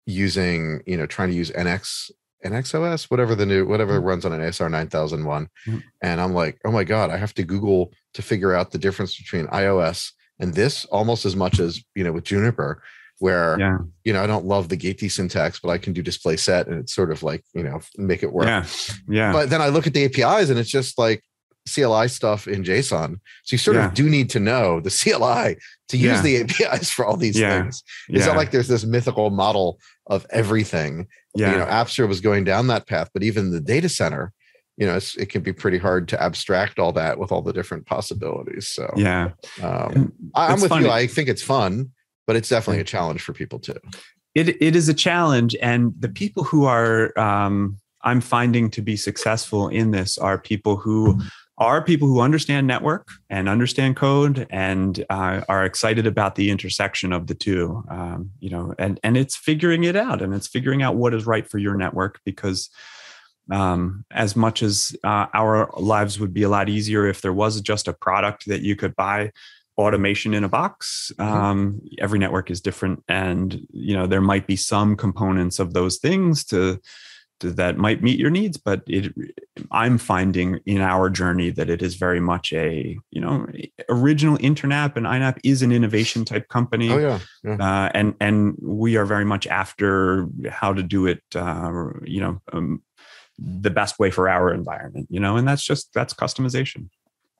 using, 0.05 0.81
you 0.85 0.97
know, 0.97 1.05
trying 1.05 1.29
to 1.29 1.35
use 1.35 1.51
NX 1.51 2.11
NXOS, 2.45 3.05
whatever 3.05 3.35
the 3.35 3.45
new 3.45 3.65
whatever 3.65 3.97
mm-hmm. 3.97 4.07
runs 4.07 4.25
on 4.25 4.33
an 4.33 4.41
ASR 4.41 4.69
9001 4.69 5.49
mm-hmm. 5.67 5.77
and 6.01 6.21
I'm 6.21 6.33
like, 6.33 6.59
"Oh 6.65 6.71
my 6.71 6.83
god, 6.83 7.09
I 7.09 7.17
have 7.17 7.33
to 7.35 7.43
google 7.43 7.93
to 8.13 8.21
figure 8.21 8.53
out 8.53 8.71
the 8.71 8.77
difference 8.77 9.17
between 9.17 9.47
IOS 9.47 10.11
and 10.39 10.53
this 10.53 10.85
almost 10.85 11.25
as 11.25 11.35
much 11.35 11.59
as, 11.59 11.83
you 11.95 12.03
know, 12.03 12.11
with 12.11 12.25
Juniper." 12.25 12.81
Where 13.23 13.57
yeah. 13.57 13.77
you 14.03 14.11
know 14.11 14.21
I 14.21 14.27
don't 14.27 14.45
love 14.45 14.67
the 14.67 14.75
GATE 14.75 15.09
syntax, 15.09 15.57
but 15.57 15.69
I 15.69 15.77
can 15.77 15.93
do 15.93 16.01
display 16.01 16.35
set 16.35 16.67
and 16.67 16.77
it's 16.77 16.93
sort 16.93 17.09
of 17.09 17.23
like 17.23 17.41
you 17.53 17.63
know 17.63 17.79
make 17.95 18.21
it 18.21 18.33
work. 18.33 18.47
Yeah, 18.47 18.65
yeah. 19.07 19.31
But 19.31 19.49
then 19.49 19.61
I 19.61 19.69
look 19.69 19.87
at 19.87 19.93
the 19.93 20.03
APIs 20.03 20.49
and 20.49 20.59
it's 20.59 20.69
just 20.69 20.97
like 20.97 21.23
CLI 21.73 22.09
stuff 22.09 22.49
in 22.49 22.65
JSON. 22.65 23.21
So 23.45 23.53
you 23.53 23.57
sort 23.57 23.77
yeah. 23.77 23.85
of 23.85 23.93
do 23.93 24.09
need 24.09 24.29
to 24.31 24.41
know 24.41 24.81
the 24.81 24.89
CLI 24.89 25.55
to 25.87 25.97
use 25.97 26.17
yeah. 26.17 26.21
the 26.21 26.41
APIs 26.41 26.89
for 26.89 27.05
all 27.05 27.15
these 27.15 27.39
yeah. 27.39 27.61
things. 27.61 27.81
It's 28.09 28.25
not 28.25 28.35
like 28.35 28.51
there's 28.51 28.67
this 28.67 28.83
mythical 28.83 29.29
model 29.29 29.79
of 30.07 30.27
everything. 30.29 31.07
Yeah. 31.33 31.53
You 31.53 31.59
know, 31.59 31.65
Apstra 31.65 32.09
was 32.09 32.19
going 32.19 32.43
down 32.43 32.67
that 32.67 32.87
path, 32.87 33.09
but 33.13 33.23
even 33.23 33.51
the 33.51 33.61
data 33.61 33.87
center, 33.87 34.33
you 34.75 34.85
know, 34.85 34.99
it 35.17 35.29
can 35.29 35.43
be 35.43 35.53
pretty 35.53 35.77
hard 35.77 36.09
to 36.09 36.21
abstract 36.21 36.77
all 36.77 36.91
that 36.91 37.19
with 37.19 37.31
all 37.31 37.41
the 37.41 37.53
different 37.53 37.85
possibilities. 37.85 38.67
So 38.67 38.91
yeah, 38.97 39.29
um, 39.61 40.11
I'm 40.35 40.59
with 40.59 40.69
funny. 40.69 40.87
you. 40.87 40.91
I 40.91 41.07
think 41.07 41.29
it's 41.29 41.43
fun 41.43 41.91
but 42.27 42.35
it's 42.35 42.49
definitely 42.49 42.81
a 42.81 42.85
challenge 42.85 43.21
for 43.21 43.33
people 43.33 43.59
too. 43.59 43.77
It 44.35 44.61
it 44.61 44.75
is 44.75 44.89
a 44.89 44.93
challenge, 44.93 45.55
and 45.61 45.93
the 45.99 46.09
people 46.09 46.43
who 46.43 46.65
are 46.65 47.17
um, 47.19 47.77
I'm 48.01 48.21
finding 48.21 48.69
to 48.71 48.81
be 48.81 48.97
successful 48.97 49.69
in 49.69 49.91
this 49.91 50.17
are 50.17 50.37
people 50.37 50.75
who 50.77 51.21
are 51.57 51.83
people 51.83 52.07
who 52.07 52.19
understand 52.19 52.65
network 52.65 53.07
and 53.29 53.47
understand 53.47 53.95
code 53.95 54.47
and 54.49 55.05
uh, 55.09 55.41
are 55.47 55.65
excited 55.65 56.07
about 56.07 56.35
the 56.35 56.49
intersection 56.49 57.13
of 57.13 57.27
the 57.27 57.35
two. 57.35 57.83
Um, 57.89 58.31
you 58.39 58.49
know, 58.49 58.73
and 58.79 58.99
and 59.03 59.15
it's 59.15 59.35
figuring 59.35 59.83
it 59.83 59.95
out 59.95 60.21
and 60.21 60.33
it's 60.33 60.47
figuring 60.47 60.81
out 60.81 60.95
what 60.95 61.13
is 61.13 61.25
right 61.25 61.47
for 61.47 61.59
your 61.59 61.75
network 61.75 62.19
because 62.25 62.69
um, 63.51 64.05
as 64.11 64.35
much 64.35 64.63
as 64.63 64.95
uh, 65.03 65.27
our 65.33 65.69
lives 65.77 66.19
would 66.19 66.33
be 66.33 66.43
a 66.43 66.49
lot 66.49 66.69
easier 66.69 67.05
if 67.05 67.21
there 67.21 67.33
was 67.33 67.59
just 67.61 67.87
a 67.87 67.93
product 67.93 68.47
that 68.47 68.61
you 68.61 68.75
could 68.75 68.95
buy 68.95 69.31
automation 69.77 70.33
in 70.33 70.43
a 70.43 70.49
box 70.49 71.11
mm-hmm. 71.17 71.31
um, 71.31 71.81
every 71.99 72.19
network 72.19 72.51
is 72.51 72.61
different 72.61 73.03
and 73.07 73.59
you 73.71 73.95
know 73.95 74.05
there 74.05 74.21
might 74.21 74.45
be 74.45 74.55
some 74.55 74.95
components 74.95 75.59
of 75.59 75.73
those 75.73 75.97
things 75.97 76.43
to, 76.45 76.79
to 77.39 77.49
that 77.49 77.75
might 77.75 78.03
meet 78.03 78.19
your 78.19 78.29
needs 78.29 78.55
but 78.55 78.83
it 78.85 79.11
i'm 79.71 79.97
finding 79.97 80.59
in 80.67 80.79
our 80.79 81.09
journey 81.09 81.49
that 81.49 81.71
it 81.71 81.81
is 81.81 81.95
very 81.95 82.19
much 82.19 82.53
a 82.53 82.95
you 83.09 83.19
know 83.19 83.47
original 83.89 84.37
internap 84.37 84.95
and 84.95 85.07
inap 85.07 85.39
is 85.43 85.63
an 85.63 85.71
innovation 85.71 86.23
type 86.23 86.47
company 86.49 86.91
oh 86.91 86.99
yeah, 86.99 87.19
yeah. 87.43 87.55
Uh, 87.55 87.89
and 87.95 88.13
and 88.19 88.55
we 88.61 88.95
are 88.95 89.05
very 89.05 89.25
much 89.25 89.47
after 89.47 90.27
how 90.49 90.71
to 90.71 90.83
do 90.83 91.07
it 91.07 91.23
uh, 91.35 91.71
you 92.03 92.21
know 92.21 92.39
um, 92.51 92.81
the 93.39 93.71
best 93.71 93.97
way 93.97 94.11
for 94.11 94.29
our 94.29 94.53
environment 94.53 95.07
you 95.09 95.19
know 95.19 95.35
and 95.35 95.47
that's 95.47 95.63
just 95.63 95.91
that's 95.95 96.13
customization 96.13 96.89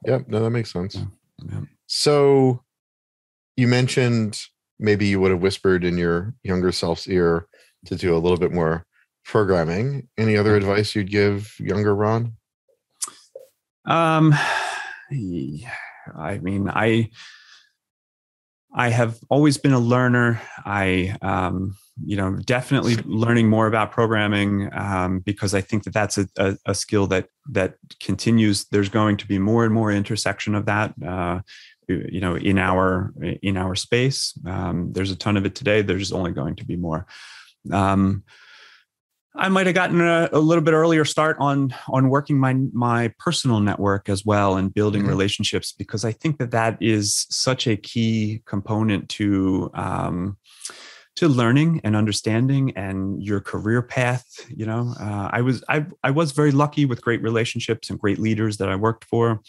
yeah 0.03 0.19
no 0.27 0.41
that 0.41 0.49
makes 0.49 0.73
sense 0.73 0.95
yeah, 0.95 1.05
yeah. 1.51 1.61
So 1.88 2.63
you 3.55 3.67
mentioned 3.67 4.39
maybe 4.79 5.05
you 5.05 5.19
would 5.19 5.31
have 5.31 5.41
whispered 5.41 5.84
in 5.84 5.97
your 5.97 6.34
younger 6.43 6.71
self's 6.71 7.07
ear 7.07 7.47
to 7.86 7.95
do 7.95 8.15
a 8.15 8.19
little 8.19 8.38
bit 8.38 8.51
more 8.51 8.86
programming. 9.25 10.07
Any 10.17 10.38
other 10.38 10.51
mm-hmm. 10.59 10.69
advice 10.69 10.95
you'd 10.95 11.09
give 11.09 11.53
younger 11.59 11.95
ron? 11.95 12.34
Um 13.86 14.34
i 16.17 16.38
mean 16.39 16.69
i 16.69 17.09
i 18.73 18.89
have 18.89 19.19
always 19.29 19.57
been 19.57 19.73
a 19.73 19.79
learner. 19.79 20.41
I 20.65 21.15
um 21.21 21.75
you 22.03 22.17
know 22.17 22.36
definitely 22.38 22.95
learning 23.05 23.49
more 23.49 23.67
about 23.67 23.91
programming 23.91 24.67
um, 24.73 25.19
because 25.19 25.53
i 25.53 25.61
think 25.61 25.84
that 25.84 25.93
that's 25.93 26.17
a, 26.17 26.27
a, 26.38 26.57
a, 26.65 26.73
skill 26.73 27.05
that 27.07 27.27
that 27.51 27.75
continues. 27.99 28.65
There's 28.65 28.89
going 28.89 29.17
to 29.17 29.27
be 29.27 29.38
more 29.38 29.63
and 29.65 29.73
more 29.73 29.91
intersection 29.91 30.55
of 30.55 30.65
that 30.65 30.93
uh, 31.05 31.41
you 31.88 32.21
know 32.21 32.36
in 32.36 32.57
our 32.57 33.13
in 33.41 33.57
our 33.57 33.75
space. 33.75 34.38
Um, 34.45 34.91
there's 34.93 35.11
a 35.11 35.15
ton 35.15 35.38
of 35.38 35.45
it 35.45 35.55
today. 35.55 35.81
There's 35.81 36.11
only 36.11 36.31
going 36.31 36.55
to 36.57 36.65
be 36.65 36.75
more. 36.75 37.05
Um, 37.71 38.23
I 39.36 39.49
might 39.49 39.65
have 39.65 39.73
gotten 39.73 39.99
a, 39.99 40.29
a, 40.31 40.39
little 40.39 40.63
bit 40.63 40.75
earlier 40.75 41.05
start 41.05 41.38
on 41.39 41.73
on 41.88 42.09
working 42.09 42.39
my 42.39 42.53
my 42.71 43.11
personal 43.17 43.59
network 43.59 44.07
as 44.07 44.23
well 44.23 44.57
and 44.57 44.73
building 44.73 45.01
mm-hmm. 45.01 45.09
relationships 45.09 45.71
because 45.71 46.05
I 46.05 46.11
think 46.11 46.38
that 46.38 46.51
that 46.51 46.77
is 46.79 47.25
such 47.29 47.65
a 47.65 47.75
key 47.75 48.41
component 48.45 49.09
to 49.09 49.71
um, 49.73 50.38
to 51.15 51.27
learning 51.27 51.81
and 51.84 51.95
understanding 51.95 52.73
and 52.75 53.21
your 53.21 53.39
career 53.39 53.81
path 53.81 54.25
you 54.49 54.65
know. 54.65 54.93
Uh, 54.99 55.29
i 55.31 55.41
was 55.41 55.63
I, 55.69 55.86
I 56.03 56.11
was 56.11 56.31
very 56.31 56.51
lucky 56.51 56.86
with 56.86 57.01
great 57.01 57.21
relationships 57.21 57.89
and 57.89 57.99
great 57.99 58.17
leaders 58.17 58.57
that 58.57 58.69
i 58.69 58.75
worked 58.75 59.05
for 59.05 59.41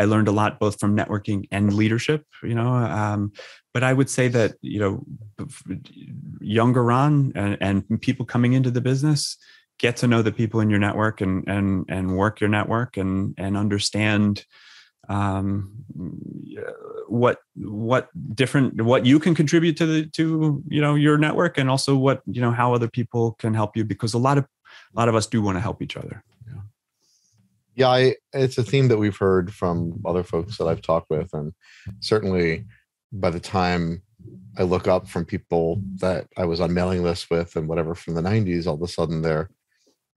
i 0.00 0.04
learned 0.04 0.28
a 0.28 0.32
lot 0.32 0.58
both 0.58 0.80
from 0.80 0.96
networking 0.96 1.46
and 1.52 1.72
leadership 1.72 2.24
you 2.42 2.54
know 2.54 2.68
um, 2.68 3.32
but 3.74 3.84
i 3.84 3.92
would 3.92 4.10
say 4.10 4.26
that 4.28 4.54
you 4.60 4.80
know 4.80 5.04
younger 6.40 6.82
ron 6.82 7.32
and, 7.34 7.56
and 7.60 8.00
people 8.00 8.24
coming 8.24 8.52
into 8.54 8.70
the 8.70 8.80
business 8.80 9.36
get 9.78 9.96
to 9.96 10.06
know 10.06 10.22
the 10.22 10.32
people 10.32 10.60
in 10.60 10.70
your 10.70 10.78
network 10.78 11.20
and 11.20 11.48
and 11.48 11.84
and 11.88 12.16
work 12.16 12.40
your 12.40 12.50
network 12.50 12.96
and 12.96 13.34
and 13.38 13.56
understand 13.56 14.44
um, 15.08 15.72
what 17.08 17.38
what 17.56 18.08
different 18.34 18.80
what 18.82 19.04
you 19.04 19.18
can 19.18 19.34
contribute 19.34 19.76
to 19.76 19.86
the 19.86 20.06
to 20.10 20.62
you 20.68 20.80
know 20.80 20.94
your 20.94 21.18
network 21.18 21.58
and 21.58 21.68
also 21.68 21.96
what 21.96 22.22
you 22.26 22.40
know 22.40 22.52
how 22.52 22.74
other 22.74 22.88
people 22.88 23.32
can 23.32 23.54
help 23.54 23.76
you 23.76 23.84
because 23.84 24.14
a 24.14 24.18
lot 24.18 24.38
of 24.38 24.44
a 24.94 24.98
lot 24.98 25.08
of 25.08 25.14
us 25.14 25.26
do 25.26 25.42
want 25.42 25.56
to 25.56 25.60
help 25.60 25.82
each 25.82 25.96
other 25.96 26.22
yeah, 27.74 27.88
I, 27.88 28.16
it's 28.32 28.58
a 28.58 28.64
theme 28.64 28.88
that 28.88 28.98
we've 28.98 29.16
heard 29.16 29.54
from 29.54 30.00
other 30.04 30.22
folks 30.22 30.58
that 30.58 30.66
i've 30.66 30.82
talked 30.82 31.10
with 31.10 31.32
and 31.32 31.52
certainly 32.00 32.64
by 33.12 33.30
the 33.30 33.40
time 33.40 34.02
i 34.58 34.62
look 34.62 34.86
up 34.86 35.08
from 35.08 35.24
people 35.24 35.82
that 35.96 36.26
i 36.36 36.44
was 36.44 36.60
on 36.60 36.74
mailing 36.74 37.02
lists 37.02 37.28
with 37.30 37.56
and 37.56 37.68
whatever 37.68 37.94
from 37.94 38.14
the 38.14 38.22
90s 38.22 38.66
all 38.66 38.74
of 38.74 38.82
a 38.82 38.88
sudden 38.88 39.22
they're 39.22 39.50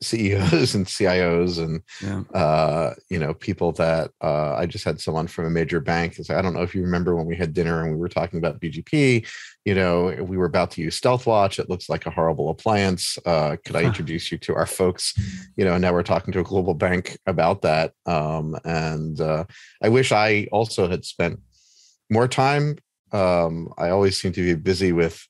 CEOs 0.04 0.76
and 0.76 0.86
CIOs 0.86 1.58
and 1.58 1.82
yeah. 2.01 2.39
uh, 2.39 2.93
you 3.10 3.20
know 3.20 3.34
people 3.34 3.72
that 3.74 4.12
uh, 4.22 4.56
I 4.56 4.66
just 4.66 4.86
had 4.86 4.99
someone 4.99 5.28
from 5.28 5.45
a 5.45 5.49
major 5.49 5.80
bank. 5.80 6.16
Say, 6.16 6.36
I 6.36 6.41
don't 6.41 6.54
know 6.54 6.62
if 6.62 6.76
you 6.76 6.82
remember 6.82 7.16
when 7.16 7.26
we 7.26 7.36
had 7.36 7.54
dinner 7.54 7.84
and 7.84 7.91
we 7.91 7.97
were 7.97 8.10
talking 8.10 8.39
about 8.39 8.60
BGP. 8.60 9.28
You 9.66 9.76
know, 9.76 10.14
we 10.22 10.38
were 10.38 10.45
about 10.45 10.72
to 10.72 10.82
use 10.82 10.99
StealthWatch. 10.99 11.58
It 11.58 11.70
looks 11.70 11.89
like 11.89 12.06
a 12.06 12.12
horrible 12.12 12.49
appliance. 12.49 13.18
Uh, 13.26 13.56
could 13.66 13.76
I 13.76 13.84
introduce 13.84 14.32
you 14.32 14.38
to 14.39 14.56
our 14.56 14.66
folks? 14.66 15.14
You 15.56 15.66
know, 15.66 15.74
and 15.74 15.82
now 15.82 15.93
we're 15.93 16.04
talking 16.04 16.34
to 16.34 16.39
a 16.39 16.43
global 16.43 16.74
bank 16.74 17.18
about 17.26 17.62
that. 17.62 17.93
Um, 18.06 18.58
and 18.66 19.20
uh, 19.22 19.45
I 19.82 19.89
wish 19.89 20.12
I 20.12 20.47
also 20.51 20.89
had 20.89 21.06
spent 21.06 21.39
more 22.10 22.28
time. 22.28 22.78
Um, 23.12 23.74
I 23.78 23.89
always 23.89 24.20
seem 24.20 24.34
to 24.34 24.41
be 24.41 24.56
busy 24.56 24.91
with 24.91 25.26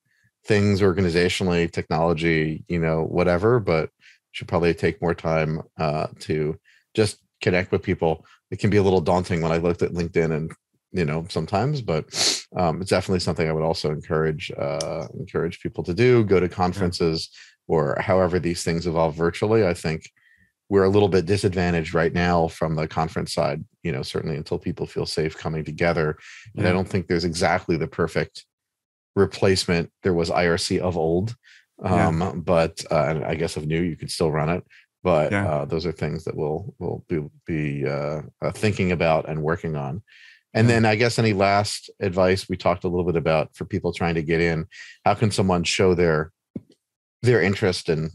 things 0.45 0.81
organizationally, 0.81 1.71
technology, 1.71 2.63
you 2.67 2.79
know, 2.79 3.03
whatever, 3.03 3.59
but 3.59 3.89
should 4.33 4.47
probably 4.47 4.73
take 4.73 5.01
more 5.01 5.15
time 5.15 5.61
uh, 5.79 6.07
to 6.19 6.59
just 6.93 7.19
connect 7.41 7.71
with 7.71 7.81
people. 7.81 8.25
It 8.51 8.59
can 8.59 8.69
be 8.69 8.77
a 8.77 8.83
little 8.83 9.01
daunting 9.01 9.41
when 9.41 9.51
I 9.51 9.57
looked 9.57 9.81
at 9.81 9.91
LinkedIn 9.91 10.35
and 10.35 10.51
you 10.91 11.05
know 11.05 11.25
sometimes, 11.29 11.81
but 11.81 12.05
um, 12.55 12.81
it's 12.81 12.89
definitely 12.89 13.19
something 13.19 13.47
I 13.47 13.53
would 13.53 13.63
also 13.63 13.91
encourage 13.91 14.51
uh, 14.51 15.07
encourage 15.17 15.61
people 15.61 15.83
to 15.85 15.93
do. 15.93 16.23
Go 16.23 16.39
to 16.39 16.49
conferences 16.49 17.29
yeah. 17.31 17.75
or 17.75 17.97
however 17.99 18.39
these 18.39 18.63
things 18.63 18.85
evolve 18.85 19.15
virtually. 19.15 19.65
I 19.65 19.73
think 19.73 20.09
we're 20.69 20.83
a 20.83 20.89
little 20.89 21.09
bit 21.09 21.25
disadvantaged 21.25 21.93
right 21.93 22.13
now 22.13 22.47
from 22.47 22.75
the 22.75 22.87
conference 22.87 23.33
side. 23.33 23.63
You 23.83 23.91
know, 23.91 24.01
certainly 24.01 24.37
until 24.37 24.59
people 24.59 24.85
feel 24.85 25.05
safe 25.05 25.37
coming 25.37 25.63
together, 25.63 26.17
and 26.55 26.67
I 26.67 26.71
don't 26.71 26.87
think 26.87 27.07
there's 27.07 27.25
exactly 27.25 27.77
the 27.77 27.87
perfect 27.87 28.45
replacement. 29.15 29.91
There 30.03 30.13
was 30.13 30.29
IRC 30.29 30.79
of 30.79 30.97
old 30.97 31.35
um, 31.81 32.21
yeah. 32.21 32.33
but 32.35 32.83
uh, 32.91 33.21
I 33.25 33.35
guess 33.35 33.57
if 33.57 33.65
new, 33.65 33.81
you 33.81 33.95
could 33.95 34.11
still 34.11 34.31
run 34.31 34.49
it. 34.49 34.63
But 35.03 35.31
yeah. 35.31 35.47
uh, 35.47 35.65
those 35.65 35.85
are 35.85 35.91
things 35.91 36.23
that 36.23 36.35
we'll 36.35 36.73
we'll 36.79 37.03
be, 37.07 37.25
be 37.45 37.85
uh, 37.85 38.21
uh 38.41 38.51
thinking 38.51 38.91
about 38.91 39.27
and 39.27 39.43
working 39.43 39.75
on. 39.75 40.01
And 40.53 40.69
then 40.69 40.85
I 40.85 40.95
guess 40.95 41.17
any 41.17 41.33
last 41.33 41.89
advice 41.99 42.47
we 42.47 42.57
talked 42.57 42.83
a 42.83 42.87
little 42.87 43.05
bit 43.05 43.15
about 43.15 43.55
for 43.55 43.65
people 43.65 43.91
trying 43.91 44.15
to 44.15 44.21
get 44.21 44.39
in. 44.39 44.67
How 45.03 45.15
can 45.15 45.31
someone 45.31 45.63
show 45.63 45.95
their 45.95 46.31
their 47.21 47.41
interest 47.41 47.89
and 47.89 48.11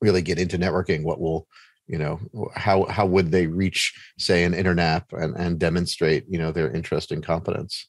really 0.00 0.22
get 0.22 0.38
into 0.38 0.58
networking? 0.58 1.02
What 1.02 1.20
will 1.20 1.48
you 1.90 1.98
know 1.98 2.20
how 2.54 2.84
how 2.84 3.04
would 3.04 3.32
they 3.32 3.48
reach 3.48 3.92
say 4.16 4.44
an 4.44 4.54
internap 4.54 5.12
and, 5.12 5.34
and 5.36 5.58
demonstrate 5.58 6.24
you 6.28 6.38
know 6.38 6.52
their 6.52 6.70
interest 6.70 7.10
and 7.10 7.24
competence 7.24 7.88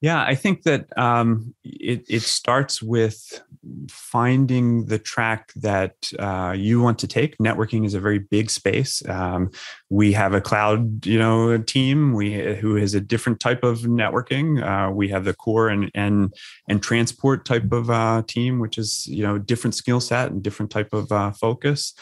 yeah, 0.00 0.22
I 0.22 0.34
think 0.34 0.62
that 0.62 0.86
um, 0.96 1.54
it, 1.62 2.06
it 2.08 2.22
starts 2.22 2.80
with 2.80 3.42
finding 3.90 4.86
the 4.86 4.98
track 4.98 5.52
that 5.56 6.10
uh, 6.18 6.54
you 6.56 6.80
want 6.80 6.98
to 7.00 7.06
take. 7.06 7.36
Networking 7.36 7.84
is 7.84 7.92
a 7.92 8.00
very 8.00 8.18
big 8.18 8.50
space. 8.50 9.06
Um, 9.06 9.50
we 9.90 10.12
have 10.12 10.32
a 10.32 10.40
cloud, 10.40 11.04
you 11.04 11.18
know, 11.18 11.58
team 11.58 12.14
we 12.14 12.32
who 12.56 12.76
has 12.76 12.94
a 12.94 13.00
different 13.00 13.40
type 13.40 13.62
of 13.62 13.80
networking. 13.80 14.62
Uh, 14.62 14.90
we 14.90 15.08
have 15.08 15.26
the 15.26 15.34
core 15.34 15.68
and 15.68 15.90
and 15.94 16.32
and 16.66 16.82
transport 16.82 17.44
type 17.44 17.70
of 17.70 17.90
uh, 17.90 18.22
team, 18.26 18.58
which 18.58 18.78
is 18.78 19.06
you 19.06 19.22
know 19.22 19.36
different 19.36 19.74
skill 19.74 20.00
set 20.00 20.30
and 20.30 20.42
different 20.42 20.70
type 20.70 20.94
of 20.94 21.12
uh, 21.12 21.30
focus 21.32 21.92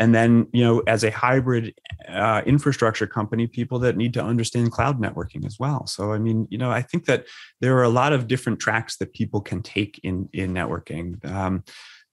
and 0.00 0.14
then 0.14 0.48
you 0.52 0.64
know 0.64 0.82
as 0.88 1.04
a 1.04 1.10
hybrid 1.10 1.74
uh, 2.08 2.42
infrastructure 2.46 3.06
company 3.06 3.46
people 3.46 3.78
that 3.78 3.96
need 3.96 4.14
to 4.14 4.24
understand 4.24 4.72
cloud 4.72 5.00
networking 5.00 5.46
as 5.46 5.58
well. 5.60 5.86
So 5.86 6.12
i 6.12 6.18
mean 6.18 6.48
you 6.50 6.58
know 6.58 6.70
i 6.70 6.82
think 6.82 7.04
that 7.04 7.26
there 7.60 7.76
are 7.76 7.84
a 7.84 7.88
lot 8.00 8.12
of 8.12 8.26
different 8.26 8.58
tracks 8.58 8.96
that 8.96 9.12
people 9.12 9.40
can 9.40 9.62
take 9.62 10.00
in 10.02 10.28
in 10.32 10.52
networking. 10.52 11.24
Um, 11.24 11.62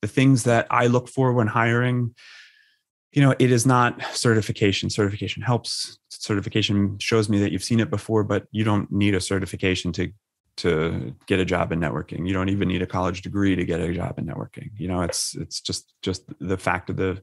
the 0.01 0.07
things 0.07 0.43
that 0.43 0.67
i 0.69 0.85
look 0.85 1.07
for 1.09 1.33
when 1.33 1.47
hiring 1.47 2.13
you 3.13 3.21
know 3.21 3.33
it 3.39 3.51
is 3.51 3.65
not 3.65 3.99
certification. 4.13 4.89
Certification 4.89 5.41
helps. 5.41 5.97
Certification 6.09 6.99
shows 6.99 7.29
me 7.29 7.39
that 7.39 7.51
you've 7.51 7.63
seen 7.63 7.79
it 7.79 7.89
before 7.89 8.23
but 8.23 8.45
you 8.51 8.63
don't 8.63 8.91
need 8.91 9.15
a 9.15 9.21
certification 9.21 9.91
to 9.93 10.11
to 10.57 11.13
get 11.27 11.39
a 11.39 11.45
job 11.45 11.71
in 11.71 11.79
networking. 11.79 12.27
You 12.27 12.33
don't 12.33 12.49
even 12.49 12.67
need 12.67 12.81
a 12.81 12.87
college 12.87 13.21
degree 13.21 13.55
to 13.55 13.63
get 13.63 13.79
a 13.79 13.93
job 13.93 14.17
in 14.17 14.25
networking. 14.25 14.71
You 14.77 14.89
know 14.89 15.01
it's 15.01 15.35
it's 15.35 15.61
just 15.61 15.93
just 16.01 16.23
the 16.39 16.57
fact 16.57 16.89
of 16.89 16.97
the 16.97 17.21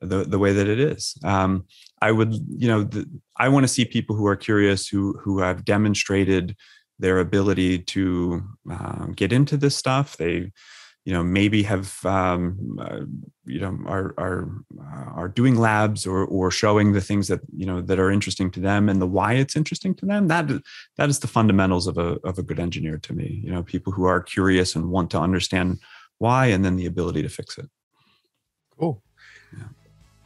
the, 0.00 0.24
the 0.24 0.38
way 0.38 0.52
that 0.52 0.68
it 0.68 0.78
is. 0.78 1.16
Um, 1.24 1.64
I 2.02 2.12
would, 2.12 2.34
you 2.34 2.68
know, 2.68 2.82
the, 2.82 3.08
I 3.36 3.48
want 3.48 3.64
to 3.64 3.68
see 3.68 3.84
people 3.84 4.16
who 4.16 4.26
are 4.26 4.36
curious, 4.36 4.88
who 4.88 5.14
who 5.18 5.40
have 5.40 5.64
demonstrated 5.64 6.56
their 6.98 7.18
ability 7.18 7.80
to 7.80 8.42
um, 8.70 9.12
get 9.16 9.32
into 9.32 9.56
this 9.56 9.76
stuff. 9.76 10.16
They 10.16 10.52
you 11.06 11.12
know 11.12 11.22
maybe 11.22 11.62
have 11.62 12.04
um, 12.04 12.78
uh, 12.80 13.00
you 13.46 13.60
know 13.60 13.78
are 13.86 14.12
are 14.18 14.50
uh, 14.78 15.10
are 15.14 15.28
doing 15.28 15.56
labs 15.56 16.06
or 16.06 16.24
or 16.24 16.50
showing 16.50 16.92
the 16.92 17.00
things 17.00 17.28
that 17.28 17.40
you 17.56 17.64
know 17.64 17.80
that 17.80 18.00
are 18.00 18.10
interesting 18.10 18.50
to 18.50 18.60
them 18.60 18.88
and 18.88 19.00
the 19.00 19.06
why 19.06 19.34
it's 19.34 19.56
interesting 19.56 19.94
to 19.94 20.04
them 20.04 20.26
that 20.26 20.50
that 20.96 21.08
is 21.08 21.20
the 21.20 21.28
fundamentals 21.28 21.86
of 21.86 21.96
a 21.96 22.18
of 22.24 22.38
a 22.38 22.42
good 22.42 22.58
engineer 22.58 22.98
to 22.98 23.12
me 23.12 23.40
you 23.44 23.52
know 23.52 23.62
people 23.62 23.92
who 23.92 24.04
are 24.04 24.20
curious 24.20 24.74
and 24.74 24.90
want 24.90 25.08
to 25.08 25.20
understand 25.20 25.78
why 26.18 26.46
and 26.46 26.64
then 26.64 26.74
the 26.74 26.86
ability 26.86 27.22
to 27.22 27.28
fix 27.28 27.56
it 27.56 27.70
cool. 28.78 29.02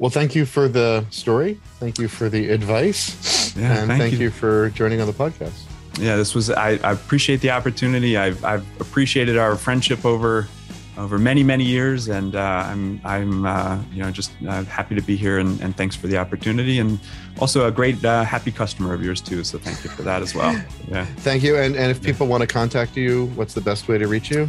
Well 0.01 0.11
thank 0.11 0.35
you 0.35 0.45
for 0.45 0.67
the 0.67 1.05
story. 1.11 1.61
Thank 1.79 1.99
you 1.99 2.09
for 2.09 2.29
the 2.29 2.51
advice. 2.51 3.55
Yeah, 3.55 3.79
and 3.79 3.89
thank, 3.89 4.01
thank 4.01 4.13
you. 4.15 4.19
you 4.19 4.31
for 4.31 4.71
joining 4.71 5.01
on 5.01 5.07
the 5.07 5.13
podcast. 5.13 5.63
Yeah 5.99 6.17
this 6.17 6.35
was 6.35 6.51
I, 6.51 6.71
I 6.83 6.93
appreciate 6.93 7.41
the 7.41 7.51
opportunity. 7.51 8.17
I've, 8.17 8.43
I've 8.45 8.67
appreciated 8.81 9.37
our 9.37 9.55
friendship 9.55 10.05
over 10.05 10.49
over 10.97 11.19
many 11.19 11.43
many 11.43 11.65
years. 11.65 12.09
And 12.09 12.35
uh, 12.35 12.65
i'm 12.67 13.01
i'm 13.05 13.47
uh, 13.47 13.79
you 13.93 14.03
know 14.03 14.11
just 14.11 14.33
uh, 14.49 14.65
happy 14.65 14.95
to 14.95 15.03
be 15.03 15.17
here 15.17 15.39
and, 15.39 15.61
and, 15.61 15.77
thanks 15.77 15.95
for 15.97 16.07
the 16.07 16.17
opportunity. 16.17 16.79
And 16.79 16.99
also 17.39 17.67
a 17.67 17.71
great 17.71 18.03
uh, 18.05 18.25
happy 18.25 18.53
customer 18.53 18.95
of 18.95 19.05
yours 19.05 19.21
too. 19.21 19.45
So 19.45 19.59
thank 19.59 19.85
you 19.85 19.91
for 19.91 20.03
that 20.03 20.23
as 20.23 20.35
well. 20.35 20.61
Yeah. 20.89 21.05
Thank 21.19 21.45
you. 21.45 21.57
And, 21.57 21.77
and 21.77 21.89
if 21.91 22.03
people 22.03 22.27
want 22.27 22.41
to 22.41 22.49
contact 22.49 22.97
you 22.97 23.27
what's 23.37 23.55
the 23.55 23.61
best 23.61 23.87
way 23.87 23.97
to 23.99 24.09
reach 24.09 24.31
you 24.31 24.49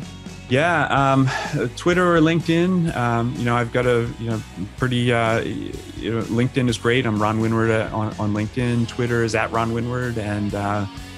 yeah 0.52 0.86
um, 0.90 1.28
twitter 1.76 2.16
or 2.16 2.20
linkedin 2.20 2.96
um, 2.96 3.34
you 3.38 3.46
know 3.46 3.56
i've 3.56 3.72
got 3.72 3.88
a 3.88 4.08
you 4.20 4.30
know 4.30 4.42
pretty 4.78 5.12
uh, 5.12 5.40
you 5.40 6.12
know, 6.12 6.22
linkedin 6.24 6.70
is 6.70 6.78
great 6.78 7.06
i'm 7.06 7.20
ron 7.20 7.40
winward 7.40 7.72
uh, 7.72 7.96
on, 7.96 8.08
on 8.20 8.34
linkedin 8.34 8.88
twitter 8.88 9.24
is 9.24 9.34
at 9.34 9.52
ron 9.52 9.72
winward 9.72 10.18
and 10.18 10.54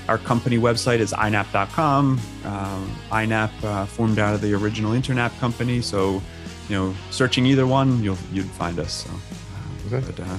our 0.10 0.18
company 0.18 0.58
website 0.58 1.00
is 1.00 1.14
inap.com. 1.14 2.20
Um, 2.44 2.96
inap 3.12 3.52
uh, 3.64 3.86
formed 3.86 4.20
out 4.20 4.34
of 4.36 4.42
the 4.42 4.54
original 4.54 4.92
Internap 4.92 5.38
company, 5.40 5.82
so 5.82 6.22
you 6.70 6.76
know, 6.76 6.96
searching 7.12 7.46
either 7.46 7.68
one, 7.68 8.04
you'll 8.04 8.18
you'd 8.32 8.46
find 8.46 8.80
us. 8.80 9.06
So, 9.06 9.10
uh, 9.12 9.98
okay. 9.98 10.06
But, 10.06 10.20
uh, 10.20 10.38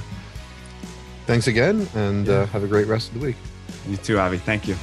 Thanks 1.26 1.46
again, 1.46 1.88
and 1.94 2.26
yeah. 2.26 2.34
Uh, 2.34 2.46
have 2.46 2.64
a 2.64 2.66
great 2.66 2.86
rest 2.86 3.08
of 3.08 3.20
the 3.20 3.26
week. 3.26 3.36
You 3.88 3.96
too, 3.96 4.18
Avi. 4.18 4.36
Thank 4.38 4.68
you. 4.68 4.76